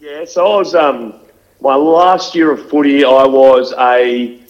Yeah, 0.00 0.24
so 0.24 0.44
I 0.44 0.56
was 0.56 0.74
um, 0.74 1.14
my 1.60 1.76
last 1.76 2.34
year 2.34 2.50
of 2.50 2.68
footy. 2.68 3.04
I 3.04 3.24
was 3.24 3.72
a 3.78 4.41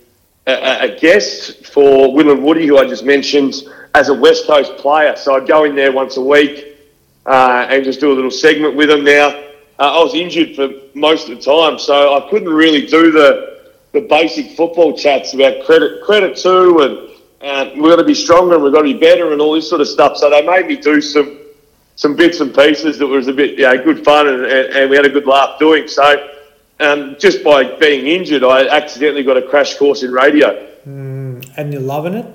a, 0.47 0.93
a 0.93 1.01
guest 1.01 1.67
for 1.67 2.13
Will 2.13 2.31
and 2.31 2.43
Woody, 2.43 2.67
who 2.67 2.79
I 2.79 2.87
just 2.89 3.05
mentioned, 3.05 3.55
as 3.95 4.09
a 4.09 4.15
West 4.15 4.47
Coast 4.47 4.77
player. 4.77 5.15
So 5.17 5.37
I'd 5.37 5.47
go 5.47 5.65
in 5.65 5.75
there 5.75 5.93
once 5.93 6.17
a 6.17 6.23
week 6.23 6.77
uh, 7.27 7.67
and 7.71 7.85
just 7.85 8.01
do 8.01 8.13
a 8.13 8.15
little 8.15 8.31
segment 8.31 8.75
with 8.75 8.89
them. 8.89 9.05
Now 9.05 9.29
uh, 9.79 9.99
I 9.99 10.03
was 10.03 10.15
injured 10.15 10.57
for 10.57 10.69
most 10.95 11.29
of 11.29 11.37
the 11.37 11.43
time, 11.43 11.79
so 11.79 12.17
I 12.17 12.29
couldn't 12.31 12.53
really 12.53 12.87
do 12.87 13.11
the 13.11 13.53
the 13.93 14.01
basic 14.01 14.57
football 14.57 14.97
chats 14.97 15.35
about 15.35 15.65
credit 15.67 16.03
credit 16.03 16.35
to 16.39 17.13
and 17.43 17.73
we've 17.73 17.91
got 17.91 17.97
to 17.97 18.05
be 18.05 18.15
stronger 18.15 18.55
and 18.55 18.65
we've 18.65 18.73
got 18.73 18.83
to 18.83 18.93
be 18.93 18.99
better 18.99 19.33
and 19.33 19.41
all 19.41 19.53
this 19.53 19.69
sort 19.69 19.81
of 19.81 19.89
stuff. 19.89 20.17
So 20.17 20.31
they 20.31 20.47
made 20.47 20.67
me 20.67 20.77
do 20.77 21.01
some 21.01 21.39
some 21.97 22.17
bits 22.17 22.41
and 22.41 22.55
pieces 22.55 22.99
that 22.99 23.07
was 23.07 23.29
a 23.29 23.33
bit 23.33 23.59
yeah 23.59 23.77
good 23.77 24.03
fun 24.05 24.29
and, 24.29 24.45
and, 24.45 24.75
and 24.75 24.91
we 24.91 24.97
had 24.97 25.05
a 25.05 25.11
good 25.11 25.27
laugh 25.27 25.59
doing. 25.59 25.87
So 25.87 26.31
um, 26.81 27.17
just 27.19 27.45
by 27.45 27.65
being 27.65 28.07
injured, 28.07 28.45
I 28.45 28.67
accidentally 28.69 29.23
got 29.23 29.37
a 29.37 29.43
crash 29.43 29.77
course 29.77 30.03
in 30.03 30.13
radio. 30.13 30.69
Mm, 30.87 31.53
and 31.57 31.73
you're 31.73 31.83
loving 31.83 32.15
it? 32.15 32.27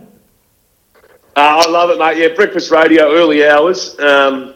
Uh, 1.36 1.62
I 1.66 1.70
love 1.70 1.90
it, 1.90 2.00
mate. 2.00 2.18
Yeah, 2.18 2.36
breakfast 2.36 2.72
radio, 2.72 3.12
early 3.14 3.48
hours. 3.48 4.00
Um, 4.00 4.56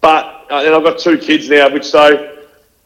but 0.00 0.46
uh, 0.50 0.62
and 0.64 0.74
I've 0.74 0.82
got 0.82 0.98
two 0.98 1.16
kids 1.16 1.48
now, 1.48 1.70
which 1.70 1.84
so 1.84 2.36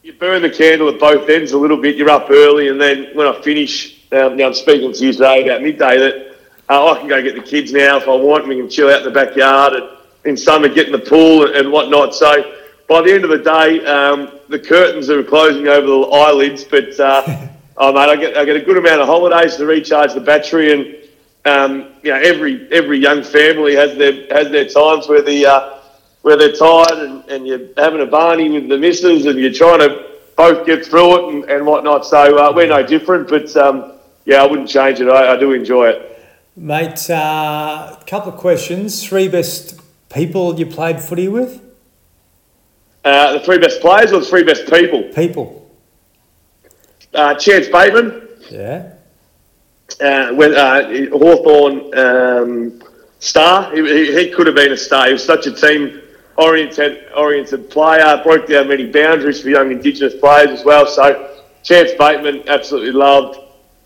you 0.02 0.12
burn 0.12 0.42
the 0.42 0.50
candle 0.50 0.88
at 0.88 1.00
both 1.00 1.28
ends 1.28 1.52
a 1.52 1.58
little 1.58 1.80
bit. 1.80 1.96
You're 1.96 2.10
up 2.10 2.30
early, 2.30 2.68
and 2.68 2.80
then 2.80 3.08
when 3.14 3.26
I 3.26 3.40
finish, 3.42 4.08
um, 4.12 4.36
now 4.36 4.46
I'm 4.46 4.54
speaking 4.54 4.92
to 4.92 5.04
you 5.04 5.12
today 5.12 5.44
about 5.44 5.62
midday 5.62 5.98
that 5.98 6.36
uh, 6.68 6.92
I 6.92 6.98
can 6.98 7.08
go 7.08 7.20
get 7.20 7.34
the 7.34 7.42
kids 7.42 7.72
now 7.72 7.96
if 7.96 8.04
I 8.04 8.14
want. 8.14 8.46
We 8.46 8.56
can 8.56 8.70
chill 8.70 8.88
out 8.88 8.98
in 8.98 9.04
the 9.04 9.10
backyard, 9.10 9.72
and 9.72 9.88
in 10.24 10.36
summer 10.36 10.68
get 10.68 10.86
in 10.86 10.92
the 10.92 10.98
pool 10.98 11.46
and, 11.46 11.56
and 11.56 11.72
whatnot. 11.72 12.14
So 12.14 12.57
by 12.88 13.02
the 13.02 13.12
end 13.12 13.24
of 13.24 13.30
the 13.30 13.38
day, 13.38 13.84
um, 13.84 14.32
the 14.48 14.58
curtains 14.58 15.10
are 15.10 15.22
closing 15.22 15.68
over 15.68 15.86
the 15.86 16.00
eyelids. 16.00 16.64
But 16.64 16.98
uh, 16.98 17.48
oh 17.76 17.92
mate, 17.92 18.08
I 18.08 18.16
get 18.16 18.36
I 18.36 18.44
get 18.44 18.56
a 18.56 18.62
good 18.62 18.78
amount 18.78 19.02
of 19.02 19.06
holidays 19.06 19.56
to 19.56 19.66
recharge 19.66 20.14
the 20.14 20.20
battery, 20.20 20.72
and 20.72 20.96
um, 21.44 21.92
you 22.02 22.12
know 22.12 22.20
every 22.20 22.70
every 22.72 22.98
young 22.98 23.22
family 23.22 23.74
has 23.76 23.96
their 23.96 24.26
has 24.34 24.50
their 24.50 24.68
times 24.68 25.06
where 25.06 25.22
the 25.22 25.46
uh, 25.46 25.78
where 26.22 26.36
they're 26.36 26.52
tired 26.52 26.98
and, 26.98 27.24
and 27.28 27.46
you're 27.46 27.68
having 27.76 28.00
a 28.00 28.06
barney 28.06 28.50
with 28.50 28.68
the 28.68 28.76
missus 28.76 29.26
and 29.26 29.38
you're 29.38 29.52
trying 29.52 29.78
to 29.78 30.06
both 30.36 30.66
get 30.66 30.84
through 30.84 31.16
it 31.16 31.34
and, 31.34 31.44
and 31.50 31.66
whatnot. 31.66 32.06
So 32.06 32.38
uh, 32.38 32.52
we're 32.54 32.66
no 32.66 32.82
different, 32.82 33.28
but 33.28 33.54
um, 33.56 33.92
yeah, 34.24 34.42
I 34.42 34.46
wouldn't 34.46 34.68
change 34.68 35.00
it. 35.00 35.08
I, 35.08 35.34
I 35.34 35.36
do 35.36 35.52
enjoy 35.52 35.90
it. 35.90 36.04
Mate, 36.56 37.08
a 37.08 37.14
uh, 37.14 37.96
couple 38.04 38.32
of 38.32 38.38
questions. 38.38 39.06
Three 39.06 39.28
best 39.28 39.80
people 40.08 40.58
you 40.58 40.66
played 40.66 41.00
footy 41.00 41.28
with? 41.28 41.67
Uh, 43.08 43.32
the 43.32 43.40
three 43.40 43.56
best 43.58 43.80
players 43.80 44.12
or 44.12 44.20
the 44.20 44.26
three 44.26 44.42
best 44.42 44.70
people? 44.70 45.02
People. 45.14 45.70
Uh, 47.14 47.34
Chance 47.36 47.68
Bateman. 47.68 48.28
Yeah. 48.50 48.92
Uh, 49.98 50.34
when 50.34 50.54
uh, 50.54 51.08
Hawthorn 51.16 51.98
um, 51.98 52.82
star, 53.18 53.74
he, 53.74 53.82
he, 53.82 54.18
he, 54.18 54.30
could 54.30 54.46
have 54.46 54.56
been 54.56 54.72
a 54.72 54.76
star. 54.76 55.06
He 55.06 55.14
was 55.14 55.24
such 55.24 55.46
a 55.46 55.52
team 55.52 56.02
oriented 56.36 57.06
oriented 57.16 57.70
player, 57.70 58.20
broke 58.22 58.46
down 58.46 58.68
many 58.68 58.90
boundaries 58.90 59.40
for 59.40 59.48
young 59.48 59.72
Indigenous 59.72 60.14
players 60.14 60.50
as 60.50 60.62
well. 60.62 60.86
So 60.86 61.34
Chance 61.62 61.92
Bateman 61.98 62.46
absolutely 62.46 62.92
loved. 62.92 63.38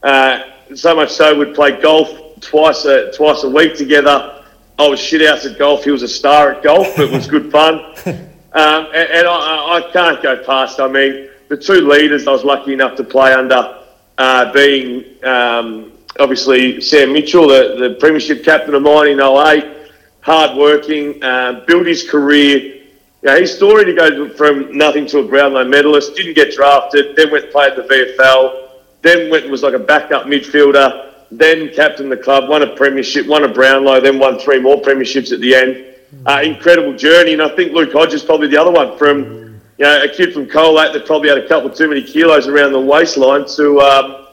Uh, 0.03 0.43
so 0.75 0.97
much 0.97 1.11
so 1.11 1.39
we'd 1.39 1.55
play 1.55 1.81
golf 1.81 2.41
twice 2.41 2.85
a 2.87 3.13
twice 3.13 3.45
a 3.45 3.49
week 3.49 3.77
together. 3.77 4.43
I 4.81 4.89
was 4.89 4.99
shit 4.99 5.23
out 5.23 5.45
at 5.45 5.59
golf. 5.61 5.85
He 5.85 5.93
was 5.93 6.03
a 6.03 6.09
star 6.09 6.55
at 6.55 6.65
golf. 6.65 6.99
It 6.99 7.11
was 7.13 7.29
good 7.29 7.53
fun, 7.53 7.95
um, 8.55 8.87
and, 8.95 9.11
and 9.11 9.27
I, 9.27 9.79
I, 9.79 9.91
can't 9.93 10.23
go 10.23 10.43
past. 10.45 10.79
I 10.79 10.87
mean, 10.87 11.31
the 11.49 11.57
two 11.57 11.89
leaders 11.89 12.27
I 12.27 12.33
was 12.33 12.45
lucky 12.45 12.75
enough 12.75 12.97
to 12.97 13.05
play 13.05 13.33
under, 13.33 13.79
uh, 14.19 14.53
being 14.53 15.05
um, 15.25 15.93
obviously 16.21 16.81
Sam 16.81 17.13
Mitchell, 17.13 17.49
the, 17.49 17.77
the 17.79 17.97
premiership 17.99 18.45
captain 18.45 18.75
of 18.75 18.83
mine 18.83 19.09
in 19.09 19.21
08 19.21 19.91
hard 20.21 20.57
working, 20.57 21.23
uh, 21.23 21.65
built 21.67 21.87
his 21.87 22.09
career. 22.09 22.83
Yeah, 23.23 23.39
his 23.39 23.55
story 23.55 23.85
to 23.85 23.95
go 23.95 24.29
from 24.35 24.77
nothing 24.77 25.07
to 25.09 25.21
a 25.21 25.27
Brownlow 25.27 25.65
medalist, 25.65 26.15
didn't 26.17 26.35
get 26.35 26.55
drafted, 26.55 27.17
then 27.17 27.31
went 27.31 27.51
played 27.53 27.77
the 27.77 27.83
VFL, 27.83 28.69
then 29.03 29.31
went 29.31 29.45
and 29.45 29.53
was 29.53 29.63
like 29.63 29.75
a 29.75 29.79
backup 29.79 30.27
midfielder, 30.27 31.13
then 31.31 31.73
captained 31.75 32.11
the 32.11 32.17
club, 32.17 32.49
won 32.49 32.63
a 32.63 32.77
premiership, 32.77 33.27
won 33.27 33.45
a 33.45 33.49
Brownlow, 33.49 34.01
then 34.01 34.19
won 34.19 34.39
three 34.39 34.61
more 34.61 34.81
premierships 34.81 35.33
at 35.33 35.41
the 35.41 35.55
end. 35.55 35.92
Uh, 36.27 36.41
incredible 36.45 36.95
journey, 36.97 37.33
and 37.33 37.43
I 37.43 37.55
think 37.57 37.73
Luke 37.73 37.93
Hodge's 37.93 38.23
probably 38.23 38.47
the 38.47 38.59
other 38.59 38.71
one 38.71 38.97
from 38.99 39.61
you 39.79 39.85
know 39.85 40.05
a 40.05 40.09
kid 40.09 40.33
from 40.33 40.47
Colac 40.47 40.93
that 40.93 41.07
probably 41.07 41.31
had 41.31 41.39
a 41.39 41.49
couple 41.49 41.71
too 41.71 41.89
many 41.89 42.03
kilos 42.03 42.47
around 42.47 42.73
the 42.73 42.81
waistline 42.81 43.47
to 43.57 43.81
um, 43.81 44.27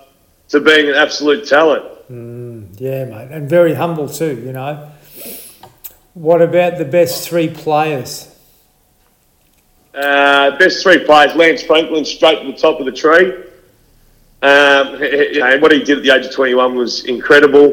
to 0.50 0.60
being 0.60 0.90
an 0.90 0.96
absolute 0.96 1.48
talent. 1.48 1.86
Mm, 2.12 2.80
yeah, 2.80 3.06
mate, 3.06 3.30
and 3.32 3.50
very 3.50 3.74
humble 3.74 4.10
too. 4.10 4.40
You 4.46 4.52
know. 4.52 4.92
What 6.14 6.42
about 6.42 6.78
the 6.78 6.86
best 6.86 7.28
three 7.28 7.48
players? 7.48 8.36
Uh, 9.96 10.58
best 10.58 10.84
three 10.84 11.04
players: 11.06 11.34
Lance 11.36 11.64
Franklin, 11.64 12.06
straight 12.06 12.42
to 12.42 12.52
the 12.52 12.58
top 12.58 12.80
of 12.80 12.86
the 12.86 12.92
tree. 12.92 13.46
Um, 14.42 15.02
you 15.02 15.40
know, 15.40 15.58
what 15.60 15.72
he 15.72 15.84
did 15.84 15.98
at 15.98 16.04
the 16.04 16.12
age 16.12 16.26
of 16.26 16.34
21 16.34 16.76
was 16.76 17.06
incredible. 17.06 17.70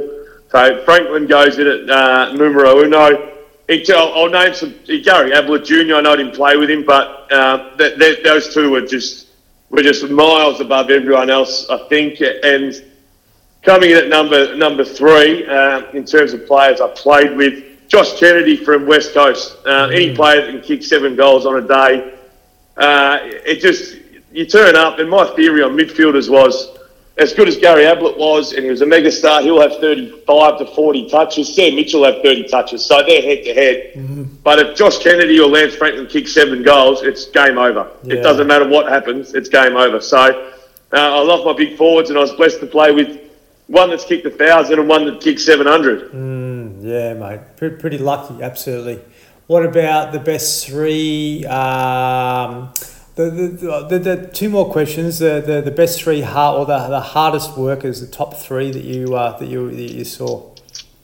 So 0.50 0.84
Franklin 0.84 1.26
goes 1.26 1.58
in 1.58 1.66
at 1.66 1.90
uh, 1.90 2.32
numero 2.32 2.82
uno. 2.82 3.35
I'll, 3.68 4.12
I'll 4.14 4.28
name 4.28 4.54
some 4.54 4.74
Gary 4.84 5.32
Ablett 5.32 5.64
Jr. 5.64 5.96
I 5.96 6.00
know 6.00 6.12
I 6.12 6.16
didn't 6.16 6.34
play 6.34 6.56
with 6.56 6.70
him, 6.70 6.84
but 6.84 7.30
uh, 7.32 7.76
th- 7.76 7.98
th- 7.98 8.24
those 8.24 8.54
two 8.54 8.70
were 8.70 8.82
just 8.82 9.28
were 9.70 9.82
just 9.82 10.08
miles 10.08 10.60
above 10.60 10.90
everyone 10.90 11.30
else, 11.30 11.68
I 11.68 11.78
think. 11.88 12.20
And 12.20 12.84
coming 13.62 13.90
in 13.90 13.96
at 13.96 14.08
number 14.08 14.54
number 14.56 14.84
three 14.84 15.46
uh, 15.46 15.90
in 15.92 16.04
terms 16.04 16.32
of 16.32 16.46
players 16.46 16.80
I 16.80 16.88
played 16.90 17.36
with, 17.36 17.88
Josh 17.88 18.18
Kennedy 18.18 18.56
from 18.56 18.86
West 18.86 19.14
Coast. 19.14 19.56
Uh, 19.66 19.88
any 19.92 20.12
mm. 20.12 20.16
player 20.16 20.42
that 20.42 20.50
can 20.50 20.60
kick 20.60 20.84
seven 20.84 21.16
goals 21.16 21.44
on 21.46 21.56
a 21.56 21.66
day, 21.66 22.14
uh, 22.76 23.18
it 23.22 23.60
just 23.60 23.98
you 24.32 24.46
turn 24.46 24.76
up. 24.76 25.00
And 25.00 25.10
my 25.10 25.26
theory 25.34 25.62
on 25.62 25.76
midfielders 25.76 26.30
was 26.30 26.75
as 27.18 27.32
good 27.32 27.48
as 27.48 27.56
Gary 27.56 27.86
Ablett 27.86 28.18
was, 28.18 28.52
and 28.52 28.62
he 28.64 28.70
was 28.70 28.82
a 28.82 28.86
mega 28.86 29.10
star. 29.10 29.40
He'll 29.40 29.60
have 29.60 29.80
thirty-five 29.80 30.58
to 30.58 30.66
forty 30.66 31.08
touches. 31.08 31.54
Sam 31.54 31.74
Mitchell 31.74 32.00
will 32.00 32.12
have 32.12 32.22
thirty 32.22 32.46
touches, 32.46 32.84
so 32.84 33.02
they're 33.06 33.22
head 33.22 33.44
to 33.44 33.54
head. 33.54 34.38
But 34.42 34.58
if 34.58 34.76
Josh 34.76 34.98
Kennedy 34.98 35.40
or 35.40 35.48
Lance 35.48 35.74
Franklin 35.74 36.06
kick 36.06 36.28
seven 36.28 36.62
goals, 36.62 37.02
it's 37.02 37.24
game 37.26 37.58
over. 37.58 37.90
Yeah. 38.02 38.16
It 38.16 38.22
doesn't 38.22 38.46
matter 38.46 38.68
what 38.68 38.88
happens; 38.88 39.34
it's 39.34 39.48
game 39.48 39.76
over. 39.76 40.00
So 40.00 40.18
uh, 40.18 40.40
I 40.92 41.22
love 41.22 41.44
my 41.44 41.54
big 41.54 41.76
forwards, 41.76 42.10
and 42.10 42.18
I 42.18 42.22
was 42.22 42.32
blessed 42.32 42.60
to 42.60 42.66
play 42.66 42.92
with 42.92 43.20
one 43.68 43.90
that's 43.90 44.04
kicked 44.04 44.26
a 44.26 44.30
thousand 44.30 44.78
and 44.78 44.88
one 44.88 45.06
that 45.06 45.20
kicked 45.20 45.40
seven 45.40 45.66
hundred. 45.66 46.12
Mm, 46.12 46.84
yeah, 46.84 47.14
mate, 47.14 47.40
pretty, 47.56 47.76
pretty 47.76 47.98
lucky, 47.98 48.42
absolutely. 48.42 49.00
What 49.46 49.64
about 49.64 50.12
the 50.12 50.20
best 50.20 50.66
three? 50.66 51.46
Um, 51.46 52.72
the, 53.16 53.30
the, 53.30 53.86
the, 53.88 53.98
the, 53.98 54.26
two 54.28 54.50
more 54.50 54.70
questions. 54.70 55.18
The, 55.18 55.42
the, 55.44 55.62
the 55.62 55.70
best 55.70 56.02
three 56.02 56.20
hard 56.20 56.58
or 56.58 56.66
the, 56.66 56.88
the 56.88 57.00
hardest 57.00 57.56
workers, 57.56 58.02
the 58.02 58.06
top 58.06 58.34
three 58.34 58.70
that 58.70 58.84
you 58.84 59.14
uh, 59.14 59.38
that 59.38 59.48
you 59.48 59.70
that 59.70 59.90
you 59.92 60.04
saw, 60.04 60.50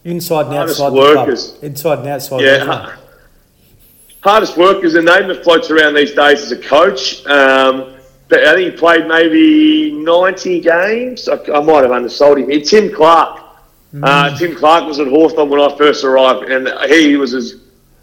inside 0.04 0.46
and 0.46 0.54
hardest 0.54 0.80
outside 0.80 0.92
workers. 0.92 1.52
the 1.52 1.58
club. 1.58 1.70
Inside 1.70 1.98
and 2.00 2.08
outside. 2.08 2.40
Yeah. 2.42 2.96
Hardest 4.22 4.56
workers, 4.56 4.94
a 4.94 5.02
name 5.02 5.26
that 5.28 5.42
floats 5.42 5.70
around 5.70 5.94
these 5.94 6.12
days 6.12 6.42
as 6.42 6.52
a 6.52 6.58
coach. 6.58 7.26
Um, 7.26 7.94
I 8.30 8.54
think 8.54 8.72
he 8.72 8.78
played 8.78 9.08
maybe 9.08 9.92
90 9.92 10.60
games. 10.60 11.28
I, 11.28 11.34
I 11.52 11.60
might 11.60 11.82
have 11.82 11.90
undersold 11.92 12.38
him. 12.38 12.48
Here. 12.48 12.60
Tim 12.60 12.94
Clarke. 12.94 13.40
Mm. 13.92 14.04
Uh, 14.04 14.38
Tim 14.38 14.54
Clarke 14.54 14.86
was 14.86 15.00
at 15.00 15.08
Hawthorn 15.08 15.50
when 15.50 15.60
I 15.60 15.76
first 15.76 16.04
arrived, 16.04 16.50
and 16.50 16.68
he 16.90 17.16
was 17.16 17.34
as 17.34 17.56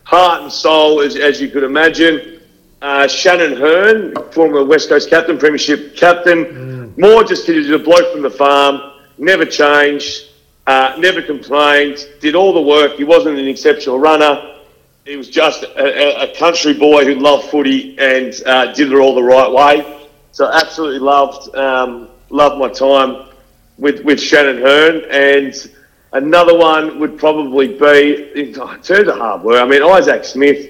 heart 0.04 0.42
and 0.42 0.52
soul 0.52 1.02
as, 1.02 1.16
as 1.16 1.40
you 1.40 1.50
could 1.50 1.64
imagine. 1.64 2.39
Uh, 2.82 3.08
Shannon 3.08 3.58
Hurn, 3.58 4.16
former 4.32 4.64
West 4.64 4.88
Coast 4.88 5.10
captain, 5.10 5.38
premiership 5.38 5.98
captain, 5.98 6.46
mm. 6.46 6.98
more 6.98 7.24
just 7.24 7.46
he's 7.46 7.70
a 7.70 7.78
bloke 7.78 8.12
from 8.14 8.22
the 8.22 8.30
farm, 8.30 8.94
never 9.18 9.46
changed, 9.46 10.30
uh, 10.66 10.96
never 10.98 11.22
complained, 11.22 12.08
did 12.22 12.36
all 12.36 12.54
the 12.54 12.62
work. 12.62 12.94
He 12.94 13.04
wasn't 13.04 13.38
an 13.38 13.48
exceptional 13.48 14.00
runner. 14.00 14.56
He 15.04 15.18
was 15.18 15.30
just 15.30 15.64
a, 15.64 16.32
a 16.32 16.36
country 16.36 16.74
boy 16.74 17.04
who 17.04 17.16
loved 17.16 17.50
footy 17.50 17.98
and 17.98 18.34
uh, 18.46 18.72
did 18.74 18.92
it 18.92 18.96
all 18.96 19.16
the 19.16 19.24
right 19.24 19.52
way. 19.52 20.08
So 20.32 20.50
absolutely 20.52 21.00
loved 21.00 21.56
um, 21.56 22.10
loved 22.30 22.60
my 22.60 22.70
time 22.70 23.30
with 23.78 24.04
with 24.06 24.22
Shannon 24.22 24.62
Hurn 24.62 25.04
and 25.10 25.72
another 26.14 26.56
one 26.56 27.00
would 27.00 27.18
probably 27.18 27.70
be 27.70 28.32
in 28.36 28.54
terms 28.54 28.90
of 28.92 29.18
hard 29.18 29.42
work. 29.42 29.62
I 29.62 29.66
mean 29.66 29.82
Isaac 29.82 30.24
Smith, 30.24 30.70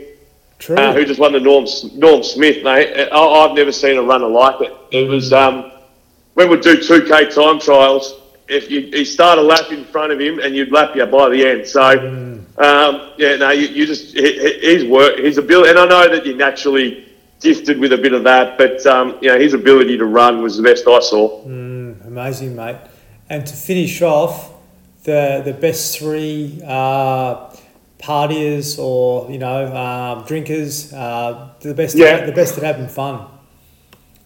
uh, 0.68 0.93
who 0.93 1.05
just 1.05 1.20
won 1.20 1.34
the 1.34 1.39
Norm 1.39 1.66
Norm 1.95 2.24
Smith, 2.24 2.64
mate. 2.64 3.10
I, 3.12 3.47
have 3.47 3.55
never 3.55 3.72
seen 3.72 3.97
a 3.97 4.03
runner 4.03 4.28
like 4.28 4.62
it. 4.62 4.74
It 4.91 5.07
was 5.07 5.32
um, 5.32 5.72
when 6.34 6.49
we 6.49 6.60
do 6.60 6.82
two 6.82 7.05
k 7.05 7.30
time 7.30 7.60
trials. 7.60 8.16
If 8.47 8.72
you, 8.72 8.80
you 8.80 9.05
start 9.05 9.38
a 9.38 9.43
lap 9.43 9.72
in 9.72 9.86
front 9.86 10.12
of 10.12 10.20
him, 10.20 10.39
and 10.39 10.55
you'd 10.55 10.72
lap 10.72 10.95
you 10.95 11.05
by 11.05 11.30
the 11.30 11.45
end. 11.45 11.68
So, 11.68 11.82
mm. 11.82 12.60
um, 12.60 13.14
yeah, 13.18 13.36
no, 13.36 13.51
you, 13.51 13.68
you 13.68 13.86
just 13.86 14.18
his 14.18 14.86
work, 14.86 15.20
his 15.20 15.38
ability, 15.38 15.70
and 15.70 15.78
I 15.78 15.86
know 15.86 16.10
that 16.10 16.26
you're 16.26 16.36
naturally 16.36 17.07
gifted 17.39 17.80
with 17.80 17.93
a 17.93 17.97
bit 17.97 18.14
of 18.14 18.24
that. 18.24 18.57
But 18.57 18.86
um, 18.88 19.18
you 19.22 19.30
know, 19.30 19.39
his 19.39 19.53
ability 19.53 19.97
to 19.97 20.05
run 20.05 20.41
was 20.41 20.57
the 20.57 20.64
best 20.64 20.88
I 20.88 20.99
saw. 20.99 21.45
Mm, 21.45 22.07
amazing, 22.07 22.55
mate. 22.55 22.78
And 23.30 23.45
to 23.45 23.53
finish 23.53 24.01
off, 24.01 24.51
the 25.03 25.41
the 25.45 25.53
best 25.53 25.97
three 25.97 26.62
uh, 26.66 27.49
partiers 28.10 28.80
or 28.80 29.30
you 29.32 29.38
know 29.38 29.66
uh, 29.84 30.26
drinkers, 30.26 30.91
uh, 30.93 31.49
the 31.62 31.74
best 31.74 31.95
Yeah. 31.95 32.26
the 32.26 32.32
best 32.32 32.57
at 32.57 32.64
having 32.64 32.88
fun. 32.88 33.16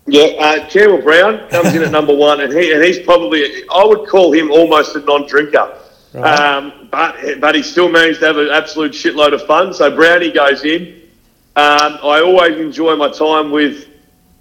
Yeah, 0.06 0.28
uh, 0.46 0.70
Campbell 0.70 1.02
Brown 1.02 1.48
comes 1.50 1.74
in 1.76 1.82
at 1.84 1.92
number 1.92 2.16
one, 2.16 2.42
and 2.42 2.52
he 2.54 2.72
and 2.74 2.84
he's 2.84 3.00
probably 3.00 3.40
I 3.70 3.84
would 3.86 4.08
call 4.08 4.32
him 4.32 4.52
almost 4.52 4.96
a 4.96 5.00
non-drinker, 5.00 5.68
Right. 6.14 6.40
um, 6.40 6.88
but 6.92 7.16
but 7.42 7.56
he 7.56 7.62
still 7.64 7.90
managed 7.90 8.20
to 8.22 8.28
have 8.28 8.38
an 8.38 8.50
absolute 8.50 8.92
shitload 8.94 9.34
of 9.34 9.42
fun. 9.46 9.74
So 9.74 9.94
Brownie 9.96 10.32
goes 10.32 10.64
in. 10.64 10.82
Um, 11.56 11.92
I 12.14 12.22
always 12.26 12.58
enjoy 12.60 12.96
my 12.96 13.10
time 13.10 13.52
with. 13.52 13.88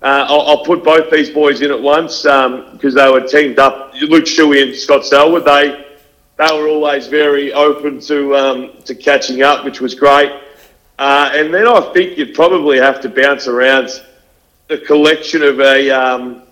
Uh, 0.02 0.26
I'll, 0.28 0.40
I'll 0.48 0.64
put 0.64 0.82
both 0.82 1.12
these 1.12 1.30
boys 1.30 1.62
in 1.62 1.70
at 1.70 1.80
once 1.80 2.22
because 2.22 2.94
they 2.94 3.08
were 3.08 3.20
teamed 3.20 3.60
up. 3.60 3.92
Luke 4.00 4.24
Shuey 4.24 4.60
and 4.64 4.74
Scott 4.74 5.04
Selwood. 5.06 5.44
They 5.44 5.64
they 6.42 6.58
were 6.58 6.68
always 6.68 7.06
very 7.06 7.52
open 7.52 8.00
to 8.00 8.36
um, 8.36 8.82
to 8.84 8.94
catching 8.94 9.42
up, 9.42 9.64
which 9.64 9.80
was 9.80 9.94
great. 9.94 10.30
Uh, 10.98 11.30
and 11.34 11.52
then 11.52 11.66
I 11.66 11.80
think 11.92 12.18
you'd 12.18 12.34
probably 12.34 12.78
have 12.78 13.00
to 13.02 13.08
bounce 13.08 13.46
around 13.46 13.88
the 14.68 14.78
collection 14.78 15.42
of 15.42 15.60
a. 15.60 15.90
Um, 15.90 16.42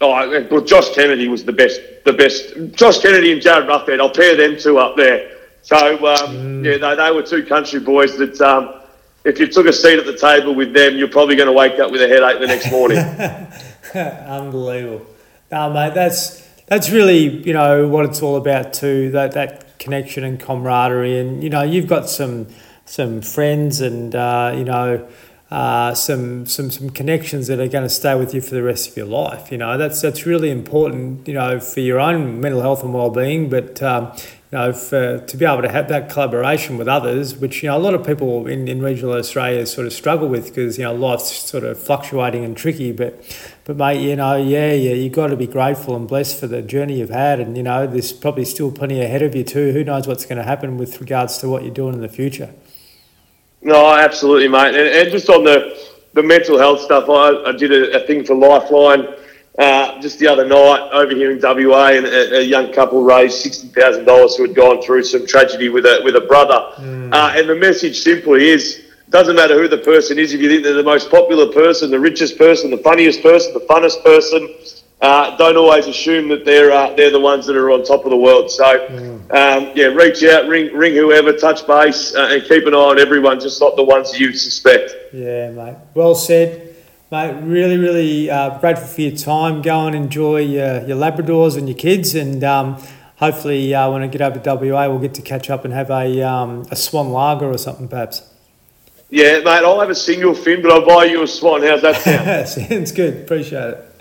oh, 0.00 0.46
well, 0.50 0.60
Josh 0.60 0.94
Kennedy 0.94 1.28
was 1.28 1.44
the 1.44 1.52
best. 1.52 1.80
The 2.04 2.12
best. 2.12 2.54
Josh 2.72 3.00
Kennedy 3.00 3.32
and 3.32 3.42
Jared 3.42 3.68
Ruffhead. 3.68 4.00
I'll 4.00 4.10
pair 4.10 4.36
them 4.36 4.58
two 4.58 4.78
up 4.78 4.96
there. 4.96 5.36
So 5.62 6.06
um, 6.06 6.64
yeah, 6.64 6.78
they, 6.78 6.96
they 6.96 7.10
were 7.10 7.22
two 7.22 7.44
country 7.44 7.80
boys 7.80 8.16
that. 8.18 8.40
Um, 8.40 8.82
if 9.24 9.40
you 9.40 9.48
took 9.48 9.66
a 9.66 9.72
seat 9.72 9.98
at 9.98 10.06
the 10.06 10.16
table 10.16 10.54
with 10.54 10.72
them, 10.72 10.96
you're 10.96 11.08
probably 11.08 11.34
going 11.34 11.48
to 11.48 11.52
wake 11.52 11.80
up 11.80 11.90
with 11.90 12.00
a 12.00 12.06
headache 12.06 12.38
the 12.38 12.46
next 12.46 12.70
morning. 12.70 12.98
Unbelievable. 13.94 15.04
No, 15.50 15.72
mate, 15.72 15.94
that's 15.94 16.45
that's 16.66 16.90
really 16.90 17.46
you 17.46 17.52
know 17.52 17.88
what 17.88 18.04
it's 18.04 18.22
all 18.22 18.36
about 18.36 18.72
too. 18.72 19.10
That 19.10 19.32
that 19.32 19.78
connection 19.78 20.24
and 20.24 20.38
camaraderie, 20.38 21.18
and 21.18 21.42
you 21.42 21.50
know 21.50 21.62
you've 21.62 21.86
got 21.86 22.08
some 22.08 22.48
some 22.84 23.20
friends 23.20 23.80
and 23.80 24.14
uh, 24.14 24.52
you 24.56 24.64
know 24.64 25.08
uh, 25.50 25.94
some 25.94 26.46
some 26.46 26.70
some 26.70 26.90
connections 26.90 27.46
that 27.46 27.60
are 27.60 27.68
going 27.68 27.84
to 27.84 27.88
stay 27.88 28.14
with 28.16 28.34
you 28.34 28.40
for 28.40 28.54
the 28.54 28.62
rest 28.62 28.90
of 28.90 28.96
your 28.96 29.06
life. 29.06 29.52
You 29.52 29.58
know 29.58 29.78
that's 29.78 30.00
that's 30.00 30.26
really 30.26 30.50
important. 30.50 31.26
You 31.28 31.34
know 31.34 31.60
for 31.60 31.80
your 31.80 32.00
own 32.00 32.40
mental 32.40 32.60
health 32.60 32.82
and 32.82 32.92
well 32.92 33.10
being, 33.10 33.48
but 33.48 33.82
um, 33.82 34.12
you 34.56 34.62
know, 34.62 34.72
for, 34.72 35.18
to 35.18 35.36
be 35.36 35.44
able 35.44 35.60
to 35.60 35.68
have 35.68 35.88
that 35.88 36.08
collaboration 36.08 36.78
with 36.78 36.88
others, 36.88 37.36
which 37.36 37.62
you 37.62 37.68
know 37.68 37.76
a 37.76 37.78
lot 37.78 37.92
of 37.92 38.06
people 38.06 38.46
in, 38.46 38.66
in 38.68 38.80
regional 38.80 39.12
Australia 39.12 39.66
sort 39.66 39.86
of 39.86 39.92
struggle 39.92 40.28
with 40.28 40.46
because 40.46 40.78
you 40.78 40.84
know 40.84 40.94
life's 40.94 41.30
sort 41.30 41.62
of 41.62 41.78
fluctuating 41.78 42.42
and 42.42 42.56
tricky. 42.56 42.90
But 42.90 43.22
but 43.64 43.76
mate, 43.76 44.00
you 44.00 44.16
know, 44.16 44.36
yeah, 44.36 44.72
yeah, 44.72 44.94
you 44.94 45.10
got 45.10 45.26
to 45.26 45.36
be 45.36 45.46
grateful 45.46 45.94
and 45.94 46.08
blessed 46.08 46.40
for 46.40 46.46
the 46.46 46.62
journey 46.62 47.00
you've 47.00 47.10
had, 47.10 47.38
and 47.38 47.54
you 47.54 47.62
know, 47.62 47.86
there's 47.86 48.14
probably 48.14 48.46
still 48.46 48.72
plenty 48.72 49.02
ahead 49.02 49.20
of 49.20 49.34
you 49.34 49.44
too. 49.44 49.72
Who 49.72 49.84
knows 49.84 50.08
what's 50.08 50.24
going 50.24 50.38
to 50.38 50.44
happen 50.44 50.78
with 50.78 51.00
regards 51.00 51.36
to 51.38 51.50
what 51.50 51.62
you're 51.62 51.74
doing 51.74 51.92
in 51.92 52.00
the 52.00 52.08
future? 52.08 52.54
No, 53.60 53.94
absolutely, 53.94 54.48
mate. 54.48 54.74
And, 54.74 54.88
and 54.88 55.10
just 55.10 55.28
on 55.28 55.44
the, 55.44 55.78
the 56.14 56.22
mental 56.22 56.56
health 56.56 56.80
stuff, 56.80 57.10
I, 57.10 57.50
I 57.50 57.52
did 57.52 57.72
a, 57.72 58.02
a 58.02 58.06
thing 58.06 58.24
for 58.24 58.34
Lifeline 58.34 59.06
uh, 59.58 60.00
just 60.00 60.18
the 60.18 60.26
other 60.28 60.46
night 60.46 60.88
over 60.92 61.12
here 61.14 61.30
in 61.30 61.40
WA, 61.40 61.88
and 61.88 62.06
a, 62.06 62.38
a 62.38 62.42
young 62.42 62.72
couple 62.72 63.02
raised 63.02 63.38
sixty 63.40 63.68
thousand 63.68 64.04
dollars 64.04 64.36
who 64.36 64.42
had 64.46 64.54
gone 64.54 64.82
through 64.82 65.02
some 65.04 65.26
tragedy 65.26 65.68
with 65.68 65.86
a 65.86 66.00
with 66.04 66.16
a 66.16 66.20
brother. 66.20 66.72
Uh, 67.12 67.32
and 67.36 67.48
the 67.48 67.54
message 67.54 68.00
simply 68.00 68.48
is. 68.48 68.82
Doesn't 69.08 69.36
matter 69.36 69.54
who 69.54 69.68
the 69.68 69.78
person 69.78 70.18
is. 70.18 70.34
If 70.34 70.40
you 70.40 70.48
think 70.48 70.64
they're 70.64 70.74
the 70.74 70.82
most 70.82 71.12
popular 71.12 71.52
person, 71.52 71.92
the 71.92 72.00
richest 72.00 72.36
person, 72.36 72.72
the 72.72 72.78
funniest 72.78 73.22
person, 73.22 73.54
the 73.54 73.60
funnest 73.60 74.02
person, 74.02 74.52
uh, 75.00 75.36
don't 75.36 75.56
always 75.56 75.86
assume 75.86 76.26
that 76.28 76.44
they're 76.44 76.72
uh, 76.72 76.92
they're 76.94 77.12
the 77.12 77.20
ones 77.20 77.46
that 77.46 77.54
are 77.54 77.70
on 77.70 77.84
top 77.84 78.04
of 78.04 78.10
the 78.10 78.16
world. 78.16 78.50
So, 78.50 78.64
um, 79.30 79.70
yeah, 79.76 79.86
reach 79.86 80.24
out, 80.24 80.48
ring 80.48 80.74
ring 80.74 80.94
whoever, 80.94 81.32
touch 81.36 81.64
base, 81.68 82.16
uh, 82.16 82.30
and 82.32 82.42
keep 82.44 82.66
an 82.66 82.74
eye 82.74 82.78
on 82.78 82.98
everyone, 82.98 83.38
just 83.38 83.60
not 83.60 83.76
the 83.76 83.84
ones 83.84 84.18
you 84.18 84.32
suspect. 84.32 84.92
Yeah, 85.12 85.50
mate. 85.52 85.76
Well 85.94 86.16
said, 86.16 86.65
mate. 87.10 87.40
Really, 87.42 87.76
really 87.76 88.30
uh, 88.30 88.58
grateful 88.58 88.86
for 88.86 89.00
your 89.00 89.16
time. 89.16 89.62
Go 89.62 89.86
and 89.86 89.94
enjoy 89.94 90.40
your, 90.40 90.86
your 90.86 90.96
Labradors 90.96 91.56
and 91.56 91.68
your 91.68 91.78
kids, 91.78 92.14
and 92.14 92.42
um, 92.44 92.82
hopefully, 93.16 93.74
uh, 93.74 93.90
when 93.90 94.02
I 94.02 94.06
get 94.06 94.22
over 94.22 94.38
to 94.38 94.54
WA, 94.54 94.88
we'll 94.88 94.98
get 94.98 95.14
to 95.14 95.22
catch 95.22 95.50
up 95.50 95.64
and 95.64 95.72
have 95.72 95.90
a 95.90 96.22
um, 96.22 96.66
a 96.70 96.76
Swan 96.76 97.10
Lager 97.10 97.50
or 97.50 97.58
something, 97.58 97.88
perhaps. 97.88 98.22
Yeah, 99.08 99.38
mate, 99.38 99.62
I'll 99.62 99.80
have 99.80 99.90
a 99.90 99.94
single 99.94 100.34
fin, 100.34 100.62
but 100.62 100.72
I'll 100.72 100.84
buy 100.84 101.04
you 101.04 101.22
a 101.22 101.28
swan. 101.28 101.62
How's 101.62 101.82
that 101.82 102.02
sound? 102.02 102.48
Sounds 102.68 102.90
good. 102.90 103.22
Appreciate 103.22 103.74
it. 103.74 103.95